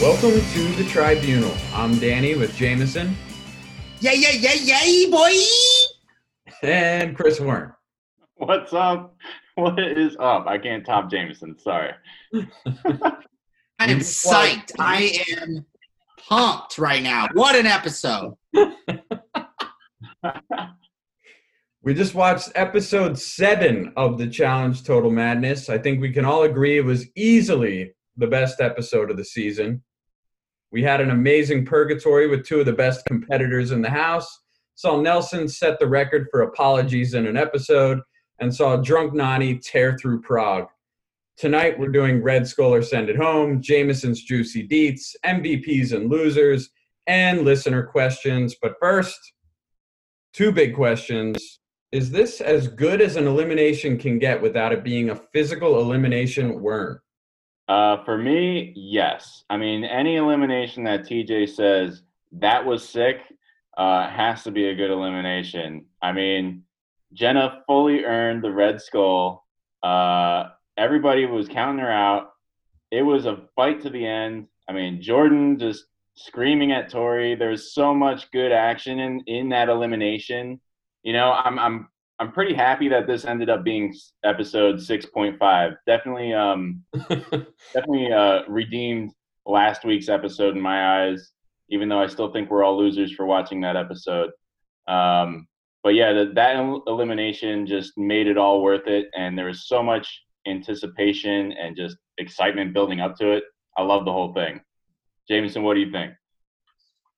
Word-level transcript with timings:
Welcome 0.00 0.40
to 0.52 0.72
the 0.76 0.86
Tribunal. 0.88 1.52
I'm 1.74 1.98
Danny 1.98 2.36
with 2.36 2.54
Jameson 2.54 3.16
Yeah, 4.00 4.12
yeah, 4.12 4.30
yeah, 4.32 4.54
yeah, 4.54 5.10
boy. 5.10 5.32
and 6.62 7.16
Chris 7.16 7.40
Warren. 7.40 7.72
What's 8.36 8.72
up? 8.72 9.16
What 9.56 9.78
is 9.80 10.16
up? 10.20 10.46
I 10.46 10.58
can't 10.58 10.84
top 10.84 11.10
Jameson. 11.10 11.58
Sorry. 11.58 11.92
I 12.34 12.40
am 13.80 13.98
psyched. 14.00 14.72
I 14.78 15.24
am 15.40 15.66
pumped 16.28 16.78
right 16.78 17.02
now. 17.02 17.26
What 17.32 17.56
an 17.56 17.66
episode. 17.66 18.36
We 21.82 21.94
just 21.94 22.16
watched 22.16 22.50
episode 22.56 23.16
seven 23.16 23.92
of 23.96 24.18
the 24.18 24.26
Challenge 24.26 24.82
Total 24.82 25.08
Madness. 25.08 25.68
I 25.68 25.78
think 25.78 26.00
we 26.00 26.10
can 26.10 26.24
all 26.24 26.42
agree 26.42 26.78
it 26.78 26.84
was 26.84 27.06
easily 27.14 27.92
the 28.16 28.26
best 28.26 28.60
episode 28.60 29.10
of 29.10 29.16
the 29.16 29.24
season. 29.24 29.82
We 30.72 30.82
had 30.82 31.00
an 31.00 31.10
amazing 31.10 31.64
purgatory 31.64 32.28
with 32.28 32.44
two 32.44 32.60
of 32.60 32.66
the 32.66 32.72
best 32.72 33.04
competitors 33.06 33.70
in 33.70 33.82
the 33.82 33.90
house. 33.90 34.28
Saw 34.74 35.00
Nelson 35.00 35.48
set 35.48 35.78
the 35.78 35.86
record 35.86 36.28
for 36.30 36.42
apologies 36.42 37.14
in 37.14 37.26
an 37.26 37.36
episode, 37.36 38.00
and 38.40 38.54
saw 38.54 38.76
Drunk 38.76 39.14
Nany 39.14 39.60
tear 39.62 39.96
through 39.96 40.20
Prague. 40.20 40.66
Tonight 41.36 41.78
we're 41.78 41.88
doing 41.88 42.22
Red 42.22 42.46
Skull 42.46 42.74
or 42.74 42.82
Send 42.82 43.08
It 43.08 43.16
Home, 43.16 43.60
Jameson's 43.60 44.22
Juicy 44.22 44.66
Deets, 44.66 45.14
MVPs 45.24 45.92
and 45.92 46.10
losers, 46.10 46.70
and 47.06 47.42
listener 47.42 47.82
questions. 47.82 48.56
But 48.60 48.74
first, 48.80 49.18
two 50.32 50.52
big 50.52 50.74
questions. 50.74 51.60
Is 51.92 52.10
this 52.10 52.40
as 52.40 52.68
good 52.68 53.00
as 53.00 53.16
an 53.16 53.26
elimination 53.26 53.96
can 53.98 54.18
get 54.18 54.40
without 54.42 54.72
it 54.72 54.82
being 54.82 55.10
a 55.10 55.20
physical 55.32 55.80
elimination 55.80 56.60
worm? 56.60 57.00
Uh, 57.68 58.04
for 58.04 58.16
me, 58.16 58.72
yes. 58.76 59.44
I 59.50 59.56
mean, 59.56 59.84
any 59.84 60.16
elimination 60.16 60.84
that 60.84 61.02
TJ 61.02 61.48
says 61.48 62.02
that 62.32 62.64
was 62.64 62.88
sick 62.88 63.18
uh, 63.76 64.08
has 64.08 64.44
to 64.44 64.50
be 64.50 64.68
a 64.68 64.74
good 64.74 64.90
elimination. 64.90 65.86
I 66.00 66.12
mean, 66.12 66.62
Jenna 67.12 67.62
fully 67.66 68.04
earned 68.04 68.42
the 68.42 68.52
red 68.52 68.80
skull. 68.80 69.46
Uh, 69.82 70.50
everybody 70.76 71.26
was 71.26 71.48
counting 71.48 71.80
her 71.80 71.90
out. 71.90 72.32
It 72.90 73.02
was 73.02 73.26
a 73.26 73.42
fight 73.56 73.80
to 73.82 73.90
the 73.90 74.06
end. 74.06 74.46
I 74.68 74.72
mean, 74.72 75.02
Jordan 75.02 75.58
just 75.58 75.86
screaming 76.14 76.72
at 76.72 76.90
Tori. 76.90 77.34
There 77.34 77.50
was 77.50 77.74
so 77.74 77.94
much 77.94 78.30
good 78.30 78.52
action 78.52 78.98
in 78.98 79.20
in 79.26 79.48
that 79.50 79.68
elimination. 79.68 80.60
You 81.02 81.12
know, 81.12 81.32
I'm 81.32 81.58
I'm 81.58 81.88
I'm 82.18 82.32
pretty 82.32 82.54
happy 82.54 82.88
that 82.88 83.06
this 83.06 83.24
ended 83.24 83.50
up 83.50 83.62
being 83.62 83.94
episode 84.24 84.76
6.5. 84.76 85.76
Definitely 85.86 86.32
um 86.32 86.82
definitely 87.74 88.12
uh 88.12 88.42
redeemed 88.48 89.12
last 89.44 89.84
week's 89.84 90.08
episode 90.08 90.56
in 90.56 90.60
my 90.60 91.04
eyes, 91.04 91.32
even 91.68 91.88
though 91.88 92.00
I 92.00 92.06
still 92.06 92.32
think 92.32 92.50
we're 92.50 92.64
all 92.64 92.78
losers 92.78 93.12
for 93.12 93.26
watching 93.26 93.60
that 93.62 93.76
episode. 93.76 94.30
Um 94.88 95.46
but 95.82 95.94
yeah, 95.94 96.12
the, 96.12 96.32
that 96.34 96.56
el- 96.56 96.82
elimination 96.86 97.66
just 97.66 97.96
made 97.96 98.26
it 98.26 98.38
all 98.38 98.62
worth 98.62 98.86
it 98.86 99.08
and 99.16 99.38
there 99.38 99.46
was 99.46 99.68
so 99.68 99.82
much 99.82 100.22
anticipation 100.46 101.52
and 101.52 101.76
just 101.76 101.96
excitement 102.18 102.72
building 102.72 103.00
up 103.00 103.16
to 103.18 103.32
it. 103.32 103.44
I 103.76 103.82
love 103.82 104.04
the 104.04 104.12
whole 104.12 104.32
thing. 104.32 104.60
Jameson, 105.28 105.62
what 105.62 105.74
do 105.74 105.80
you 105.80 105.92
think? 105.92 106.14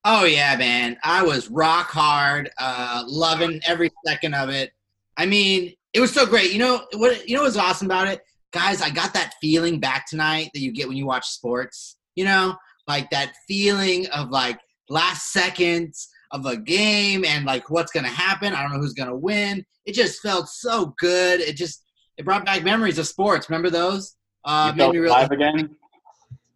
Oh 0.04 0.24
yeah, 0.24 0.56
man. 0.56 0.96
I 1.04 1.22
was 1.22 1.50
rock 1.50 1.90
hard, 1.90 2.50
uh, 2.58 3.04
loving 3.06 3.60
every 3.66 3.90
second 4.06 4.34
of 4.34 4.48
it. 4.48 4.72
I 5.18 5.26
mean, 5.26 5.74
it 5.92 6.00
was 6.00 6.14
so 6.14 6.24
great. 6.24 6.52
You 6.52 6.60
know 6.60 6.86
what? 6.94 7.28
You 7.28 7.36
know 7.36 7.42
what's 7.42 7.56
awesome 7.56 7.86
about 7.88 8.06
it, 8.06 8.20
guys? 8.52 8.80
I 8.80 8.88
got 8.88 9.12
that 9.14 9.34
feeling 9.40 9.80
back 9.80 10.06
tonight 10.08 10.50
that 10.54 10.60
you 10.60 10.72
get 10.72 10.88
when 10.88 10.96
you 10.96 11.06
watch 11.06 11.26
sports. 11.26 11.96
You 12.14 12.24
know, 12.24 12.56
like 12.86 13.10
that 13.10 13.32
feeling 13.46 14.06
of 14.08 14.30
like 14.30 14.58
last 14.88 15.32
seconds 15.32 16.08
of 16.30 16.46
a 16.46 16.56
game 16.56 17.24
and 17.24 17.44
like 17.44 17.68
what's 17.68 17.90
gonna 17.90 18.08
happen. 18.08 18.54
I 18.54 18.62
don't 18.62 18.72
know 18.72 18.78
who's 18.78 18.94
gonna 18.94 19.16
win. 19.16 19.64
It 19.86 19.94
just 19.94 20.22
felt 20.22 20.48
so 20.48 20.94
good. 20.98 21.40
It 21.40 21.56
just 21.56 21.84
it 22.16 22.24
brought 22.24 22.44
back 22.44 22.62
memories 22.62 22.98
of 22.98 23.06
sports. 23.06 23.50
Remember 23.50 23.70
those? 23.70 24.14
Uh, 24.44 24.72
you 24.74 24.78
felt 24.78 24.96
alive 24.96 25.30
again? 25.32 25.76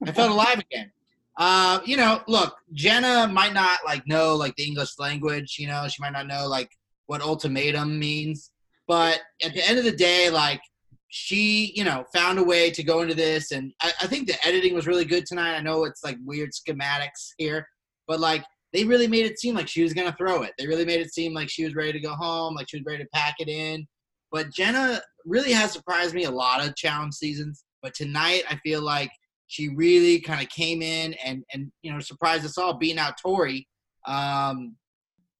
I 0.06 0.12
felt 0.12 0.30
alive 0.30 0.60
again. 0.60 0.92
Uh, 1.36 1.80
you 1.84 1.96
know, 1.96 2.20
look, 2.28 2.56
Jenna 2.74 3.26
might 3.26 3.54
not 3.54 3.80
like 3.84 4.06
know 4.06 4.36
like 4.36 4.54
the 4.56 4.64
English 4.64 4.98
language. 4.98 5.56
You 5.58 5.66
know, 5.66 5.88
she 5.88 6.00
might 6.00 6.12
not 6.12 6.28
know 6.28 6.46
like 6.46 6.70
what 7.06 7.22
ultimatum 7.22 7.98
means. 7.98 8.51
But 8.92 9.20
at 9.42 9.54
the 9.54 9.66
end 9.66 9.78
of 9.78 9.86
the 9.86 9.96
day, 9.96 10.28
like 10.28 10.60
she, 11.08 11.72
you 11.74 11.82
know, 11.82 12.04
found 12.14 12.38
a 12.38 12.44
way 12.44 12.70
to 12.70 12.82
go 12.82 13.00
into 13.00 13.14
this, 13.14 13.50
and 13.50 13.72
I, 13.80 13.90
I 14.02 14.06
think 14.06 14.28
the 14.28 14.36
editing 14.46 14.74
was 14.74 14.86
really 14.86 15.06
good 15.06 15.24
tonight. 15.24 15.56
I 15.56 15.62
know 15.62 15.84
it's 15.84 16.04
like 16.04 16.18
weird 16.22 16.50
schematics 16.50 17.30
here, 17.38 17.66
but 18.06 18.20
like 18.20 18.44
they 18.74 18.84
really 18.84 19.06
made 19.06 19.24
it 19.24 19.40
seem 19.40 19.54
like 19.54 19.66
she 19.66 19.82
was 19.82 19.94
gonna 19.94 20.14
throw 20.18 20.42
it. 20.42 20.52
They 20.58 20.66
really 20.66 20.84
made 20.84 21.00
it 21.00 21.14
seem 21.14 21.32
like 21.32 21.48
she 21.48 21.64
was 21.64 21.74
ready 21.74 21.92
to 21.92 22.00
go 22.00 22.12
home, 22.12 22.54
like 22.54 22.68
she 22.68 22.76
was 22.76 22.84
ready 22.84 23.02
to 23.02 23.08
pack 23.14 23.36
it 23.38 23.48
in. 23.48 23.88
But 24.30 24.52
Jenna 24.52 25.00
really 25.24 25.52
has 25.52 25.72
surprised 25.72 26.14
me 26.14 26.24
a 26.24 26.30
lot 26.30 26.62
of 26.62 26.76
challenge 26.76 27.14
seasons. 27.14 27.64
But 27.80 27.94
tonight, 27.94 28.42
I 28.50 28.56
feel 28.56 28.82
like 28.82 29.10
she 29.46 29.70
really 29.70 30.20
kind 30.20 30.42
of 30.42 30.50
came 30.50 30.82
in 30.82 31.14
and 31.24 31.44
and 31.54 31.72
you 31.82 31.90
know 31.90 31.98
surprised 31.98 32.44
us 32.44 32.58
all, 32.58 32.76
beating 32.76 32.98
out 32.98 33.14
Tori. 33.22 33.66
Um, 34.06 34.76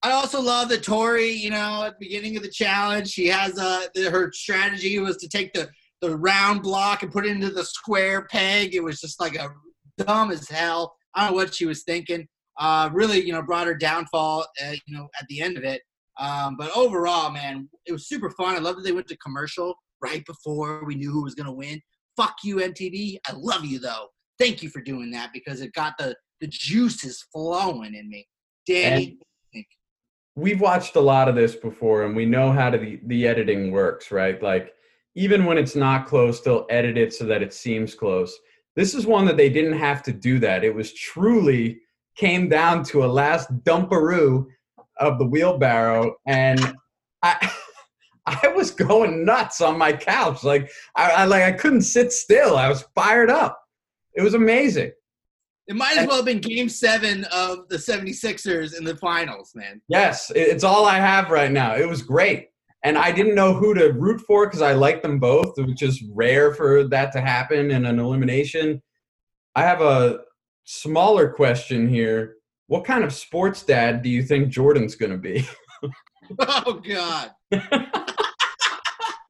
I 0.04 0.10
also 0.12 0.40
love 0.40 0.68
that 0.70 0.82
Tori, 0.82 1.30
you 1.30 1.50
know, 1.50 1.84
at 1.84 1.98
the 1.98 2.06
beginning 2.06 2.36
of 2.36 2.42
the 2.42 2.50
challenge, 2.50 3.08
she 3.08 3.28
has 3.28 3.58
uh 3.58 3.86
the, 3.94 4.10
her 4.10 4.32
strategy 4.32 4.98
was 4.98 5.16
to 5.18 5.28
take 5.28 5.52
the 5.52 5.70
the 6.00 6.16
round 6.16 6.62
block 6.62 7.02
and 7.02 7.12
put 7.12 7.24
it 7.24 7.30
into 7.30 7.50
the 7.50 7.64
square 7.64 8.26
peg. 8.26 8.74
It 8.74 8.82
was 8.82 9.00
just 9.00 9.20
like 9.20 9.36
a 9.36 9.50
dumb 9.98 10.32
as 10.32 10.48
hell. 10.48 10.96
I 11.14 11.22
don't 11.22 11.30
know 11.30 11.36
what 11.36 11.54
she 11.54 11.66
was 11.66 11.84
thinking. 11.84 12.26
Uh, 12.58 12.90
really, 12.92 13.24
you 13.24 13.32
know, 13.32 13.42
brought 13.42 13.68
her 13.68 13.74
downfall. 13.74 14.44
Uh, 14.62 14.72
you 14.86 14.96
know, 14.96 15.08
at 15.20 15.26
the 15.28 15.40
end 15.40 15.56
of 15.56 15.64
it. 15.64 15.82
Um, 16.18 16.56
but 16.58 16.76
overall, 16.76 17.30
man, 17.30 17.68
it 17.86 17.92
was 17.92 18.08
super 18.08 18.30
fun. 18.30 18.56
I 18.56 18.58
love 18.58 18.76
that 18.76 18.82
they 18.82 18.92
went 18.92 19.06
to 19.08 19.16
commercial 19.18 19.74
right 20.02 20.24
before 20.26 20.84
we 20.84 20.96
knew 20.96 21.12
who 21.12 21.22
was 21.22 21.36
gonna 21.36 21.52
win. 21.52 21.80
Fuck 22.16 22.34
you, 22.42 22.56
MTV. 22.56 23.18
I 23.28 23.32
love 23.36 23.64
you 23.64 23.78
though. 23.78 24.08
Thank 24.38 24.62
you 24.62 24.68
for 24.68 24.80
doing 24.80 25.12
that 25.12 25.30
because 25.32 25.60
it 25.60 25.72
got 25.74 25.94
the 25.96 26.16
the 26.40 26.48
juices 26.48 27.24
flowing 27.32 27.94
in 27.94 28.08
me. 28.08 28.26
Danny, 28.66 29.18
we've 30.34 30.60
watched 30.60 30.96
a 30.96 31.00
lot 31.00 31.28
of 31.28 31.34
this 31.34 31.54
before 31.54 32.04
and 32.04 32.16
we 32.16 32.24
know 32.24 32.52
how 32.52 32.70
to 32.70 32.78
the, 32.78 33.00
the 33.06 33.26
editing 33.26 33.70
works 33.70 34.10
right? 34.10 34.42
Like 34.42 34.74
even 35.14 35.44
when 35.44 35.58
it's 35.58 35.76
not 35.76 36.06
close 36.06 36.40
they'll 36.40 36.66
edit 36.70 36.96
it 36.96 37.12
so 37.12 37.24
that 37.26 37.42
it 37.42 37.52
seems 37.52 37.94
close. 37.94 38.38
This 38.74 38.94
is 38.94 39.06
one 39.06 39.26
that 39.26 39.36
they 39.36 39.50
didn't 39.50 39.78
have 39.78 40.02
to 40.04 40.12
do 40.12 40.38
that. 40.38 40.64
It 40.64 40.74
was 40.74 40.94
truly 40.94 41.80
came 42.16 42.48
down 42.48 42.84
to 42.84 43.04
a 43.04 43.06
last 43.06 43.48
dumparoo 43.64 44.46
of 44.98 45.18
the 45.18 45.26
wheelbarrow 45.26 46.14
and 46.26 46.74
i 47.22 47.50
i 48.26 48.48
was 48.48 48.70
going 48.70 49.24
nuts 49.24 49.60
on 49.60 49.76
my 49.76 49.92
couch. 49.92 50.44
Like 50.44 50.70
I, 50.96 51.10
I 51.10 51.24
like 51.24 51.42
i 51.42 51.52
couldn't 51.52 51.82
sit 51.82 52.12
still. 52.12 52.56
I 52.56 52.68
was 52.68 52.84
fired 52.94 53.30
up. 53.30 53.58
It 54.14 54.22
was 54.22 54.34
amazing 54.34 54.92
it 55.68 55.76
might 55.76 55.96
as 55.96 56.06
well 56.06 56.16
have 56.16 56.24
been 56.24 56.40
game 56.40 56.68
seven 56.68 57.24
of 57.32 57.68
the 57.68 57.76
76ers 57.76 58.76
in 58.76 58.84
the 58.84 58.96
finals, 58.96 59.52
man. 59.54 59.80
Yes, 59.88 60.30
it's 60.34 60.64
all 60.64 60.86
I 60.86 60.98
have 60.98 61.30
right 61.30 61.52
now. 61.52 61.76
It 61.76 61.88
was 61.88 62.02
great. 62.02 62.48
And 62.84 62.98
I 62.98 63.12
didn't 63.12 63.36
know 63.36 63.54
who 63.54 63.74
to 63.74 63.92
root 63.92 64.20
for 64.22 64.46
because 64.46 64.62
I 64.62 64.72
like 64.72 65.02
them 65.02 65.20
both, 65.20 65.54
which 65.56 65.82
is 65.82 66.02
rare 66.12 66.52
for 66.52 66.84
that 66.88 67.12
to 67.12 67.20
happen 67.20 67.70
in 67.70 67.86
an 67.86 68.00
elimination. 68.00 68.82
I 69.54 69.62
have 69.62 69.80
a 69.80 70.20
smaller 70.64 71.30
question 71.30 71.88
here. 71.88 72.36
What 72.66 72.84
kind 72.84 73.04
of 73.04 73.12
sports 73.12 73.62
dad 73.62 74.02
do 74.02 74.08
you 74.08 74.24
think 74.24 74.48
Jordan's 74.48 74.96
going 74.96 75.12
to 75.12 75.18
be? 75.18 75.46
Oh 76.38 76.74
God. 76.74 77.30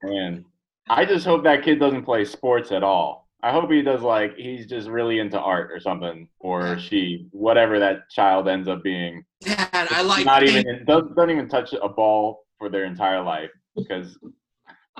Man, 0.03 0.45
I 0.89 1.05
just 1.05 1.25
hope 1.25 1.45
that 1.45 1.63
kid 1.63 1.79
doesn't 1.79 2.05
play 2.05 2.25
sports 2.25 2.73
at 2.73 2.83
all. 2.83 3.22
I 3.45 3.51
hope 3.51 3.71
he 3.71 3.83
does 3.83 4.03
like 4.03 4.37
he's 4.37 4.67
just 4.67 4.89
really 4.89 5.19
into 5.19 5.39
art 5.39 5.73
or 5.73 5.81
something, 5.81 6.29
or 6.39 6.79
she, 6.79 7.27
whatever 7.33 7.79
that 7.81 8.09
child 8.11 8.49
ends 8.49 8.69
up 8.69 8.83
being. 8.85 9.25
Dad, 9.41 9.89
I 9.91 10.03
like 10.03 10.25
Not 10.25 10.45
even 10.45 10.85
doesn't, 10.87 11.17
doesn't 11.17 11.31
even 11.31 11.49
touch 11.49 11.73
a 11.73 11.89
ball 11.89 12.45
for 12.59 12.69
their 12.69 12.85
entire 12.85 13.21
life 13.23 13.51
because, 13.77 14.17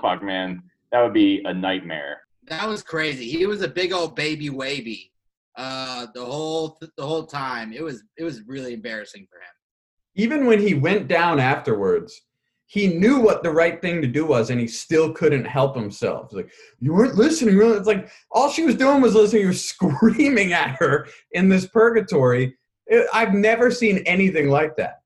fuck, 0.01 0.21
man, 0.21 0.61
that 0.91 1.01
would 1.01 1.13
be 1.13 1.41
a 1.45 1.53
nightmare. 1.53 2.21
that 2.47 2.67
was 2.67 2.83
crazy. 2.83 3.29
He 3.29 3.45
was 3.45 3.61
a 3.61 3.67
big 3.69 3.93
old 3.93 4.15
baby 4.15 4.49
wavy 4.49 5.11
uh 5.55 6.07
the 6.15 6.25
whole 6.25 6.79
the 6.97 7.05
whole 7.05 7.25
time. 7.27 7.71
It 7.71 7.83
was 7.83 8.03
it 8.17 8.23
was 8.23 8.41
really 8.47 8.73
embarrassing 8.73 9.27
for 9.29 9.37
him. 9.37 9.53
Even 10.15 10.45
when 10.47 10.59
he 10.59 10.73
went 10.73 11.07
down 11.07 11.39
afterwards, 11.39 12.19
he 12.73 12.87
knew 12.87 13.19
what 13.19 13.43
the 13.43 13.51
right 13.51 13.79
thing 13.83 14.01
to 14.01 14.07
do 14.07 14.25
was 14.25 14.49
and 14.49 14.59
he 14.59 14.65
still 14.65 15.13
couldn't 15.13 15.45
help 15.45 15.75
himself. 15.75 16.25
It's 16.25 16.33
like, 16.33 16.51
you 16.79 16.91
weren't 16.91 17.13
listening. 17.13 17.55
It's 17.61 17.85
like 17.85 18.09
all 18.31 18.49
she 18.49 18.63
was 18.63 18.73
doing 18.73 18.99
was 18.99 19.13
listening. 19.13 19.43
You're 19.43 19.53
screaming 19.73 20.53
at 20.53 20.69
her 20.79 21.05
in 21.33 21.49
this 21.49 21.67
purgatory. 21.67 22.55
It- 22.87 23.07
I've 23.13 23.35
never 23.35 23.69
seen 23.69 23.99
anything 24.07 24.49
like 24.49 24.75
that. 24.77 25.01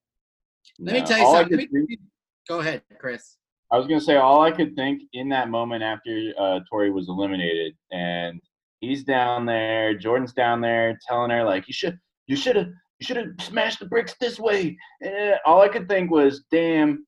Let 0.79 0.93
me 0.93 1.01
tell 1.05 1.17
you 1.17 1.25
All 1.25 1.33
something. 1.35 1.57
could 1.57 1.67
Let 1.73 1.73
me- 1.73 1.85
think- 1.87 1.99
Go 2.47 2.59
ahead, 2.61 2.83
Chris. 2.99 3.35
I 3.69 3.77
was 3.77 3.85
gonna 3.87 3.99
say 3.99 4.15
all 4.15 4.41
I 4.41 4.51
could 4.51 4.73
think 4.77 5.01
in 5.11 5.27
that 5.29 5.49
moment 5.49 5.83
after 5.83 6.31
uh, 6.39 6.61
Tori 6.69 6.89
was 6.91 7.09
eliminated, 7.09 7.73
and 7.91 8.39
He's 8.79 9.03
down 9.03 9.45
there. 9.47 9.97
Jordan's 9.97 10.33
down 10.33 10.61
there 10.61 10.97
telling 11.05 11.31
her 11.31 11.43
like, 11.43 11.67
"You 11.67 11.73
should, 11.73 11.97
you 12.27 12.35
should 12.37 12.55
have, 12.55 12.67
you 12.99 13.05
should 13.05 13.17
have 13.17 13.31
smashed 13.41 13.79
the 13.79 13.87
bricks 13.87 14.13
this 14.21 14.39
way." 14.39 14.77
And 15.01 15.35
all 15.45 15.61
I 15.61 15.67
could 15.67 15.89
think 15.89 16.11
was, 16.11 16.45
"Damn, 16.51 17.06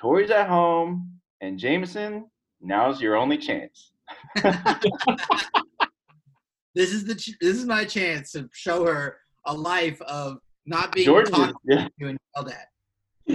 Tori's 0.00 0.30
at 0.30 0.48
home, 0.48 1.18
and 1.40 1.58
Jameson, 1.58 2.26
now's 2.60 3.00
your 3.00 3.16
only 3.16 3.38
chance." 3.38 3.92
this 6.74 6.92
is 6.92 7.04
the 7.04 7.14
ch- 7.14 7.36
this 7.40 7.56
is 7.56 7.64
my 7.66 7.84
chance 7.84 8.32
to 8.32 8.48
show 8.52 8.84
her 8.86 9.16
a 9.46 9.54
life 9.54 10.00
of 10.02 10.38
not 10.66 10.92
being 10.92 11.06
Jordan, 11.06 11.32
talked 11.32 11.50
is- 11.66 11.76
yeah, 11.78 11.88
to 12.00 12.08
and 12.08 12.18
yelled 12.34 12.48
at. 12.50 12.68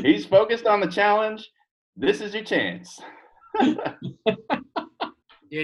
he's 0.06 0.26
focused 0.26 0.66
on 0.66 0.80
the 0.80 0.88
challenge. 0.88 1.50
This 1.96 2.22
is 2.22 2.34
your 2.34 2.44
chance. 2.44 3.00
Dude, 3.62 3.78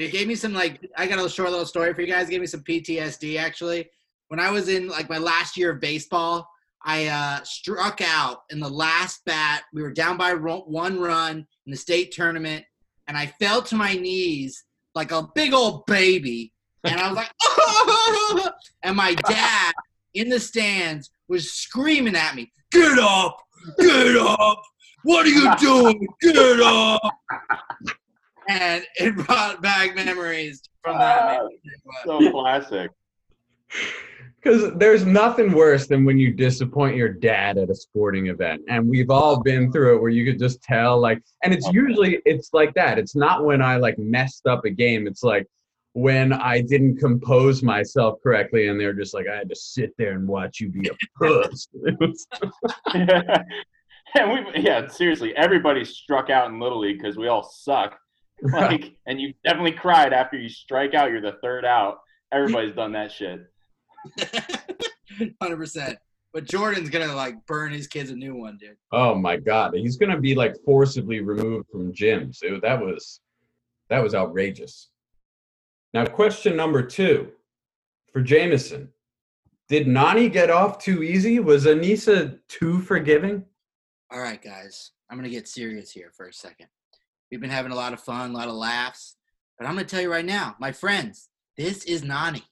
it 0.03 0.11
gave 0.11 0.27
me 0.27 0.35
some 0.35 0.53
like 0.53 0.81
I 0.97 1.07
got 1.07 1.23
a 1.23 1.29
short 1.29 1.49
little 1.51 1.65
story 1.65 1.93
for 1.93 2.01
you 2.01 2.07
guys. 2.07 2.27
It 2.27 2.31
gave 2.31 2.41
me 2.41 2.47
some 2.47 2.61
PTSD 2.61 3.39
actually. 3.39 3.89
When 4.27 4.39
I 4.41 4.51
was 4.51 4.67
in 4.67 4.89
like 4.89 5.09
my 5.09 5.17
last 5.17 5.55
year 5.55 5.71
of 5.71 5.79
baseball, 5.79 6.45
I 6.83 7.07
uh, 7.07 7.43
struck 7.43 8.01
out 8.01 8.43
in 8.49 8.59
the 8.59 8.69
last 8.69 9.25
bat. 9.25 9.63
We 9.73 9.81
were 9.81 9.91
down 9.91 10.17
by 10.17 10.33
one 10.33 10.99
run 10.99 11.37
in 11.65 11.71
the 11.71 11.77
state 11.77 12.11
tournament, 12.11 12.65
and 13.07 13.17
I 13.17 13.27
fell 13.39 13.61
to 13.63 13.75
my 13.75 13.93
knees 13.93 14.63
like 14.95 15.11
a 15.11 15.27
big 15.35 15.53
old 15.53 15.85
baby. 15.85 16.53
And 16.83 16.99
I 16.99 17.07
was 17.07 17.17
like, 17.17 17.31
oh! 17.43 18.49
and 18.83 18.95
my 18.95 19.15
dad 19.27 19.73
in 20.13 20.29
the 20.29 20.39
stands 20.39 21.09
was 21.27 21.51
screaming 21.51 22.15
at 22.15 22.35
me, 22.35 22.51
"Get 22.71 22.97
up! 22.99 23.37
Get 23.79 24.15
up! 24.17 24.61
What 25.03 25.25
are 25.25 25.29
you 25.29 25.55
doing? 25.59 26.07
Get 26.21 26.61
up!" 26.61 27.01
And 28.49 28.83
it 28.95 29.15
brought 29.15 29.61
back 29.61 29.95
memories 29.95 30.61
from 30.81 30.97
that. 30.97 31.41
Man. 31.41 31.49
so 32.05 32.31
classic. 32.31 32.91
Because 34.47 34.71
there's 34.75 35.05
nothing 35.05 35.51
worse 35.51 35.87
than 35.87 36.05
when 36.05 36.17
you 36.17 36.31
disappoint 36.31 36.95
your 36.95 37.09
dad 37.09 37.57
at 37.57 37.69
a 37.69 37.75
sporting 37.75 38.27
event, 38.27 38.61
and 38.69 38.87
we've 38.87 39.09
all 39.09 39.41
been 39.41 39.73
through 39.73 39.97
it 39.97 40.01
where 40.01 40.09
you 40.09 40.23
could 40.23 40.39
just 40.39 40.63
tell, 40.63 40.97
like, 40.97 41.21
and 41.43 41.53
it's 41.53 41.67
usually 41.73 42.21
it's 42.23 42.53
like 42.53 42.73
that. 42.75 42.97
It's 42.97 43.13
not 43.13 43.43
when 43.43 43.61
I 43.61 43.75
like 43.75 43.99
messed 43.99 44.47
up 44.47 44.63
a 44.63 44.69
game. 44.69 45.05
It's 45.05 45.21
like 45.21 45.45
when 45.91 46.31
I 46.31 46.61
didn't 46.61 46.95
compose 46.95 47.61
myself 47.61 48.19
correctly, 48.23 48.69
and 48.69 48.79
they're 48.79 48.93
just 48.93 49.13
like, 49.13 49.25
I 49.27 49.35
had 49.35 49.49
to 49.49 49.55
sit 49.55 49.91
there 49.97 50.13
and 50.13 50.25
watch 50.25 50.61
you 50.61 50.69
be 50.69 50.87
a 50.87 50.93
puss. 51.19 51.67
Was- 51.99 52.27
and 52.95 54.31
we, 54.31 54.61
yeah, 54.61 54.87
seriously, 54.87 55.35
everybody 55.35 55.83
struck 55.83 56.29
out 56.29 56.49
in 56.49 56.57
Little 56.57 56.79
League 56.79 56.99
because 56.99 57.17
we 57.17 57.27
all 57.27 57.43
suck. 57.43 57.99
Like, 58.41 58.95
and 59.07 59.19
you 59.19 59.33
definitely 59.43 59.73
cried 59.73 60.13
after 60.13 60.37
you 60.37 60.47
strike 60.47 60.93
out. 60.93 61.11
You're 61.11 61.19
the 61.19 61.37
third 61.43 61.65
out. 61.65 61.97
Everybody's 62.31 62.75
done 62.75 62.93
that 62.93 63.11
shit. 63.11 63.41
Hundred 65.41 65.57
percent. 65.57 65.97
But 66.33 66.45
Jordan's 66.45 66.89
gonna 66.89 67.13
like 67.15 67.45
burn 67.47 67.71
his 67.71 67.87
kids 67.87 68.11
a 68.11 68.15
new 68.15 68.35
one, 68.35 68.57
dude. 68.57 68.75
oh 68.91 69.15
my 69.15 69.37
god, 69.37 69.73
he's 69.73 69.97
gonna 69.97 70.19
be 70.19 70.35
like 70.35 70.55
forcibly 70.65 71.21
removed 71.21 71.67
from 71.71 71.93
gyms. 71.93 72.39
It- 72.43 72.61
that 72.61 72.79
was 72.79 73.21
that 73.89 74.03
was 74.03 74.13
outrageous. 74.13 74.89
Now, 75.93 76.05
question 76.05 76.55
number 76.55 76.83
two 76.83 77.31
for 78.11 78.21
Jameson. 78.21 78.89
Did 79.69 79.87
Nany 79.87 80.31
get 80.31 80.49
off 80.49 80.77
too 80.83 81.01
easy? 81.03 81.39
Was 81.39 81.65
Aneesa 81.65 82.39
too 82.47 82.79
forgiving? 82.81 83.43
All 84.11 84.19
right, 84.19 84.41
guys. 84.41 84.91
I'm 85.09 85.17
gonna 85.17 85.29
get 85.29 85.47
serious 85.47 85.91
here 85.91 86.11
for 86.15 86.27
a 86.27 86.33
second. 86.33 86.67
We've 87.31 87.41
been 87.41 87.49
having 87.49 87.71
a 87.71 87.75
lot 87.75 87.93
of 87.93 88.01
fun, 88.01 88.31
a 88.31 88.33
lot 88.33 88.47
of 88.49 88.53
laughs, 88.55 89.15
but 89.57 89.65
I'm 89.65 89.73
gonna 89.75 89.85
tell 89.87 90.01
you 90.01 90.11
right 90.11 90.25
now, 90.25 90.55
my 90.59 90.71
friends, 90.73 91.29
this 91.57 91.83
is 91.85 92.01
Nany. 92.03 92.43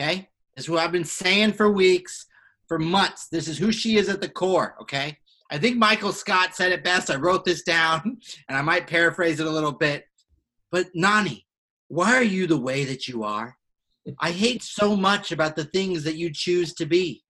Okay, 0.00 0.28
is 0.56 0.66
who 0.66 0.78
I've 0.78 0.92
been 0.92 1.04
saying 1.04 1.52
for 1.52 1.70
weeks, 1.70 2.26
for 2.66 2.78
months. 2.78 3.28
This 3.28 3.48
is 3.48 3.58
who 3.58 3.72
she 3.72 3.96
is 3.96 4.08
at 4.08 4.20
the 4.20 4.28
core. 4.28 4.76
Okay. 4.80 5.18
I 5.50 5.58
think 5.58 5.76
Michael 5.76 6.12
Scott 6.12 6.56
said 6.56 6.72
it 6.72 6.82
best. 6.82 7.10
I 7.10 7.16
wrote 7.16 7.44
this 7.44 7.62
down, 7.62 8.18
and 8.48 8.58
I 8.58 8.62
might 8.62 8.86
paraphrase 8.86 9.40
it 9.40 9.46
a 9.46 9.50
little 9.50 9.72
bit. 9.72 10.04
But 10.72 10.86
Nany, 10.96 11.44
why 11.88 12.14
are 12.14 12.22
you 12.22 12.46
the 12.46 12.56
way 12.56 12.84
that 12.84 13.06
you 13.06 13.22
are? 13.22 13.56
I 14.20 14.30
hate 14.30 14.62
so 14.62 14.96
much 14.96 15.32
about 15.32 15.56
the 15.56 15.64
things 15.64 16.04
that 16.04 16.16
you 16.16 16.32
choose 16.32 16.74
to 16.74 16.86
be. 16.86 17.22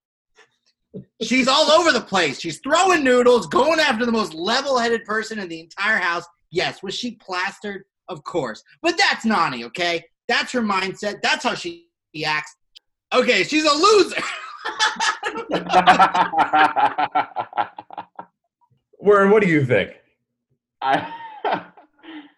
She's 1.23 1.49
all 1.49 1.70
over 1.70 1.93
the 1.93 2.00
place. 2.00 2.40
She's 2.40 2.61
throwing 2.61 3.05
noodles, 3.05 3.46
going 3.46 3.81
after 3.81 4.06
the 4.06 4.12
most 4.12 4.34
level 4.34 4.78
headed 4.78 5.05
person 5.05 5.38
in 5.38 5.49
the 5.49 5.61
entire 5.61 5.99
house. 5.99 6.25
Yes, 6.50 6.82
was 6.82 6.94
she 6.94 7.17
plastered? 7.17 7.84
Of 8.08 8.25
course. 8.25 8.62
But 8.82 8.96
that's 8.96 9.25
Nany, 9.25 9.64
okay? 9.64 10.05
That's 10.28 10.52
her 10.52 10.62
mindset. 10.62 11.20
That's 11.23 11.44
how 11.44 11.55
she 11.55 11.88
acts. 12.25 12.55
Okay, 13.16 13.44
she's 13.44 13.64
a 13.64 13.72
loser. 13.72 14.22
Warren, 18.98 19.30
what 19.30 19.42
do 19.42 19.48
you 19.48 19.64
think? 19.64 19.92
I, 20.82 21.10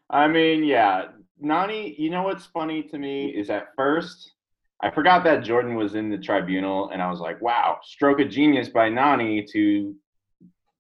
I 0.09 0.29
mean, 0.29 0.63
yeah, 0.63 1.07
Nany. 1.43 1.99
You 1.99 2.11
know 2.11 2.23
what's 2.23 2.47
funny 2.47 2.85
to 2.85 2.99
me 2.99 3.31
is 3.31 3.51
at 3.51 3.69
first 3.77 4.33
I 4.81 4.91
forgot 4.91 5.25
that 5.25 5.43
Jordan 5.43 5.75
was 5.75 5.97
in 5.97 6.09
the 6.09 6.19
tribunal, 6.19 6.91
and 6.91 7.03
I 7.03 7.11
was 7.11 7.19
like, 7.19 7.43
"Wow, 7.43 7.79
stroke 7.83 8.21
of 8.21 8.31
genius 8.31 8.69
by 8.69 8.89
Nany 8.89 9.45
to 9.51 9.97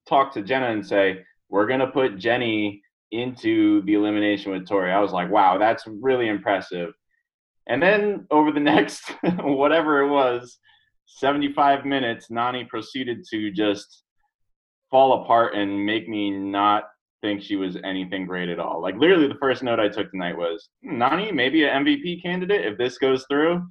talk 0.08 0.32
to 0.34 0.42
Jenna 0.42 0.70
and 0.70 0.86
say 0.86 1.24
we're 1.48 1.66
gonna 1.66 1.88
put 1.88 2.18
Jenny 2.18 2.82
into 3.10 3.82
the 3.82 3.94
elimination 3.94 4.52
with 4.52 4.68
Tori." 4.68 4.92
I 4.92 5.00
was 5.00 5.12
like, 5.12 5.28
"Wow, 5.28 5.58
that's 5.58 5.84
really 5.88 6.28
impressive." 6.28 6.92
And 7.69 7.82
then 7.82 8.26
over 8.31 8.53
the 8.53 8.61
next 8.75 9.12
whatever 9.41 10.00
it 10.00 10.09
was, 10.09 10.59
75 11.06 11.85
minutes, 11.85 12.26
Nany 12.31 12.69
proceeded 12.69 13.25
to 13.31 13.50
just 13.50 14.05
fall 14.91 15.25
apart 15.25 15.55
and 15.55 15.85
make 15.85 16.09
me 16.09 16.31
not 16.31 16.85
think 17.20 17.43
she 17.43 17.56
was 17.56 17.76
anything 17.85 18.26
great 18.26 18.49
at 18.49 18.61
all. 18.61 18.81
Like 18.81 18.97
literally, 18.97 19.26
the 19.29 19.38
first 19.41 19.62
note 19.62 19.81
I 19.81 19.88
took 19.88 20.11
tonight 20.11 20.37
was 20.37 20.69
"Hmm, 20.85 21.03
Nany, 21.03 21.32
maybe 21.32 21.65
an 21.65 21.85
MVP 21.85 22.23
candidate 22.23 22.65
if 22.65 22.79
this 22.79 22.99
goes 22.99 23.25
through. 23.29 23.67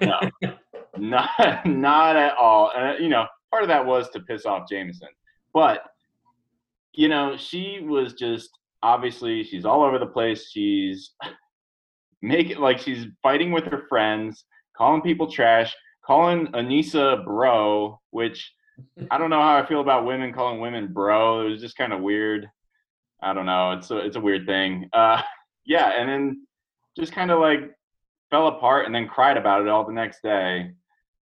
No, 0.00 0.18
not 0.98 1.66
not 1.66 2.16
at 2.16 2.36
all. 2.36 2.72
And 2.76 3.02
you 3.02 3.08
know, 3.08 3.26
part 3.50 3.62
of 3.62 3.68
that 3.68 3.84
was 3.84 4.10
to 4.10 4.20
piss 4.20 4.44
off 4.44 4.68
Jameson, 4.68 5.08
but 5.54 5.84
you 6.94 7.08
know, 7.08 7.36
she 7.36 7.80
was 7.82 8.12
just 8.12 8.50
obviously 8.82 9.42
she's 9.44 9.64
all 9.64 9.82
over 9.82 9.98
the 9.98 10.06
place. 10.06 10.50
She's 10.50 11.14
making 12.22 12.58
like 12.58 12.78
she's 12.78 13.06
fighting 13.22 13.50
with 13.52 13.64
her 13.64 13.84
friends, 13.88 14.44
calling 14.76 15.02
people 15.02 15.30
trash, 15.30 15.74
calling 16.04 16.46
Aneesa 16.48 17.24
bro, 17.24 18.00
which 18.10 18.52
I 19.10 19.18
don't 19.18 19.30
know 19.30 19.40
how 19.40 19.56
I 19.56 19.66
feel 19.66 19.80
about 19.80 20.06
women 20.06 20.32
calling 20.32 20.60
women 20.60 20.92
bro. 20.92 21.46
It 21.46 21.50
was 21.50 21.60
just 21.60 21.76
kind 21.76 21.92
of 21.92 22.00
weird. 22.00 22.48
I 23.22 23.34
don't 23.34 23.46
know. 23.46 23.72
It's 23.72 23.90
a 23.90 23.98
it's 23.98 24.16
a 24.16 24.20
weird 24.20 24.46
thing. 24.46 24.88
Uh, 24.92 25.22
yeah, 25.66 26.00
and 26.00 26.08
then 26.08 26.46
just 26.96 27.12
kind 27.12 27.30
of 27.30 27.40
like 27.40 27.70
fell 28.30 28.48
apart 28.48 28.86
and 28.86 28.94
then 28.94 29.08
cried 29.08 29.36
about 29.36 29.62
it 29.62 29.68
all 29.68 29.84
the 29.84 29.92
next 29.92 30.22
day, 30.22 30.72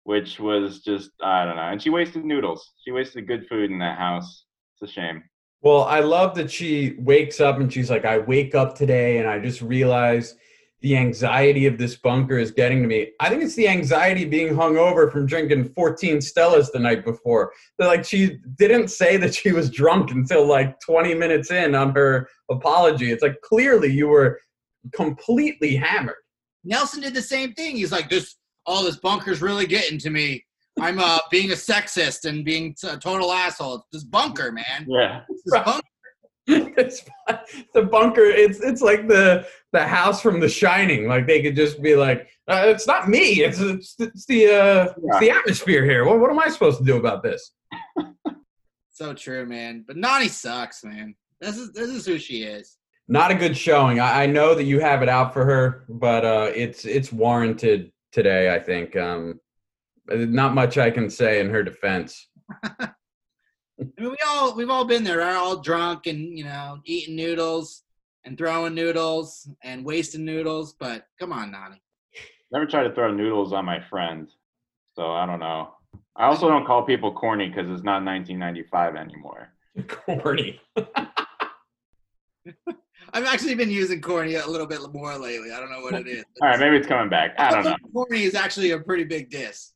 which 0.04 0.38
was 0.38 0.80
just 0.80 1.10
I 1.22 1.44
don't 1.44 1.56
know. 1.56 1.62
And 1.62 1.80
she 1.80 1.90
wasted 1.90 2.24
noodles. 2.24 2.72
She 2.84 2.92
wasted 2.92 3.26
good 3.26 3.46
food 3.48 3.70
in 3.70 3.78
that 3.78 3.98
house. 3.98 4.44
It's 4.74 4.90
a 4.90 4.92
shame. 4.92 5.22
Well, 5.62 5.84
I 5.84 6.00
love 6.00 6.34
that 6.34 6.50
she 6.50 6.96
wakes 6.98 7.40
up 7.40 7.60
and 7.60 7.72
she's 7.72 7.88
like, 7.88 8.04
I 8.04 8.18
wake 8.18 8.56
up 8.56 8.74
today 8.74 9.18
and 9.18 9.28
I 9.28 9.38
just 9.38 9.62
realized 9.62 10.36
the 10.82 10.96
anxiety 10.96 11.66
of 11.66 11.78
this 11.78 11.96
bunker 11.96 12.38
is 12.38 12.50
getting 12.50 12.82
to 12.82 12.88
me. 12.88 13.12
I 13.20 13.28
think 13.28 13.42
it's 13.42 13.54
the 13.54 13.68
anxiety 13.68 14.24
being 14.24 14.54
hung 14.54 14.76
over 14.76 15.10
from 15.10 15.26
drinking 15.26 15.72
14 15.74 16.18
Stellas 16.18 16.72
the 16.72 16.80
night 16.80 17.04
before. 17.04 17.52
But 17.78 17.86
like 17.86 18.04
she 18.04 18.38
didn't 18.58 18.88
say 18.88 19.16
that 19.16 19.34
she 19.34 19.52
was 19.52 19.70
drunk 19.70 20.10
until 20.10 20.44
like 20.44 20.78
20 20.80 21.14
minutes 21.14 21.50
in 21.50 21.74
on 21.74 21.94
her 21.94 22.28
apology. 22.50 23.12
It's 23.12 23.22
like 23.22 23.40
clearly 23.42 23.92
you 23.92 24.08
were 24.08 24.40
completely 24.92 25.76
hammered. 25.76 26.16
Nelson 26.64 27.00
did 27.00 27.14
the 27.14 27.22
same 27.22 27.54
thing. 27.54 27.76
He's 27.76 27.92
like, 27.92 28.10
this, 28.10 28.36
all 28.66 28.82
this 28.82 28.96
bunker's 28.96 29.40
really 29.40 29.66
getting 29.66 29.98
to 30.00 30.10
me. 30.10 30.44
I'm 30.80 30.98
uh, 30.98 31.18
being 31.30 31.52
a 31.52 31.54
sexist 31.54 32.28
and 32.28 32.44
being 32.44 32.74
a 32.84 32.96
total 32.96 33.32
asshole. 33.32 33.84
This 33.92 34.04
bunker, 34.04 34.50
man. 34.50 34.86
Yeah. 34.88 35.22
It's 35.28 35.42
this 35.44 35.62
bunker. 35.64 35.80
it's 36.46 37.04
the 37.72 37.82
bunker. 37.82 38.24
It's 38.24 38.60
it's 38.60 38.82
like 38.82 39.06
the 39.08 39.46
the 39.72 39.86
house 39.86 40.20
from 40.20 40.40
The 40.40 40.48
Shining. 40.48 41.06
Like 41.06 41.26
they 41.26 41.40
could 41.42 41.54
just 41.54 41.80
be 41.80 41.94
like, 41.94 42.28
uh, 42.48 42.64
it's 42.66 42.86
not 42.86 43.08
me. 43.08 43.42
It's 43.42 43.60
it's, 43.60 43.94
it's 43.98 44.26
the 44.26 44.46
uh, 44.48 44.92
it's 45.04 45.18
the 45.20 45.30
atmosphere 45.30 45.84
here. 45.84 46.04
What 46.04 46.18
what 46.18 46.30
am 46.30 46.38
I 46.38 46.48
supposed 46.48 46.78
to 46.78 46.84
do 46.84 46.96
about 46.96 47.22
this? 47.22 47.52
So 48.94 49.14
true, 49.14 49.46
man. 49.46 49.84
But 49.86 49.96
Nany 49.96 50.28
sucks, 50.28 50.84
man. 50.84 51.14
This 51.40 51.56
is 51.56 51.72
this 51.72 51.88
is 51.88 52.04
who 52.04 52.18
she 52.18 52.42
is. 52.42 52.76
Not 53.08 53.30
a 53.30 53.34
good 53.34 53.56
showing. 53.56 53.98
I, 53.98 54.24
I 54.24 54.26
know 54.26 54.54
that 54.54 54.64
you 54.64 54.80
have 54.80 55.02
it 55.02 55.08
out 55.08 55.32
for 55.32 55.44
her, 55.46 55.86
but 55.88 56.24
uh, 56.24 56.52
it's 56.54 56.84
it's 56.84 57.10
warranted 57.10 57.90
today. 58.12 58.54
I 58.54 58.60
think. 58.60 58.94
Um, 58.94 59.40
not 60.08 60.54
much 60.54 60.78
I 60.78 60.90
can 60.90 61.08
say 61.08 61.40
in 61.40 61.48
her 61.50 61.62
defense. 61.62 62.28
I 64.02 64.04
mean, 64.04 64.10
we 64.12 64.18
all 64.26 64.56
we've 64.56 64.70
all 64.70 64.84
been 64.84 65.04
there, 65.04 65.18
right? 65.18 65.36
All 65.36 65.58
drunk 65.58 66.08
and 66.08 66.36
you 66.36 66.42
know 66.42 66.80
eating 66.84 67.14
noodles 67.14 67.84
and 68.24 68.36
throwing 68.36 68.74
noodles 68.74 69.48
and 69.62 69.84
wasting 69.84 70.24
noodles. 70.24 70.72
But 70.72 71.06
come 71.20 71.32
on, 71.32 71.52
Nany. 71.52 71.78
Never 72.50 72.66
try 72.66 72.82
to 72.82 72.92
throw 72.92 73.12
noodles 73.12 73.52
on 73.52 73.64
my 73.64 73.78
friend. 73.88 74.28
So 74.96 75.12
I 75.12 75.24
don't 75.24 75.38
know. 75.38 75.74
I 76.16 76.24
also 76.24 76.48
don't 76.48 76.66
call 76.66 76.82
people 76.82 77.12
corny 77.12 77.46
because 77.48 77.70
it's 77.70 77.84
not 77.84 78.04
1995 78.04 78.96
anymore. 78.96 79.52
Corny. 79.88 80.60
I've 83.14 83.24
actually 83.24 83.54
been 83.54 83.70
using 83.70 84.00
corny 84.00 84.34
a 84.34 84.46
little 84.46 84.66
bit 84.66 84.80
more 84.92 85.16
lately. 85.16 85.52
I 85.52 85.60
don't 85.60 85.70
know 85.70 85.80
what 85.80 85.94
it 85.94 86.06
is. 86.08 86.24
All 86.42 86.48
right, 86.48 86.58
maybe 86.58 86.76
it's 86.76 86.86
coming 86.86 87.08
back. 87.08 87.34
I 87.38 87.50
don't 87.50 87.64
know. 87.64 87.76
Corny 87.94 88.24
is 88.24 88.34
actually 88.34 88.72
a 88.72 88.80
pretty 88.80 89.04
big 89.04 89.30
diss. 89.30 89.72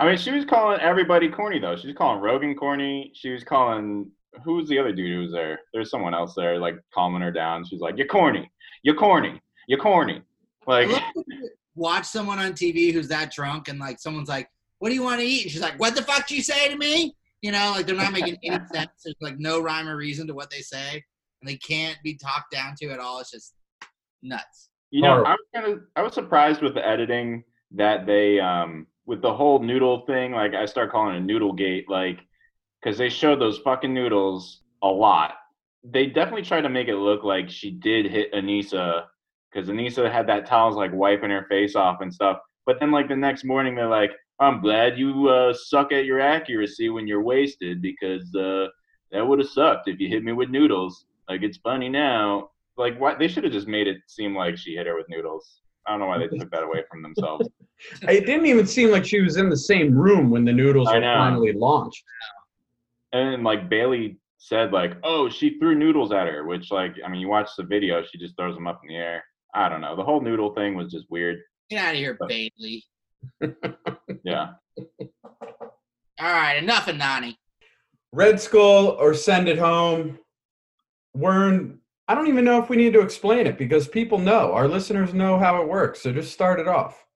I 0.00 0.06
mean, 0.06 0.16
she 0.16 0.30
was 0.30 0.46
calling 0.46 0.80
everybody 0.80 1.28
corny 1.28 1.58
though. 1.58 1.76
She 1.76 1.86
was 1.86 1.96
calling 1.96 2.22
Rogan 2.22 2.54
corny. 2.54 3.12
She 3.14 3.30
was 3.30 3.44
calling 3.44 4.10
who's 4.44 4.66
the 4.68 4.78
other 4.78 4.92
dude 4.92 5.12
who 5.12 5.20
was 5.20 5.32
there? 5.32 5.60
There's 5.74 5.90
someone 5.90 6.14
else 6.14 6.34
there, 6.34 6.58
like 6.58 6.76
calming 6.92 7.20
her 7.20 7.30
down. 7.30 7.66
She's 7.66 7.80
like, 7.80 7.98
"You're 7.98 8.06
corny. 8.06 8.50
You're 8.82 8.94
corny. 8.94 9.40
You're 9.68 9.78
corny." 9.78 10.22
Like, 10.66 10.88
I 10.88 10.92
love 10.92 11.02
when 11.14 11.24
you 11.28 11.50
watch 11.74 12.06
someone 12.06 12.38
on 12.38 12.52
TV 12.52 12.92
who's 12.92 13.08
that 13.08 13.30
drunk 13.30 13.68
and 13.68 13.78
like 13.78 14.00
someone's 14.00 14.28
like, 14.30 14.48
"What 14.78 14.88
do 14.88 14.94
you 14.94 15.02
want 15.02 15.20
to 15.20 15.26
eat?" 15.26 15.42
And 15.42 15.50
she's 15.52 15.60
like, 15.60 15.78
"What 15.78 15.94
the 15.94 16.02
fuck 16.02 16.26
do 16.26 16.34
you 16.34 16.42
say 16.42 16.70
to 16.70 16.78
me?" 16.78 17.14
You 17.42 17.52
know, 17.52 17.72
like 17.76 17.86
they're 17.86 17.94
not 17.94 18.12
making 18.12 18.38
any 18.42 18.64
sense. 18.72 18.90
There's 19.04 19.16
like 19.20 19.38
no 19.38 19.60
rhyme 19.60 19.86
or 19.86 19.96
reason 19.96 20.26
to 20.28 20.34
what 20.34 20.50
they 20.50 20.60
say, 20.60 21.04
and 21.42 21.48
they 21.48 21.56
can't 21.56 21.98
be 22.02 22.14
talked 22.14 22.52
down 22.52 22.74
to 22.80 22.88
at 22.90 23.00
all. 23.00 23.20
It's 23.20 23.30
just 23.30 23.54
nuts. 24.22 24.70
you 24.90 25.02
know, 25.02 25.24
I 25.24 25.32
was 25.32 25.46
kind 25.54 25.66
of 25.66 25.80
I 25.94 26.00
was 26.02 26.14
surprised 26.14 26.62
with 26.62 26.72
the 26.72 26.86
editing 26.86 27.44
that 27.72 28.06
they 28.06 28.40
um 28.40 28.86
with 29.10 29.20
the 29.20 29.34
whole 29.34 29.58
noodle 29.58 30.06
thing. 30.06 30.30
Like, 30.30 30.54
I 30.54 30.64
start 30.66 30.92
calling 30.92 31.16
it 31.16 31.20
noodle 31.20 31.52
gate, 31.52 31.90
like 31.90 32.20
because 32.80 32.96
they 32.96 33.08
showed 33.08 33.40
those 33.40 33.58
fucking 33.58 33.92
noodles 33.92 34.62
a 34.82 34.86
lot. 34.86 35.32
They 35.82 36.06
definitely 36.06 36.42
tried 36.42 36.60
to 36.62 36.68
make 36.68 36.86
it 36.86 36.94
look 36.94 37.24
like 37.24 37.50
she 37.50 37.72
did 37.72 38.06
hit 38.06 38.32
Aneesa 38.32 39.06
because 39.52 39.68
Aneesa 39.68 40.10
had 40.10 40.28
that 40.28 40.46
towels 40.46 40.76
like 40.76 40.92
wiping 40.94 41.30
her 41.30 41.44
face 41.48 41.74
off 41.74 42.00
and 42.00 42.14
stuff. 42.14 42.38
But 42.66 42.78
then 42.78 42.92
like 42.92 43.08
the 43.08 43.16
next 43.16 43.44
morning 43.44 43.74
they're 43.74 43.88
like, 43.88 44.12
I'm 44.38 44.62
glad 44.62 44.96
you 44.96 45.28
uh, 45.28 45.52
suck 45.54 45.92
at 45.92 46.04
your 46.04 46.20
accuracy 46.20 46.88
when 46.88 47.08
you're 47.08 47.22
wasted 47.22 47.82
because 47.82 48.32
uh, 48.36 48.68
that 49.10 49.26
would 49.26 49.40
have 49.40 49.48
sucked 49.48 49.88
if 49.88 49.98
you 49.98 50.08
hit 50.08 50.22
me 50.22 50.32
with 50.32 50.50
noodles. 50.50 51.04
Like 51.28 51.42
it's 51.42 51.58
funny 51.58 51.88
now. 51.88 52.50
Like 52.76 52.98
what 52.98 53.18
they 53.18 53.26
should 53.26 53.44
have 53.44 53.52
just 53.52 53.66
made 53.66 53.88
it 53.88 53.98
seem 54.06 54.36
like 54.36 54.56
she 54.56 54.76
hit 54.76 54.86
her 54.86 54.94
with 54.96 55.08
noodles. 55.08 55.62
I 55.86 55.92
don't 55.92 56.00
know 56.00 56.06
why 56.06 56.18
they 56.18 56.28
took 56.28 56.50
that 56.50 56.62
away 56.62 56.84
from 56.90 57.02
themselves. 57.02 57.48
It 58.02 58.26
didn't 58.26 58.44
even 58.44 58.66
seem 58.66 58.90
like 58.90 59.06
she 59.06 59.22
was 59.22 59.38
in 59.38 59.48
the 59.48 59.56
same 59.56 59.94
room 59.94 60.28
when 60.28 60.44
the 60.44 60.52
noodles 60.52 60.86
were 60.92 61.00
finally 61.00 61.54
launched. 61.54 62.04
And 63.14 63.42
like 63.42 63.70
Bayleigh 63.70 64.16
said, 64.36 64.70
like, 64.70 64.98
oh, 65.02 65.30
she 65.30 65.58
threw 65.58 65.74
noodles 65.74 66.12
at 66.12 66.26
her, 66.26 66.44
which 66.44 66.70
like 66.70 66.96
I 67.02 67.08
mean, 67.08 67.22
you 67.22 67.28
watch 67.28 67.48
the 67.56 67.64
video, 67.64 68.04
she 68.04 68.18
just 68.18 68.36
throws 68.36 68.54
them 68.54 68.66
up 68.66 68.82
in 68.82 68.88
the 68.88 68.96
air. 68.96 69.24
I 69.54 69.70
don't 69.70 69.80
know. 69.80 69.96
The 69.96 70.04
whole 70.04 70.20
noodle 70.20 70.54
thing 70.54 70.74
was 70.74 70.92
just 70.92 71.06
weird. 71.08 71.38
Get 71.70 71.82
out 71.82 71.94
of 71.94 71.98
here, 71.98 72.18
Bayleigh. 72.20 72.82
Yeah. 74.24 74.50
All 74.78 75.08
right, 76.20 76.62
enough 76.62 76.88
of 76.88 76.96
Nany. 76.96 77.36
Red 78.12 78.40
Skull 78.40 78.88
or 78.88 79.14
send 79.14 79.48
it 79.48 79.58
home. 79.58 80.18
We're 81.14 81.70
I 82.10 82.14
don't 82.16 82.26
even 82.26 82.44
know 82.44 82.60
if 82.60 82.68
we 82.68 82.76
need 82.76 82.92
to 82.94 83.02
explain 83.02 83.46
it 83.46 83.56
because 83.56 83.86
people 83.86 84.18
know. 84.18 84.52
Our 84.52 84.66
listeners 84.66 85.14
know 85.14 85.38
how 85.38 85.62
it 85.62 85.68
works. 85.68 86.02
So 86.02 86.12
just 86.12 86.32
start 86.32 86.58
it 86.58 86.66
off. 86.66 87.06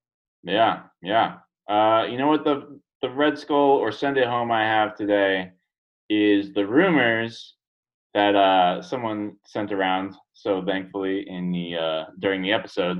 Yeah, 0.44 0.82
yeah. 1.02 1.38
Uh, 1.68 2.06
you 2.08 2.16
know 2.16 2.28
what 2.28 2.44
the 2.44 2.78
the 3.02 3.10
Red 3.10 3.36
Skull 3.36 3.72
or 3.82 3.90
Send 3.90 4.18
It 4.18 4.28
Home 4.28 4.52
I 4.52 4.62
have 4.62 4.94
today 4.94 5.50
is 6.08 6.52
the 6.52 6.64
rumors 6.64 7.56
that 8.14 8.36
uh, 8.36 8.82
someone 8.82 9.32
sent 9.44 9.72
around. 9.72 10.14
So 10.32 10.64
thankfully, 10.64 11.28
in 11.28 11.50
the 11.50 11.76
uh, 11.76 12.04
during 12.20 12.40
the 12.40 12.52
episode, 12.52 12.98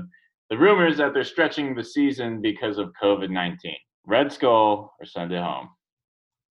the 0.49 0.57
rumors 0.57 0.97
that 0.97 1.13
they're 1.13 1.23
stretching 1.23 1.75
the 1.75 1.83
season 1.85 2.41
because 2.41 2.77
of 2.77 2.91
COVID 3.01 3.29
nineteen. 3.29 3.77
Red 4.05 4.33
Skull 4.33 4.93
or 4.99 5.05
Send 5.05 5.31
It 5.31 5.41
Home. 5.41 5.69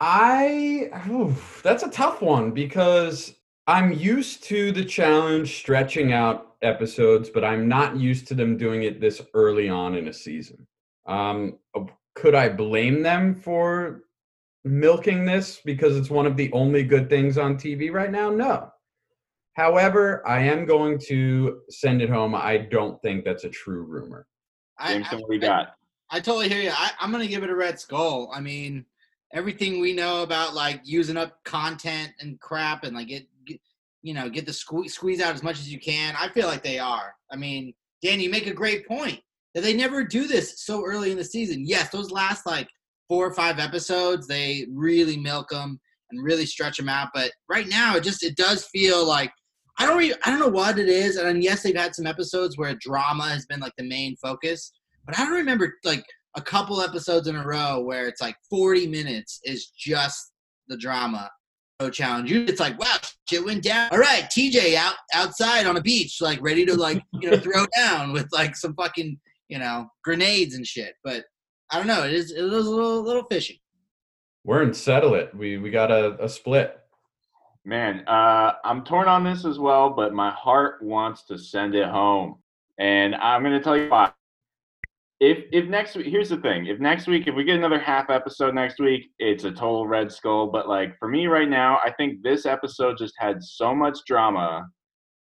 I 0.00 0.90
oof, 1.10 1.62
that's 1.64 1.82
a 1.82 1.90
tough 1.90 2.20
one 2.20 2.50
because 2.50 3.39
I'm 3.70 3.92
used 3.92 4.42
to 4.44 4.72
the 4.72 4.84
challenge 4.84 5.58
stretching 5.58 6.12
out 6.12 6.56
episodes, 6.60 7.30
but 7.30 7.44
I'm 7.44 7.68
not 7.68 7.96
used 7.96 8.26
to 8.26 8.34
them 8.34 8.56
doing 8.56 8.82
it 8.82 9.00
this 9.00 9.22
early 9.32 9.68
on 9.68 9.94
in 9.94 10.08
a 10.08 10.12
season. 10.12 10.66
Um, 11.06 11.56
could 12.16 12.34
I 12.34 12.48
blame 12.48 13.00
them 13.00 13.36
for 13.36 14.02
milking 14.64 15.24
this 15.24 15.60
because 15.64 15.96
it's 15.96 16.10
one 16.10 16.26
of 16.26 16.36
the 16.36 16.52
only 16.52 16.82
good 16.82 17.08
things 17.08 17.38
on 17.38 17.54
TV 17.54 17.92
right 17.92 18.10
now? 18.10 18.28
No. 18.28 18.72
However, 19.52 20.26
I 20.26 20.40
am 20.40 20.64
going 20.64 20.98
to 21.06 21.60
send 21.68 22.02
it 22.02 22.10
home. 22.10 22.34
I 22.34 22.56
don't 22.56 23.00
think 23.02 23.24
that's 23.24 23.44
a 23.44 23.50
true 23.50 23.84
rumor. 23.84 24.26
I, 24.80 24.94
Jameson, 24.94 25.18
I, 25.18 25.20
what 25.20 25.28
do 25.28 25.34
you 25.34 25.40
got? 25.40 25.74
I 26.10 26.18
totally 26.18 26.48
hear 26.48 26.60
you. 26.60 26.72
I, 26.72 26.90
I'm 26.98 27.12
gonna 27.12 27.28
give 27.28 27.44
it 27.44 27.50
a 27.50 27.54
red 27.54 27.78
skull. 27.78 28.32
I 28.34 28.40
mean, 28.40 28.84
everything 29.32 29.80
we 29.80 29.92
know 29.92 30.22
about 30.22 30.54
like 30.54 30.80
using 30.82 31.16
up 31.16 31.42
content 31.44 32.12
and 32.18 32.40
crap 32.40 32.82
and 32.82 32.96
like 32.96 33.08
get, 33.08 33.18
get 33.18 33.39
you 34.02 34.14
know, 34.14 34.28
get 34.28 34.46
the 34.46 34.52
squeeze 34.52 34.94
squeeze 34.94 35.20
out 35.20 35.34
as 35.34 35.42
much 35.42 35.58
as 35.58 35.70
you 35.70 35.78
can. 35.78 36.14
I 36.18 36.28
feel 36.28 36.46
like 36.46 36.62
they 36.62 36.78
are. 36.78 37.14
I 37.30 37.36
mean, 37.36 37.72
Dan, 38.02 38.20
you 38.20 38.30
make 38.30 38.46
a 38.46 38.54
great 38.54 38.86
point 38.86 39.20
that 39.54 39.62
they 39.62 39.74
never 39.74 40.04
do 40.04 40.26
this 40.26 40.64
so 40.64 40.84
early 40.84 41.10
in 41.10 41.18
the 41.18 41.24
season. 41.24 41.64
Yes, 41.66 41.90
those 41.90 42.10
last 42.10 42.46
like 42.46 42.68
four 43.08 43.26
or 43.26 43.34
five 43.34 43.58
episodes, 43.58 44.26
they 44.26 44.66
really 44.72 45.16
milk 45.16 45.50
them 45.50 45.80
and 46.10 46.22
really 46.22 46.46
stretch 46.46 46.76
them 46.76 46.88
out. 46.88 47.08
But 47.12 47.32
right 47.48 47.68
now, 47.68 47.96
it 47.96 48.04
just 48.04 48.22
it 48.22 48.36
does 48.36 48.66
feel 48.66 49.06
like 49.06 49.32
I 49.78 49.86
don't 49.86 49.98
really, 49.98 50.14
I 50.24 50.30
don't 50.30 50.40
know 50.40 50.48
what 50.48 50.78
it 50.78 50.88
is. 50.88 51.16
And 51.16 51.42
yes, 51.42 51.62
they've 51.62 51.74
had 51.74 51.94
some 51.94 52.06
episodes 52.06 52.58
where 52.58 52.74
drama 52.80 53.28
has 53.30 53.46
been 53.46 53.60
like 53.60 53.72
the 53.78 53.88
main 53.88 54.16
focus, 54.16 54.72
but 55.06 55.18
I 55.18 55.24
don't 55.24 55.34
remember 55.34 55.74
like 55.84 56.04
a 56.36 56.42
couple 56.42 56.80
episodes 56.80 57.26
in 57.26 57.36
a 57.36 57.46
row 57.46 57.80
where 57.80 58.06
it's 58.06 58.20
like 58.20 58.36
40 58.48 58.86
minutes 58.88 59.40
is 59.44 59.70
just 59.76 60.32
the 60.68 60.76
drama. 60.76 61.30
No 61.80 61.88
challenge. 61.88 62.30
Usually 62.30 62.52
It's 62.52 62.60
like, 62.60 62.78
wow, 62.78 62.96
shit 63.28 63.44
went 63.44 63.62
down. 63.62 63.88
All 63.90 63.98
right, 63.98 64.24
TJ 64.24 64.74
out 64.74 64.94
outside 65.14 65.66
on 65.66 65.78
a 65.78 65.80
beach, 65.80 66.20
like 66.20 66.40
ready 66.42 66.66
to 66.66 66.74
like 66.74 67.02
you 67.14 67.30
know 67.30 67.38
throw 67.38 67.64
down 67.76 68.12
with 68.12 68.28
like 68.32 68.54
some 68.54 68.74
fucking 68.74 69.18
you 69.48 69.58
know 69.58 69.88
grenades 70.04 70.54
and 70.54 70.66
shit. 70.66 70.94
But 71.02 71.24
I 71.70 71.78
don't 71.78 71.86
know. 71.86 72.04
It 72.04 72.12
is 72.12 72.32
it 72.32 72.42
was 72.42 72.66
a 72.66 72.70
little 72.70 73.02
little 73.02 73.24
fishy. 73.24 73.62
Warren, 74.44 74.74
settle 74.74 75.14
it. 75.14 75.34
We 75.34 75.56
we 75.56 75.70
got 75.70 75.90
a, 75.90 76.22
a 76.22 76.28
split. 76.28 76.76
Man, 77.64 78.06
uh, 78.06 78.52
I'm 78.64 78.84
torn 78.84 79.08
on 79.08 79.24
this 79.24 79.44
as 79.44 79.58
well, 79.58 79.90
but 79.90 80.12
my 80.12 80.30
heart 80.30 80.82
wants 80.82 81.24
to 81.24 81.38
send 81.38 81.74
it 81.74 81.88
home. 81.88 82.36
And 82.78 83.14
I'm 83.14 83.42
going 83.42 83.52
to 83.52 83.60
tell 83.60 83.76
you 83.76 83.90
why. 83.90 84.12
If, 85.20 85.44
if 85.52 85.68
next 85.68 85.96
week, 85.96 86.06
here's 86.06 86.30
the 86.30 86.38
thing 86.38 86.66
if 86.66 86.80
next 86.80 87.06
week, 87.06 87.28
if 87.28 87.34
we 87.34 87.44
get 87.44 87.56
another 87.56 87.78
half 87.78 88.08
episode 88.08 88.54
next 88.54 88.80
week, 88.80 89.10
it's 89.18 89.44
a 89.44 89.50
total 89.50 89.86
Red 89.86 90.10
Skull. 90.10 90.46
But 90.46 90.66
like 90.66 90.98
for 90.98 91.08
me 91.08 91.26
right 91.26 91.48
now, 91.48 91.78
I 91.84 91.92
think 91.92 92.22
this 92.22 92.46
episode 92.46 92.96
just 92.96 93.14
had 93.18 93.42
so 93.42 93.74
much 93.74 93.98
drama. 94.06 94.66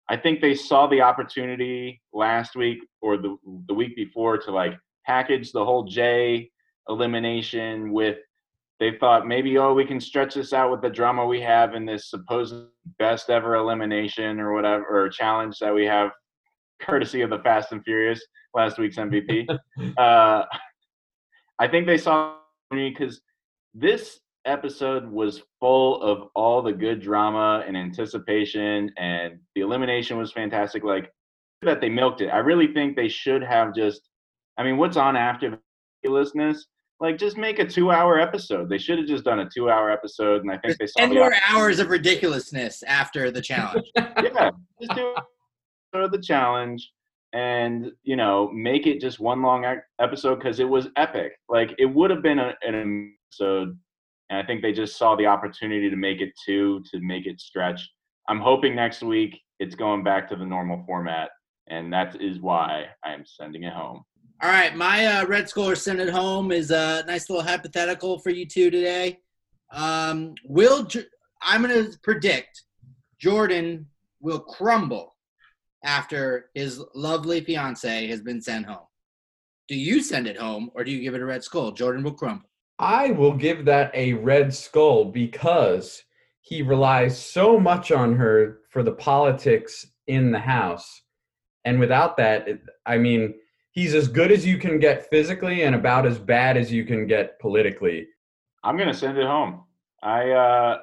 I 0.09 0.17
think 0.17 0.41
they 0.41 0.53
saw 0.53 0.85
the 0.85 1.01
opportunity 1.01 2.01
last 2.13 2.57
week 2.57 2.79
or 3.01 3.17
the, 3.17 3.37
the 3.67 3.73
week 3.73 3.95
before 3.95 4.37
to 4.39 4.51
like 4.51 4.73
package 5.05 5.53
the 5.53 5.63
whole 5.63 5.85
J 5.85 6.51
elimination 6.89 7.93
with 7.93 8.17
they 8.79 8.97
thought 8.99 9.25
maybe 9.25 9.57
oh 9.57 9.73
we 9.73 9.85
can 9.85 9.99
stretch 9.99 10.35
this 10.35 10.53
out 10.53 10.69
with 10.69 10.81
the 10.81 10.89
drama 10.89 11.25
we 11.25 11.41
have 11.41 11.73
in 11.73 11.85
this 11.85 12.09
supposed 12.09 12.53
best 12.99 13.29
ever 13.29 13.55
elimination 13.55 14.39
or 14.39 14.53
whatever 14.53 14.85
or 14.85 15.09
challenge 15.09 15.57
that 15.59 15.73
we 15.73 15.85
have 15.85 16.11
courtesy 16.79 17.21
of 17.21 17.29
the 17.29 17.39
fast 17.39 17.71
and 17.71 17.83
furious 17.83 18.23
last 18.55 18.77
week's 18.77 18.97
mvp 18.97 19.47
uh, 19.97 20.43
i 21.59 21.67
think 21.67 21.85
they 21.85 21.97
saw 21.97 22.35
me 22.71 22.89
because 22.89 23.21
this 23.73 24.19
episode 24.45 25.09
was 25.09 25.41
full 25.59 26.01
of 26.01 26.29
all 26.35 26.61
the 26.61 26.71
good 26.71 27.01
drama 27.01 27.63
and 27.67 27.75
anticipation 27.75 28.91
and 28.97 29.39
the 29.55 29.61
elimination 29.61 30.17
was 30.17 30.31
fantastic 30.31 30.83
like 30.83 31.11
that 31.61 31.81
they 31.81 31.89
milked 31.89 32.21
it. 32.21 32.27
I 32.27 32.37
really 32.37 32.67
think 32.67 32.95
they 32.95 33.09
should 33.09 33.43
have 33.43 33.73
just 33.75 34.01
i 34.57 34.63
mean 34.63 34.77
what's 34.77 34.97
on 34.97 35.15
after 35.15 35.59
ridiculousness? 36.03 36.67
Like 37.01 37.17
just 37.17 37.37
make 37.37 37.59
a 37.59 37.65
two 37.65 37.91
hour 37.91 38.19
episode. 38.19 38.69
They 38.69 38.77
should 38.77 38.99
have 38.99 39.07
just 39.07 39.25
done 39.25 39.39
a 39.39 39.49
two 39.49 39.69
hour 39.69 39.91
episode, 39.91 40.43
and 40.43 40.51
I 40.51 40.57
think 40.57 40.77
they 40.77 40.87
saw 40.87 41.01
Ten 41.01 41.13
more 41.13 41.33
hours 41.49 41.79
of 41.79 41.89
ridiculousness 41.89 42.83
after 42.83 43.31
the 43.31 43.41
challenge. 43.41 43.85
yeah, 43.95 44.51
just 44.81 44.95
do 44.95 45.13
of 45.93 46.11
the 46.11 46.21
challenge, 46.21 46.89
and 47.35 47.91
you 48.03 48.15
know 48.15 48.49
make 48.53 48.87
it 48.87 49.01
just 49.01 49.19
one 49.19 49.41
long 49.41 49.65
episode 49.99 50.35
because 50.35 50.59
it 50.59 50.67
was 50.67 50.87
epic. 50.95 51.33
Like 51.49 51.75
it 51.77 51.85
would 51.85 52.09
have 52.09 52.23
been 52.23 52.39
a, 52.39 52.55
an 52.65 53.13
episode, 53.29 53.77
and 54.29 54.39
I 54.39 54.43
think 54.43 54.61
they 54.61 54.71
just 54.71 54.97
saw 54.97 55.15
the 55.15 55.27
opportunity 55.27 55.89
to 55.89 55.97
make 55.97 56.21
it 56.21 56.31
two 56.45 56.81
to 56.91 56.99
make 57.01 57.27
it 57.27 57.41
stretch. 57.41 57.87
I'm 58.29 58.39
hoping 58.39 58.73
next 58.73 59.03
week 59.03 59.39
it's 59.59 59.75
going 59.75 60.03
back 60.03 60.29
to 60.29 60.37
the 60.37 60.45
normal 60.45 60.83
format, 60.87 61.29
and 61.67 61.91
that 61.91 62.19
is 62.21 62.39
why 62.39 62.85
I 63.03 63.13
am 63.13 63.25
sending 63.25 63.63
it 63.63 63.73
home. 63.73 64.03
All 64.41 64.49
right, 64.49 64.75
my 64.75 65.05
uh, 65.05 65.25
red 65.25 65.49
score 65.49 65.75
sent 65.75 65.99
it 65.99 66.09
home 66.09 66.53
is 66.53 66.71
a 66.71 67.03
nice 67.05 67.29
little 67.29 67.43
hypothetical 67.43 68.19
for 68.19 68.29
you 68.29 68.45
two 68.45 68.71
today. 68.71 69.19
Um, 69.71 70.35
will 70.45 70.87
I'm 71.41 71.63
going 71.63 71.91
to 71.91 71.99
predict 71.99 72.63
Jordan 73.19 73.87
will 74.21 74.39
crumble 74.39 75.14
after 75.85 76.49
his 76.53 76.83
lovely 76.93 77.39
fiance 77.41 78.07
has 78.07 78.21
been 78.21 78.41
sent 78.41 78.65
home. 78.65 78.87
Do 79.67 79.75
you 79.75 80.01
send 80.01 80.27
it 80.27 80.37
home 80.37 80.69
or 80.73 80.83
do 80.83 80.91
you 80.91 81.01
give 81.01 81.15
it 81.15 81.21
a 81.21 81.25
red 81.25 81.43
skull? 81.43 81.71
Jordan 81.71 82.03
will 82.03 82.13
crumble. 82.13 82.49
I 82.77 83.11
will 83.11 83.33
give 83.33 83.63
that 83.65 83.91
a 83.95 84.13
red 84.13 84.53
skull 84.53 85.05
because 85.05 86.03
he 86.41 86.61
relies 86.61 87.17
so 87.17 87.57
much 87.59 87.91
on 87.91 88.15
her 88.15 88.59
for 88.69 88.83
the 88.83 88.91
politics 88.91 89.87
in 90.07 90.31
the 90.31 90.39
house. 90.39 91.01
And 91.63 91.79
without 91.79 92.17
that, 92.17 92.47
it- 92.47 92.61
I 92.85 92.97
mean, 92.97 93.35
he's 93.71 93.95
as 93.95 94.07
good 94.07 94.31
as 94.31 94.45
you 94.45 94.57
can 94.57 94.77
get 94.79 95.09
physically 95.09 95.63
and 95.63 95.73
about 95.75 96.05
as 96.05 96.19
bad 96.19 96.57
as 96.57 96.71
you 96.71 96.83
can 96.85 97.07
get 97.07 97.39
politically. 97.39 98.07
I'm 98.63 98.77
gonna 98.77 98.93
send 98.93 99.17
it 99.17 99.25
home. 99.25 99.63
I 100.03 100.29
uh, 100.31 100.79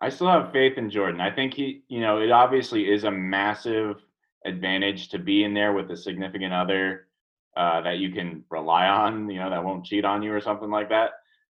I 0.00 0.08
still 0.10 0.28
have 0.28 0.52
faith 0.52 0.78
in 0.78 0.90
Jordan. 0.90 1.20
I 1.20 1.30
think 1.34 1.54
he, 1.54 1.82
you 1.88 2.00
know, 2.00 2.20
it 2.20 2.30
obviously 2.30 2.88
is 2.88 3.02
a 3.04 3.10
massive 3.10 3.96
advantage 4.44 5.08
to 5.10 5.18
be 5.18 5.44
in 5.44 5.54
there 5.54 5.72
with 5.72 5.90
a 5.90 5.96
significant 5.96 6.52
other 6.52 7.08
uh, 7.56 7.80
that 7.82 7.98
you 7.98 8.12
can 8.12 8.44
rely 8.50 8.86
on. 8.86 9.28
You 9.30 9.40
know, 9.40 9.50
that 9.50 9.64
won't 9.64 9.84
cheat 9.84 10.04
on 10.04 10.22
you 10.22 10.32
or 10.32 10.40
something 10.40 10.70
like 10.70 10.90
that. 10.90 11.10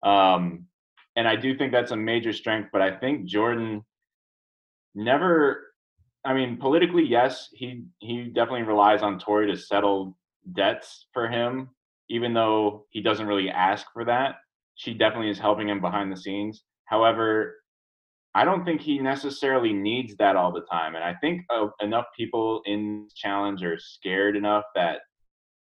Um, 0.08 0.66
and 1.16 1.28
I 1.28 1.36
do 1.36 1.56
think 1.56 1.72
that's 1.72 1.92
a 1.92 1.96
major 1.96 2.32
strength. 2.32 2.70
But 2.72 2.82
I 2.82 2.96
think 2.96 3.26
Jordan 3.26 3.84
never. 4.94 5.66
I 6.24 6.34
mean, 6.34 6.58
politically, 6.58 7.04
yes, 7.04 7.48
he 7.52 7.84
he 7.98 8.24
definitely 8.24 8.62
relies 8.62 9.02
on 9.02 9.18
Tori 9.18 9.50
to 9.50 9.56
settle 9.56 10.16
debts 10.52 11.06
for 11.12 11.28
him, 11.28 11.70
even 12.08 12.34
though 12.34 12.86
he 12.90 13.00
doesn't 13.00 13.26
really 13.26 13.50
ask 13.50 13.86
for 13.92 14.04
that 14.04 14.36
she 14.80 14.94
definitely 14.94 15.28
is 15.28 15.38
helping 15.38 15.68
him 15.68 15.82
behind 15.82 16.10
the 16.10 16.16
scenes. 16.16 16.62
However, 16.86 17.56
I 18.34 18.44
don't 18.44 18.64
think 18.64 18.80
he 18.80 18.98
necessarily 18.98 19.72
needs 19.72 20.14
that 20.16 20.36
all 20.36 20.52
the 20.52 20.64
time. 20.70 20.94
And 20.94 21.02
I 21.04 21.14
think 21.20 21.42
uh, 21.50 21.66
enough 21.80 22.06
people 22.16 22.62
in 22.66 23.08
challenge 23.14 23.62
are 23.64 23.78
scared 23.78 24.36
enough 24.36 24.64
that 24.74 24.98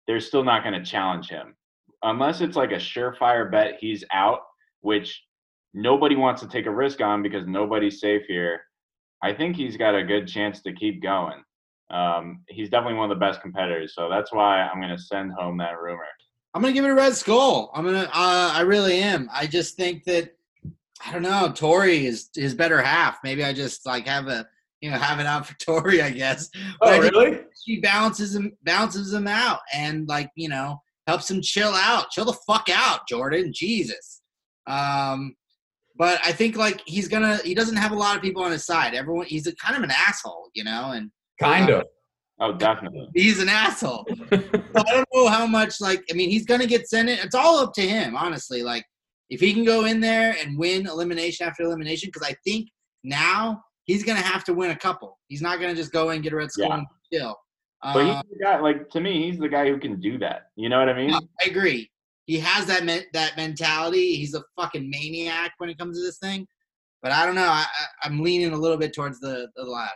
they're 0.06 0.20
still 0.20 0.44
not 0.44 0.64
going 0.64 0.74
to 0.74 0.84
challenge 0.84 1.28
him. 1.28 1.54
Unless 2.02 2.40
it's 2.40 2.56
like 2.56 2.72
a 2.72 2.76
surefire 2.76 3.50
bet 3.50 3.76
he's 3.80 4.04
out, 4.12 4.40
which 4.80 5.22
nobody 5.74 6.16
wants 6.16 6.40
to 6.42 6.48
take 6.48 6.66
a 6.66 6.74
risk 6.74 7.00
on 7.00 7.22
because 7.22 7.46
nobody's 7.46 8.00
safe 8.00 8.22
here. 8.26 8.60
I 9.22 9.32
think 9.34 9.56
he's 9.56 9.76
got 9.76 9.94
a 9.94 10.04
good 10.04 10.26
chance 10.26 10.62
to 10.62 10.72
keep 10.72 11.02
going. 11.02 11.42
Um, 11.90 12.42
he's 12.48 12.70
definitely 12.70 12.98
one 12.98 13.10
of 13.10 13.16
the 13.16 13.24
best 13.24 13.40
competitors. 13.40 13.94
So 13.94 14.08
that's 14.08 14.32
why 14.32 14.62
I'm 14.62 14.80
going 14.80 14.96
to 14.96 15.02
send 15.02 15.32
home 15.32 15.58
that 15.58 15.80
rumor. 15.80 16.04
I'm 16.54 16.62
gonna 16.62 16.72
give 16.72 16.84
it 16.84 16.90
a 16.90 16.94
red 16.94 17.14
skull. 17.14 17.70
I'm 17.74 17.84
gonna. 17.84 18.10
Uh, 18.12 18.52
I 18.54 18.62
really 18.62 19.00
am. 19.00 19.28
I 19.32 19.46
just 19.46 19.76
think 19.76 20.04
that 20.04 20.34
I 21.04 21.12
don't 21.12 21.22
know. 21.22 21.52
Tori 21.54 22.06
is 22.06 22.28
his 22.34 22.54
better 22.54 22.80
half. 22.82 23.18
Maybe 23.22 23.44
I 23.44 23.52
just 23.52 23.86
like 23.86 24.06
have 24.06 24.26
a 24.28 24.46
you 24.80 24.90
know 24.90 24.96
have 24.98 25.20
it 25.20 25.26
out 25.26 25.46
for 25.46 25.54
Tori. 25.64 26.02
I 26.02 26.10
guess. 26.10 26.48
But 26.80 26.88
Oh, 26.88 27.00
think 27.02 27.14
really? 27.14 27.40
She 27.64 27.80
balances 27.80 28.34
him, 28.34 28.52
balances 28.62 29.12
him 29.12 29.26
out, 29.26 29.60
and 29.74 30.08
like 30.08 30.30
you 30.36 30.48
know 30.48 30.80
helps 31.06 31.30
him 31.30 31.40
chill 31.42 31.72
out. 31.74 32.10
Chill 32.10 32.24
the 32.24 32.36
fuck 32.46 32.68
out, 32.72 33.00
Jordan. 33.08 33.52
Jesus. 33.54 34.20
Um, 34.66 35.34
but 35.96 36.20
I 36.24 36.32
think 36.32 36.56
like 36.56 36.80
he's 36.86 37.08
gonna. 37.08 37.38
He 37.38 37.54
doesn't 37.54 37.76
have 37.76 37.92
a 37.92 37.96
lot 37.96 38.16
of 38.16 38.22
people 38.22 38.42
on 38.42 38.52
his 38.52 38.66
side. 38.66 38.94
Everyone. 38.94 39.26
He's 39.26 39.46
a, 39.46 39.54
kind 39.56 39.76
of 39.76 39.82
an 39.82 39.90
asshole, 39.90 40.50
you 40.54 40.64
know, 40.64 40.92
and 40.92 41.10
Kind 41.40 41.70
of. 41.70 41.84
Oh, 42.40 42.52
definitely. 42.52 43.08
he's 43.14 43.40
an 43.40 43.48
asshole. 43.48 44.06
So 44.30 44.84
I 44.86 44.92
don't 44.92 45.08
know 45.14 45.26
how 45.28 45.46
much 45.46 45.80
like 45.80 46.04
I 46.10 46.14
mean 46.14 46.30
he's 46.30 46.44
gonna 46.44 46.66
get 46.66 46.88
sent 46.88 47.08
in. 47.08 47.18
It's 47.18 47.34
all 47.34 47.58
up 47.58 47.72
to 47.74 47.80
him, 47.80 48.14
honestly. 48.16 48.62
Like 48.62 48.84
if 49.30 49.40
he 49.40 49.52
can 49.52 49.64
go 49.64 49.84
in 49.84 50.00
there 50.00 50.36
and 50.42 50.58
win 50.58 50.86
elimination 50.86 51.46
after 51.46 51.62
elimination, 51.62 52.08
because 52.12 52.26
I 52.28 52.34
think 52.44 52.68
now 53.04 53.62
he's 53.84 54.02
gonna 54.04 54.20
have 54.20 54.44
to 54.44 54.54
win 54.54 54.70
a 54.70 54.76
couple. 54.76 55.18
He's 55.28 55.42
not 55.42 55.60
gonna 55.60 55.74
just 55.74 55.92
go 55.92 56.10
and 56.10 56.22
get 56.22 56.32
a 56.32 56.36
red 56.36 56.50
skull 56.50 56.68
Yeah. 56.68 56.74
and 56.78 56.86
chill. 57.12 57.36
But 57.82 58.04
he's 58.06 58.14
Uh, 58.14 58.22
the 58.30 58.44
guy. 58.44 58.58
Like 58.60 58.90
to 58.90 59.00
me, 59.00 59.30
he's 59.30 59.38
the 59.38 59.48
guy 59.48 59.68
who 59.68 59.78
can 59.78 60.00
do 60.00 60.18
that. 60.18 60.50
You 60.56 60.68
know 60.68 60.78
what 60.78 60.88
I 60.88 60.94
mean? 60.94 61.10
yeah, 61.10 61.18
I 61.40 61.44
agree. 61.48 61.90
He 62.26 62.38
has 62.40 62.66
that 62.66 62.84
men- 62.84 63.06
that 63.12 63.36
mentality. 63.36 64.16
He's 64.16 64.34
a 64.34 64.42
fucking 64.56 64.90
maniac 64.90 65.52
when 65.58 65.70
it 65.70 65.78
comes 65.78 65.96
to 65.98 66.04
this 66.04 66.18
thing. 66.18 66.46
But 67.02 67.12
I 67.12 67.24
don't 67.24 67.36
know. 67.36 67.42
I, 67.48 67.64
I, 67.64 67.84
I'm 68.06 68.20
leaning 68.22 68.52
a 68.52 68.56
little 68.56 68.76
bit 68.76 68.92
towards 68.92 69.20
the, 69.20 69.48
the 69.54 69.62
latter. 69.62 69.92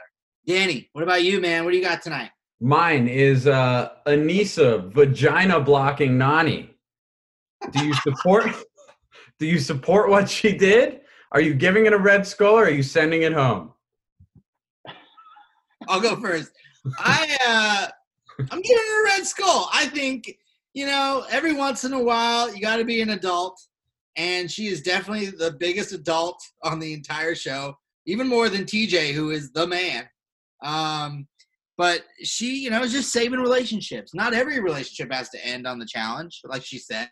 Danny, 0.46 0.88
what 0.92 1.02
about 1.02 1.24
you, 1.24 1.40
man? 1.40 1.64
What 1.64 1.72
do 1.72 1.76
you 1.76 1.82
got 1.82 2.00
tonight? 2.02 2.30
Mine 2.60 3.08
is 3.08 3.48
uh, 3.48 3.90
Aneesa 4.06 4.92
vagina 4.92 5.58
blocking 5.60 6.12
Nany. 6.12 6.68
Do 7.72 7.84
you 7.84 7.94
support? 7.94 8.46
Do 9.42 9.48
you 9.48 9.58
support 9.58 10.08
what 10.08 10.30
she 10.30 10.52
did? 10.56 11.00
Are 11.32 11.40
you 11.40 11.52
giving 11.52 11.86
it 11.86 11.92
a 11.92 11.98
red 11.98 12.24
skull 12.24 12.54
or 12.54 12.66
are 12.66 12.70
you 12.70 12.84
sending 12.84 13.22
it 13.22 13.32
home? 13.32 13.72
I'll 15.88 16.00
go 16.00 16.14
first. 16.14 16.52
I 16.96 17.36
uh 17.44 17.88
I'm 18.38 18.62
giving 18.62 18.84
it 18.86 19.00
a 19.00 19.04
red 19.04 19.26
skull. 19.26 19.68
I 19.74 19.86
think, 19.86 20.32
you 20.74 20.86
know, 20.86 21.24
every 21.28 21.54
once 21.54 21.82
in 21.82 21.92
a 21.92 22.00
while 22.00 22.54
you 22.54 22.60
gotta 22.60 22.84
be 22.84 23.00
an 23.00 23.10
adult. 23.10 23.60
And 24.16 24.48
she 24.48 24.68
is 24.68 24.80
definitely 24.80 25.30
the 25.30 25.56
biggest 25.58 25.90
adult 25.90 26.40
on 26.62 26.78
the 26.78 26.92
entire 26.92 27.34
show, 27.34 27.74
even 28.06 28.28
more 28.28 28.48
than 28.48 28.64
TJ, 28.64 29.12
who 29.12 29.30
is 29.30 29.50
the 29.50 29.66
man. 29.66 30.08
Um, 30.62 31.26
but 31.76 32.04
she, 32.22 32.58
you 32.60 32.70
know, 32.70 32.84
is 32.84 32.92
just 32.92 33.10
saving 33.10 33.40
relationships. 33.40 34.14
Not 34.14 34.34
every 34.34 34.60
relationship 34.60 35.12
has 35.12 35.30
to 35.30 35.44
end 35.44 35.66
on 35.66 35.80
the 35.80 35.86
challenge, 35.86 36.42
like 36.44 36.64
she 36.64 36.78
said. 36.78 37.08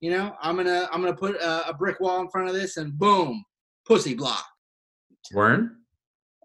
You 0.00 0.10
know, 0.10 0.34
I'm 0.40 0.56
gonna 0.56 0.88
I'm 0.92 1.00
gonna 1.00 1.16
put 1.16 1.36
a, 1.36 1.68
a 1.70 1.74
brick 1.74 2.00
wall 2.00 2.20
in 2.20 2.28
front 2.28 2.48
of 2.48 2.54
this 2.54 2.76
and 2.76 2.96
boom, 2.98 3.44
pussy 3.86 4.14
block. 4.14 4.44
Wern? 5.34 5.70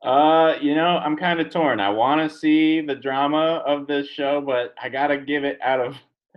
Uh, 0.03 0.55
you 0.59 0.73
know, 0.73 0.97
I'm 0.97 1.15
kind 1.15 1.39
of 1.39 1.51
torn. 1.51 1.79
I 1.79 1.89
want 1.89 2.27
to 2.27 2.35
see 2.35 2.81
the 2.81 2.95
drama 2.95 3.61
of 3.67 3.85
this 3.85 4.07
show, 4.07 4.41
but 4.41 4.73
I 4.81 4.89
gotta 4.89 5.17
give 5.17 5.43
it 5.43 5.59
out 5.61 5.79
of 5.79 5.95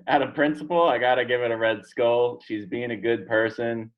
out 0.08 0.22
of 0.22 0.34
principle. 0.34 0.82
I 0.82 0.98
gotta 0.98 1.24
give 1.24 1.40
it 1.40 1.50
a 1.50 1.56
red 1.56 1.86
skull. 1.86 2.40
She's 2.44 2.66
being 2.66 2.90
a 2.90 2.96
good 2.96 3.26
person. 3.26 3.90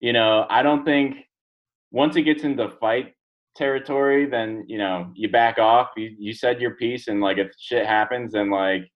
You 0.00 0.12
know, 0.12 0.46
I 0.50 0.62
don't 0.62 0.84
think 0.84 1.16
once 1.92 2.16
it 2.16 2.22
gets 2.22 2.44
into 2.44 2.68
fight 2.80 3.14
territory, 3.56 4.26
then 4.26 4.64
you 4.68 4.76
know 4.76 5.10
you 5.14 5.30
back 5.30 5.58
off. 5.58 5.88
You 5.96 6.14
you 6.18 6.34
said 6.34 6.60
your 6.60 6.72
piece, 6.72 7.08
and 7.08 7.20
like 7.20 7.38
if 7.38 7.50
shit 7.58 7.86
happens, 7.86 8.32
then 8.32 8.50
like 8.50 8.90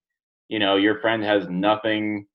you 0.48 0.58
know 0.58 0.76
your 0.76 1.00
friend 1.00 1.22
has 1.22 1.48
nothing 1.48 2.26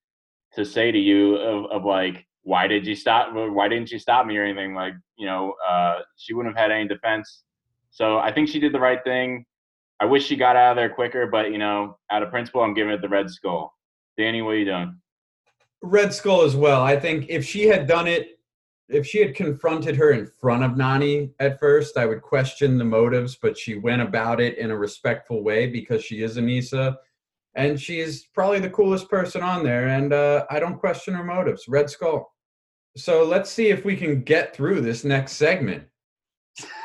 to 0.56 0.66
say 0.66 0.92
to 0.92 0.98
you 0.98 1.36
of, 1.36 1.66
of 1.72 1.86
like 1.86 2.26
why 2.44 2.68
did 2.68 2.86
you 2.86 2.96
stop 2.96 3.30
why 3.34 3.68
didn't 3.68 3.92
you 3.92 4.00
stop 4.00 4.26
me 4.26 4.38
or 4.38 4.44
anything? 4.44 4.74
Like 4.74 4.94
you 5.18 5.26
know 5.26 5.54
uh, 5.68 6.00
she 6.18 6.34
wouldn't 6.34 6.56
have 6.56 6.70
had 6.70 6.72
any 6.72 6.88
defense. 6.88 7.44
So 7.92 8.18
i 8.18 8.32
think 8.32 8.50
she 8.50 8.60
did 8.60 8.74
the 8.74 8.80
right 8.80 9.04
thing. 9.04 9.46
I 10.00 10.06
wish 10.06 10.26
she 10.26 10.36
got 10.36 10.56
out 10.56 10.72
of 10.72 10.76
there 10.76 10.90
quicker 10.90 11.28
but 11.28 11.52
you 11.52 11.58
know 11.58 11.98
out 12.12 12.24
of 12.24 12.30
principle 12.30 12.62
i'm 12.62 12.74
giving 12.74 12.94
it 12.94 13.02
the 13.02 13.10
red 13.10 13.30
skull. 13.30 13.74
Danny 14.18 14.42
what 14.42 14.52
are 14.52 14.58
you 14.58 14.66
doing? 14.66 15.00
Red 15.82 16.14
skull 16.14 16.42
as 16.42 16.56
well. 16.56 16.82
I 16.82 17.00
think 17.00 17.28
if 17.30 17.46
she 17.46 17.68
had 17.68 17.88
done 17.88 18.08
it, 18.08 18.40
if 18.88 19.06
she 19.06 19.20
had 19.20 19.36
confronted 19.36 19.96
her 19.96 20.12
in 20.12 20.26
front 20.26 20.64
of 20.64 20.72
Nany 20.72 21.32
at 21.40 21.60
first, 21.60 21.98
I 21.98 22.06
would 22.06 22.22
question 22.22 22.78
the 22.78 22.86
motives, 22.86 23.36
but 23.36 23.58
she 23.58 23.76
went 23.76 24.02
about 24.02 24.40
it 24.40 24.58
in 24.58 24.72
a 24.72 24.78
respectful 24.78 25.44
way 25.44 25.68
because 25.68 26.04
she 26.04 26.22
is 26.22 26.38
Aneesa. 26.38 26.96
And 27.56 27.80
she's 27.80 28.26
probably 28.34 28.60
the 28.60 28.70
coolest 28.70 29.10
person 29.10 29.42
on 29.42 29.64
there, 29.64 29.88
and 29.88 30.12
uh, 30.12 30.46
I 30.50 30.60
don't 30.60 30.78
question 30.78 31.14
her 31.14 31.24
motives. 31.24 31.68
Red 31.68 31.90
Skull. 31.90 32.34
So 32.98 33.24
let's 33.24 33.50
see 33.50 33.68
if 33.70 33.86
we 33.86 33.96
can 33.96 34.24
get 34.24 34.56
through 34.56 34.82
this 34.82 35.04
next 35.04 35.34
segment 35.34 35.86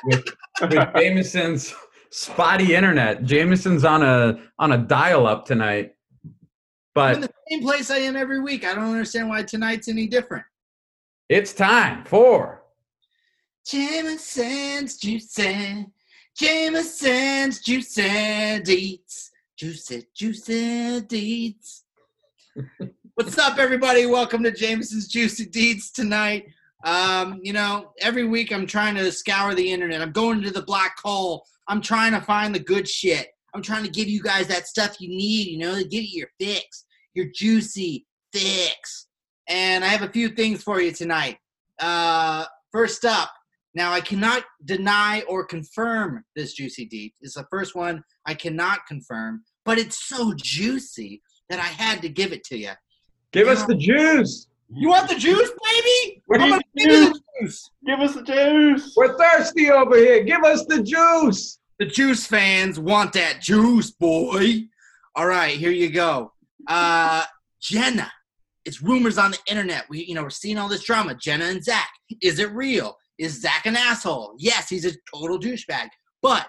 with, 0.05 0.25
with 0.61 0.71
Jameson's 0.97 1.75
spotty 2.11 2.75
internet. 2.75 3.25
Jameson's 3.25 3.85
on 3.85 4.03
a 4.03 4.39
on 4.59 4.73
a 4.73 4.79
dial 4.79 5.27
up 5.27 5.45
tonight, 5.45 5.93
I'm 6.25 6.35
but 6.95 7.15
in 7.17 7.21
the 7.23 7.31
same 7.49 7.63
place 7.63 7.91
I 7.91 7.99
am 7.99 8.17
every 8.17 8.41
week. 8.41 8.65
I 8.65 8.75
don't 8.75 8.91
understand 8.91 9.29
why 9.29 9.43
tonight's 9.43 9.89
any 9.89 10.07
different. 10.07 10.45
it's 11.29 11.53
time 11.53 12.05
for 12.05 12.63
Jameson's 13.67 14.97
juicy, 14.97 15.87
Jameson's 16.37 17.61
juicy 17.61 18.03
deets, 18.03 19.30
juicy, 19.61 20.07
juicy 20.15 21.03
deeds. 21.03 21.85
What's 23.13 23.37
up, 23.37 23.59
everybody? 23.59 24.07
Welcome 24.07 24.43
to 24.45 24.51
Jameson's 24.51 25.07
Juicy 25.07 25.45
Deeds 25.45 25.91
tonight. 25.91 26.47
Um, 26.87 27.41
you 27.43 27.53
know, 27.53 27.93
every 28.01 28.25
week 28.25 28.55
I'm 28.55 28.67
trying 28.67 28.95
to 28.95 29.13
scour 29.13 29.55
the 29.55 29.71
internet. 29.71 30.01
I'm 30.01 30.13
going 30.13 30.41
to 30.45 30.51
the 30.51 30.63
black 30.63 30.99
hole. 30.99 31.45
I'm 31.69 31.83
trying 31.83 32.13
to 32.13 32.23
find 32.23 32.55
the 32.55 32.59
good 32.59 32.89
shit. 32.89 33.29
I'm 33.53 33.61
trying 33.61 33.85
to 33.85 33.91
give 33.91 34.09
you 34.09 34.23
guys 34.23 34.47
that 34.47 34.67
stuff 34.67 34.99
you 34.99 35.11
need, 35.11 35.49
you 35.49 35.59
know, 35.59 35.75
to 35.75 35.85
give 35.85 36.05
you 36.05 36.21
your 36.21 36.31
fix, 36.41 36.87
your 37.13 37.27
juicy 37.27 38.07
fix. 38.33 39.09
And 39.47 39.85
I 39.85 39.89
have 39.89 40.09
a 40.09 40.11
few 40.11 40.31
things 40.31 40.63
for 40.63 40.81
you 40.81 40.93
tonight. 40.93 41.37
Uh, 41.79 42.47
first 42.73 43.05
up, 43.05 43.31
now 43.75 43.93
I 43.93 44.01
cannot 44.01 44.45
deny 44.65 45.21
or 45.29 45.45
confirm 45.45 46.25
this 46.35 46.55
juicy 46.55 46.87
deed. 46.87 47.13
It's 47.21 47.35
the 47.35 47.47
first 47.51 47.77
one 47.77 48.03
I 48.27 48.35
cannot 48.35 48.87
confirm, 48.87 49.45
but 49.65 49.79
it's 49.79 50.05
so 50.09 50.33
juicy 50.37 51.23
that 51.49 51.59
I 51.59 51.63
had 51.63 52.03
to 52.03 52.09
give 52.09 52.33
it 52.33 52.45
to 52.45 52.57
you. 52.57 52.73
Give 53.33 53.49
us 53.49 53.65
the 53.65 53.75
juice. 53.75 54.47
You 54.73 54.89
want 54.89 55.09
the 55.09 55.17
juice, 55.17 55.51
baby? 55.65 56.23
What 56.27 56.39
do 56.39 56.45
I'm 56.45 56.51
gonna 56.51 56.63
give 56.77 56.91
you 56.91 57.13
the 57.13 57.21
juice. 57.41 57.71
give 57.87 58.01
us 58.01 58.15
the 58.15 58.23
juice 58.23 58.95
We're 58.97 59.19
thirsty 59.19 59.71
over 59.71 59.97
here. 59.97 60.23
Give 60.23 60.43
us 60.45 60.65
the 60.67 60.83
juice. 60.83 61.59
The 61.79 61.87
juice 61.87 62.27
fans 62.27 62.79
want 62.79 63.13
that 63.15 63.41
juice, 63.41 63.91
boy. 63.91 64.65
All 65.17 65.27
right, 65.27 65.57
here 65.57 65.71
you 65.73 65.91
go. 65.91 66.33
Uh, 66.67 67.25
Jenna. 67.61 68.11
It's 68.65 68.83
rumors 68.83 69.17
on 69.17 69.31
the 69.31 69.39
internet. 69.49 69.87
We, 69.89 70.05
you 70.05 70.15
know, 70.15 70.23
we're 70.23 70.31
seeing 70.31 70.59
all 70.59 70.69
this 70.69 70.85
drama. 70.85 71.15
Jenna 71.15 71.47
and 71.47 71.65
Zach. 71.65 71.89
Is 72.23 72.39
it 72.39 72.53
real? 72.53 72.97
Is 73.19 73.41
Zach 73.41 73.67
an 73.67 73.77
asshole? 73.77 74.35
Yes, 74.39 74.69
he's 74.69 74.85
a 74.85 74.93
total 75.13 75.39
douchebag. 75.39 75.89
But 76.23 76.47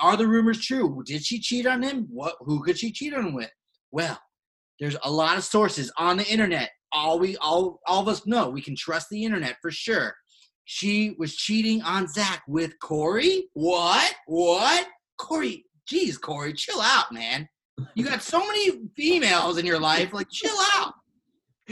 are 0.00 0.16
the 0.16 0.26
rumors 0.26 0.64
true? 0.64 1.02
Did 1.04 1.24
she 1.24 1.40
cheat 1.40 1.66
on 1.66 1.82
him? 1.82 2.06
What? 2.10 2.34
Who 2.40 2.62
could 2.62 2.78
she 2.78 2.92
cheat 2.92 3.14
on 3.14 3.34
with? 3.34 3.50
Well, 3.90 4.18
there's 4.80 4.96
a 5.02 5.10
lot 5.10 5.36
of 5.36 5.44
sources 5.44 5.92
on 5.98 6.16
the 6.16 6.26
internet. 6.26 6.70
All 6.92 7.18
we, 7.18 7.36
all, 7.38 7.80
all 7.86 8.02
of 8.02 8.08
us 8.08 8.26
know. 8.26 8.48
We 8.48 8.62
can 8.62 8.76
trust 8.76 9.08
the 9.10 9.24
internet 9.24 9.56
for 9.60 9.70
sure. 9.70 10.14
She 10.64 11.14
was 11.18 11.34
cheating 11.34 11.82
on 11.82 12.08
Zach 12.08 12.42
with 12.46 12.78
Cory. 12.80 13.48
What? 13.54 14.14
What? 14.26 14.86
Cory? 15.18 15.64
Geez, 15.88 16.18
Cory, 16.18 16.52
chill 16.52 16.80
out, 16.80 17.12
man. 17.12 17.48
You 17.94 18.04
got 18.04 18.22
so 18.22 18.38
many 18.46 18.88
females 18.96 19.58
in 19.58 19.66
your 19.66 19.78
life. 19.78 20.12
Like, 20.12 20.28
chill 20.30 20.56
out. 20.74 20.92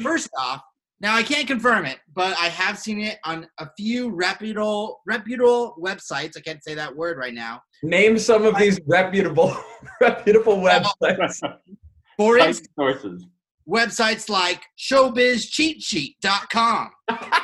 First 0.03 0.31
off, 0.39 0.63
now 1.01 1.15
I 1.15 1.23
can't 1.23 1.47
confirm 1.47 1.85
it, 1.85 1.99
but 2.15 2.37
I 2.39 2.49
have 2.49 2.79
seen 2.79 3.01
it 3.01 3.19
on 3.25 3.47
a 3.59 3.69
few 3.77 4.11
reputable 4.11 5.01
reputable 5.07 5.77
websites. 5.79 6.37
I 6.37 6.41
can't 6.41 6.65
say 6.65 6.75
that 6.75 6.95
word 6.95 7.19
right 7.19 7.35
now. 7.35 7.61
Name 7.83 8.19
some 8.19 8.45
of 8.45 8.57
these 8.59 8.79
reputable 8.87 9.57
reputable 10.01 10.57
websites. 10.57 11.41
For 12.17 12.39
instance, 12.39 12.71
sources. 12.79 13.27
websites 13.69 14.31
like 14.31 14.63
showbizcheatsheet.com. 14.79 16.91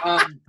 Um, 0.03 0.41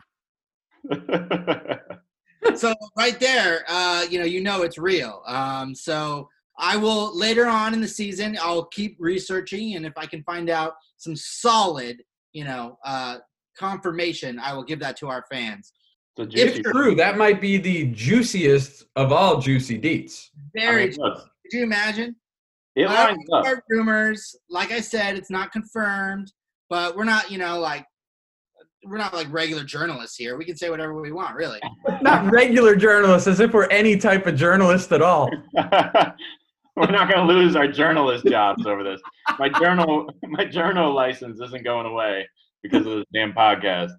so 2.55 2.73
right 2.97 3.19
there, 3.19 3.65
uh, 3.67 4.05
you 4.09 4.19
know, 4.19 4.25
you 4.25 4.39
know 4.41 4.61
it's 4.61 4.77
real. 4.77 5.21
Um, 5.27 5.75
so 5.75 6.29
I 6.57 6.77
will 6.77 7.13
later 7.17 7.47
on 7.47 7.73
in 7.73 7.81
the 7.81 7.87
season, 7.87 8.37
I'll 8.41 8.67
keep 8.67 8.95
researching, 8.97 9.75
and 9.75 9.85
if 9.85 9.93
I 9.97 10.05
can 10.05 10.23
find 10.23 10.49
out 10.49 10.75
some 10.97 11.17
solid, 11.17 12.01
you 12.31 12.45
know, 12.45 12.77
uh, 12.85 13.17
confirmation, 13.57 14.39
I 14.39 14.53
will 14.53 14.63
give 14.63 14.79
that 14.79 14.95
to 14.97 15.09
our 15.09 15.25
fans. 15.29 15.73
So 16.15 16.23
If 16.23 16.29
juicy. 16.29 16.61
true, 16.63 16.95
that 16.95 17.17
might 17.17 17.41
be 17.41 17.57
the 17.57 17.85
juiciest 17.91 18.85
of 18.95 19.11
all 19.11 19.39
juicy 19.39 19.79
deets. 19.79 20.29
I 20.55 20.59
Very. 20.59 20.87
mean, 20.89 20.95
look, 20.99 21.17
could 21.43 21.57
you 21.57 21.63
imagine? 21.63 22.15
it 22.75 22.87
I 22.87 23.05
lines 23.11 23.25
up. 23.33 23.45
heard 23.45 23.61
rumors. 23.69 24.35
Like 24.49 24.71
I 24.71 24.79
said, 24.79 25.15
it's 25.17 25.29
not 25.31 25.51
confirmed, 25.51 26.31
but 26.69 26.95
we're 26.95 27.03
not, 27.03 27.31
you 27.31 27.37
know, 27.37 27.59
like 27.59 27.85
we're 28.85 28.97
not 28.97 29.13
like 29.13 29.31
regular 29.31 29.63
journalists 29.63 30.17
here. 30.17 30.37
We 30.37 30.45
can 30.45 30.55
say 30.57 30.69
whatever 30.69 30.99
we 30.99 31.11
want, 31.11 31.35
really. 31.35 31.59
Not 32.01 32.29
regular 32.33 32.75
journalists, 32.75 33.27
as 33.29 33.39
if 33.39 33.53
we're 33.53 33.67
any 33.67 33.95
type 33.95 34.27
of 34.27 34.35
journalist 34.35 34.91
at 34.91 35.01
all. 35.01 35.31
We're 36.75 36.87
not 36.89 37.07
going 37.07 37.25
to 37.27 37.31
lose 37.33 37.55
our 37.55 37.67
journalist 37.67 38.25
jobs 38.25 38.65
over 38.65 38.83
this. 38.83 38.99
My 39.37 39.47
journal, 39.47 40.09
my 40.23 40.43
journal 40.43 40.91
license 40.93 41.39
isn't 41.39 41.63
going 41.63 41.85
away 41.85 42.27
because 42.63 42.85
of 42.87 42.93
this 42.95 43.05
damn 43.13 43.31
podcast. 43.31 43.91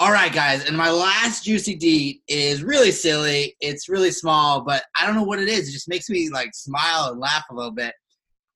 All 0.00 0.10
right, 0.10 0.32
guys, 0.32 0.64
and 0.64 0.74
my 0.74 0.90
last 0.90 1.44
juicy 1.44 1.74
deed 1.74 2.22
is 2.26 2.62
really 2.62 2.90
silly. 2.90 3.54
It's 3.60 3.86
really 3.86 4.10
small, 4.10 4.62
but 4.62 4.82
I 4.98 5.06
don't 5.06 5.14
know 5.14 5.24
what 5.24 5.40
it 5.40 5.48
is. 5.48 5.68
It 5.68 5.72
just 5.72 5.90
makes 5.90 6.08
me 6.08 6.30
like 6.30 6.54
smile 6.54 7.10
and 7.10 7.20
laugh 7.20 7.44
a 7.50 7.54
little 7.54 7.70
bit. 7.70 7.92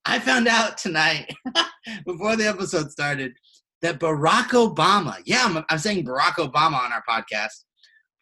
I 0.05 0.17
found 0.17 0.47
out 0.47 0.79
tonight 0.79 1.31
before 2.07 2.35
the 2.35 2.47
episode 2.47 2.89
started 2.89 3.33
that 3.83 3.99
Barack 3.99 4.53
Obama, 4.53 5.17
yeah, 5.27 5.45
I'm, 5.45 5.63
I'm 5.69 5.77
saying 5.77 6.03
Barack 6.03 6.37
Obama 6.37 6.83
on 6.83 6.91
our 6.91 7.03
podcast. 7.07 7.63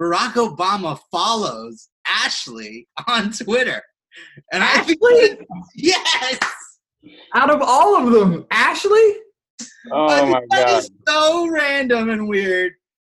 Barack 0.01 0.33
Obama 0.33 0.99
follows 1.09 1.87
Ashley 2.05 2.89
on 3.07 3.31
Twitter. 3.31 3.81
And 4.51 4.65
I 4.65 4.81
think 4.81 4.99
Ashley? 5.01 5.47
yes. 5.75 6.39
Out 7.35 7.49
of 7.49 7.61
all 7.61 8.05
of 8.05 8.11
them, 8.11 8.45
Ashley? 8.51 9.15
Oh 9.93 10.25
my 10.29 10.41
that 10.49 10.67
god! 10.67 10.79
is 10.79 10.91
so 11.07 11.47
random 11.47 12.09
and 12.09 12.27
weird. 12.27 12.73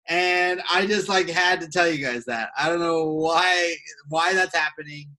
And 0.10 0.62
I 0.72 0.86
just 0.86 1.10
like 1.10 1.30
had 1.30 1.60
to 1.62 1.68
tell 1.68 1.90
you 1.90 2.04
guys 2.04 2.26
that. 2.26 2.50
I 2.58 2.70
don't 2.70 2.80
know 2.80 3.06
why 3.06 3.76
why 4.10 4.34
that's 4.34 4.56
happening, 4.56 5.10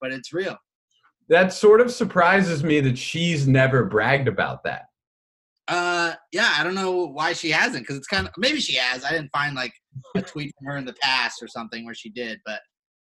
but 0.00 0.12
it's 0.12 0.32
real. 0.32 0.56
That 1.28 1.52
sort 1.52 1.80
of 1.80 1.90
surprises 1.90 2.62
me 2.62 2.80
that 2.80 2.96
she's 2.96 3.48
never 3.48 3.84
bragged 3.84 4.28
about 4.28 4.62
that. 4.64 4.84
Uh 5.68 6.14
yeah, 6.30 6.54
I 6.56 6.62
don't 6.62 6.76
know 6.76 7.06
why 7.08 7.32
she 7.32 7.50
hasn't 7.50 7.82
because 7.82 7.96
it's 7.96 8.06
kind 8.06 8.28
of 8.28 8.32
maybe 8.36 8.60
she 8.60 8.76
has. 8.76 9.04
I 9.04 9.10
didn't 9.10 9.30
find 9.32 9.56
like 9.56 9.72
a 10.14 10.22
tweet 10.22 10.52
from 10.56 10.68
her 10.68 10.76
in 10.76 10.84
the 10.84 10.94
past 11.02 11.42
or 11.42 11.48
something 11.48 11.84
where 11.84 11.94
she 11.94 12.10
did, 12.10 12.40
but 12.46 12.60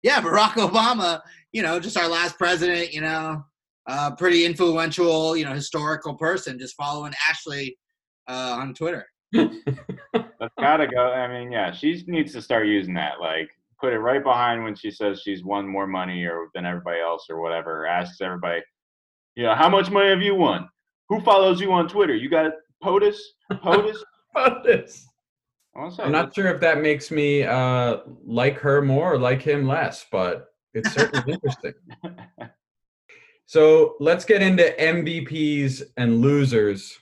yeah, 0.02 0.20
Barack 0.20 0.50
Obama, 0.68 1.20
you 1.52 1.62
know, 1.62 1.78
just 1.78 1.96
our 1.96 2.08
last 2.08 2.36
president, 2.36 2.92
you 2.92 3.00
know, 3.00 3.44
uh, 3.88 4.14
pretty 4.16 4.44
influential, 4.44 5.36
you 5.36 5.44
know, 5.44 5.52
historical 5.52 6.14
person, 6.14 6.58
just 6.58 6.76
following 6.76 7.12
Ashley 7.28 7.76
uh, 8.28 8.56
on 8.58 8.74
Twitter. 8.74 9.06
That's 10.40 10.54
gotta 10.58 10.86
go. 10.86 11.10
I 11.12 11.26
mean, 11.28 11.50
yeah, 11.50 11.72
she 11.72 12.04
needs 12.06 12.32
to 12.32 12.42
start 12.42 12.66
using 12.66 12.94
that. 12.94 13.20
Like, 13.20 13.50
put 13.80 13.92
it 13.92 13.98
right 13.98 14.22
behind 14.22 14.64
when 14.64 14.74
she 14.74 14.90
says 14.90 15.20
she's 15.22 15.44
won 15.44 15.66
more 15.66 15.86
money 15.86 16.24
or 16.24 16.48
than 16.54 16.66
everybody 16.66 17.00
else 17.00 17.26
or 17.28 17.40
whatever. 17.40 17.86
Asks 17.86 18.20
everybody, 18.20 18.60
you 19.34 19.44
know, 19.44 19.54
how 19.54 19.68
much 19.68 19.90
money 19.90 20.10
have 20.10 20.22
you 20.22 20.34
won? 20.34 20.68
Who 21.08 21.20
follows 21.20 21.60
you 21.60 21.72
on 21.72 21.88
Twitter? 21.88 22.14
You 22.14 22.28
got 22.28 22.52
POTUS? 22.82 23.16
POTUS? 23.52 23.98
POTUS. 24.36 25.04
I 25.74 25.80
want 25.80 25.90
to 25.92 25.96
say, 25.96 26.02
I'm 26.04 26.12
not 26.12 26.34
sure 26.34 26.48
if 26.48 26.60
that 26.60 26.80
makes 26.80 27.10
me 27.10 27.44
uh, 27.44 27.98
like 28.24 28.58
her 28.58 28.82
more 28.82 29.14
or 29.14 29.18
like 29.18 29.42
him 29.42 29.66
less, 29.66 30.06
but 30.10 30.48
it's 30.74 30.92
certainly 30.92 31.32
interesting. 31.32 31.74
So 33.48 33.96
let's 33.98 34.26
get 34.26 34.42
into 34.42 34.74
MVPs 34.78 35.82
and 35.96 36.20
losers. 36.20 36.98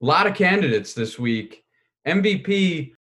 A 0.00 0.06
lot 0.06 0.28
of 0.28 0.36
candidates 0.36 0.94
this 0.94 1.18
week. 1.18 1.63
MVP, 2.06 2.92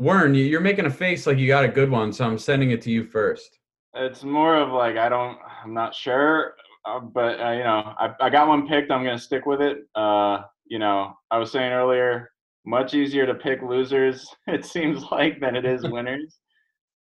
Wern, 0.00 0.34
you- 0.36 0.44
you're 0.44 0.60
making 0.60 0.86
a 0.86 0.90
face 0.90 1.26
like 1.26 1.38
you 1.38 1.46
got 1.46 1.64
a 1.64 1.68
good 1.68 1.90
one, 1.90 2.12
so 2.12 2.24
I'm 2.26 2.38
sending 2.38 2.70
it 2.70 2.82
to 2.82 2.90
you 2.90 3.04
first. 3.04 3.58
It's 3.94 4.22
more 4.24 4.56
of 4.56 4.70
like 4.70 4.96
I 4.96 5.08
don't. 5.08 5.38
I'm 5.64 5.72
not 5.72 5.94
sure, 5.94 6.54
uh, 6.84 7.00
but 7.00 7.40
uh, 7.40 7.50
you 7.52 7.64
know, 7.64 7.94
I, 7.98 8.14
I 8.20 8.28
got 8.30 8.46
one 8.48 8.68
picked. 8.68 8.90
I'm 8.90 9.04
gonna 9.04 9.18
stick 9.18 9.46
with 9.46 9.62
it. 9.62 9.86
Uh, 9.94 10.42
you 10.66 10.78
know, 10.78 11.14
I 11.30 11.38
was 11.38 11.50
saying 11.50 11.72
earlier, 11.72 12.30
much 12.66 12.92
easier 12.92 13.24
to 13.26 13.34
pick 13.34 13.62
losers. 13.62 14.28
It 14.46 14.64
seems 14.66 15.02
like 15.10 15.40
than 15.40 15.56
it 15.56 15.64
is 15.64 15.82
winners. 15.88 16.38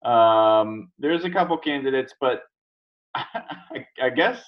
Um, 0.04 0.90
there's 0.98 1.24
a 1.24 1.30
couple 1.30 1.56
candidates, 1.58 2.14
but 2.20 2.42
I, 3.14 3.86
I 4.02 4.10
guess 4.10 4.42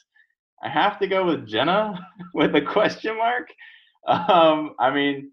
I 0.63 0.69
have 0.69 0.99
to 1.01 1.07
go 1.07 1.25
with 1.27 1.47
Jenna 1.47 2.05
with 2.35 2.57
a 2.57 2.61
question 2.63 3.17
mark. 3.17 3.49
Um, 4.09 4.75
I 4.81 4.91
mean, 4.91 5.31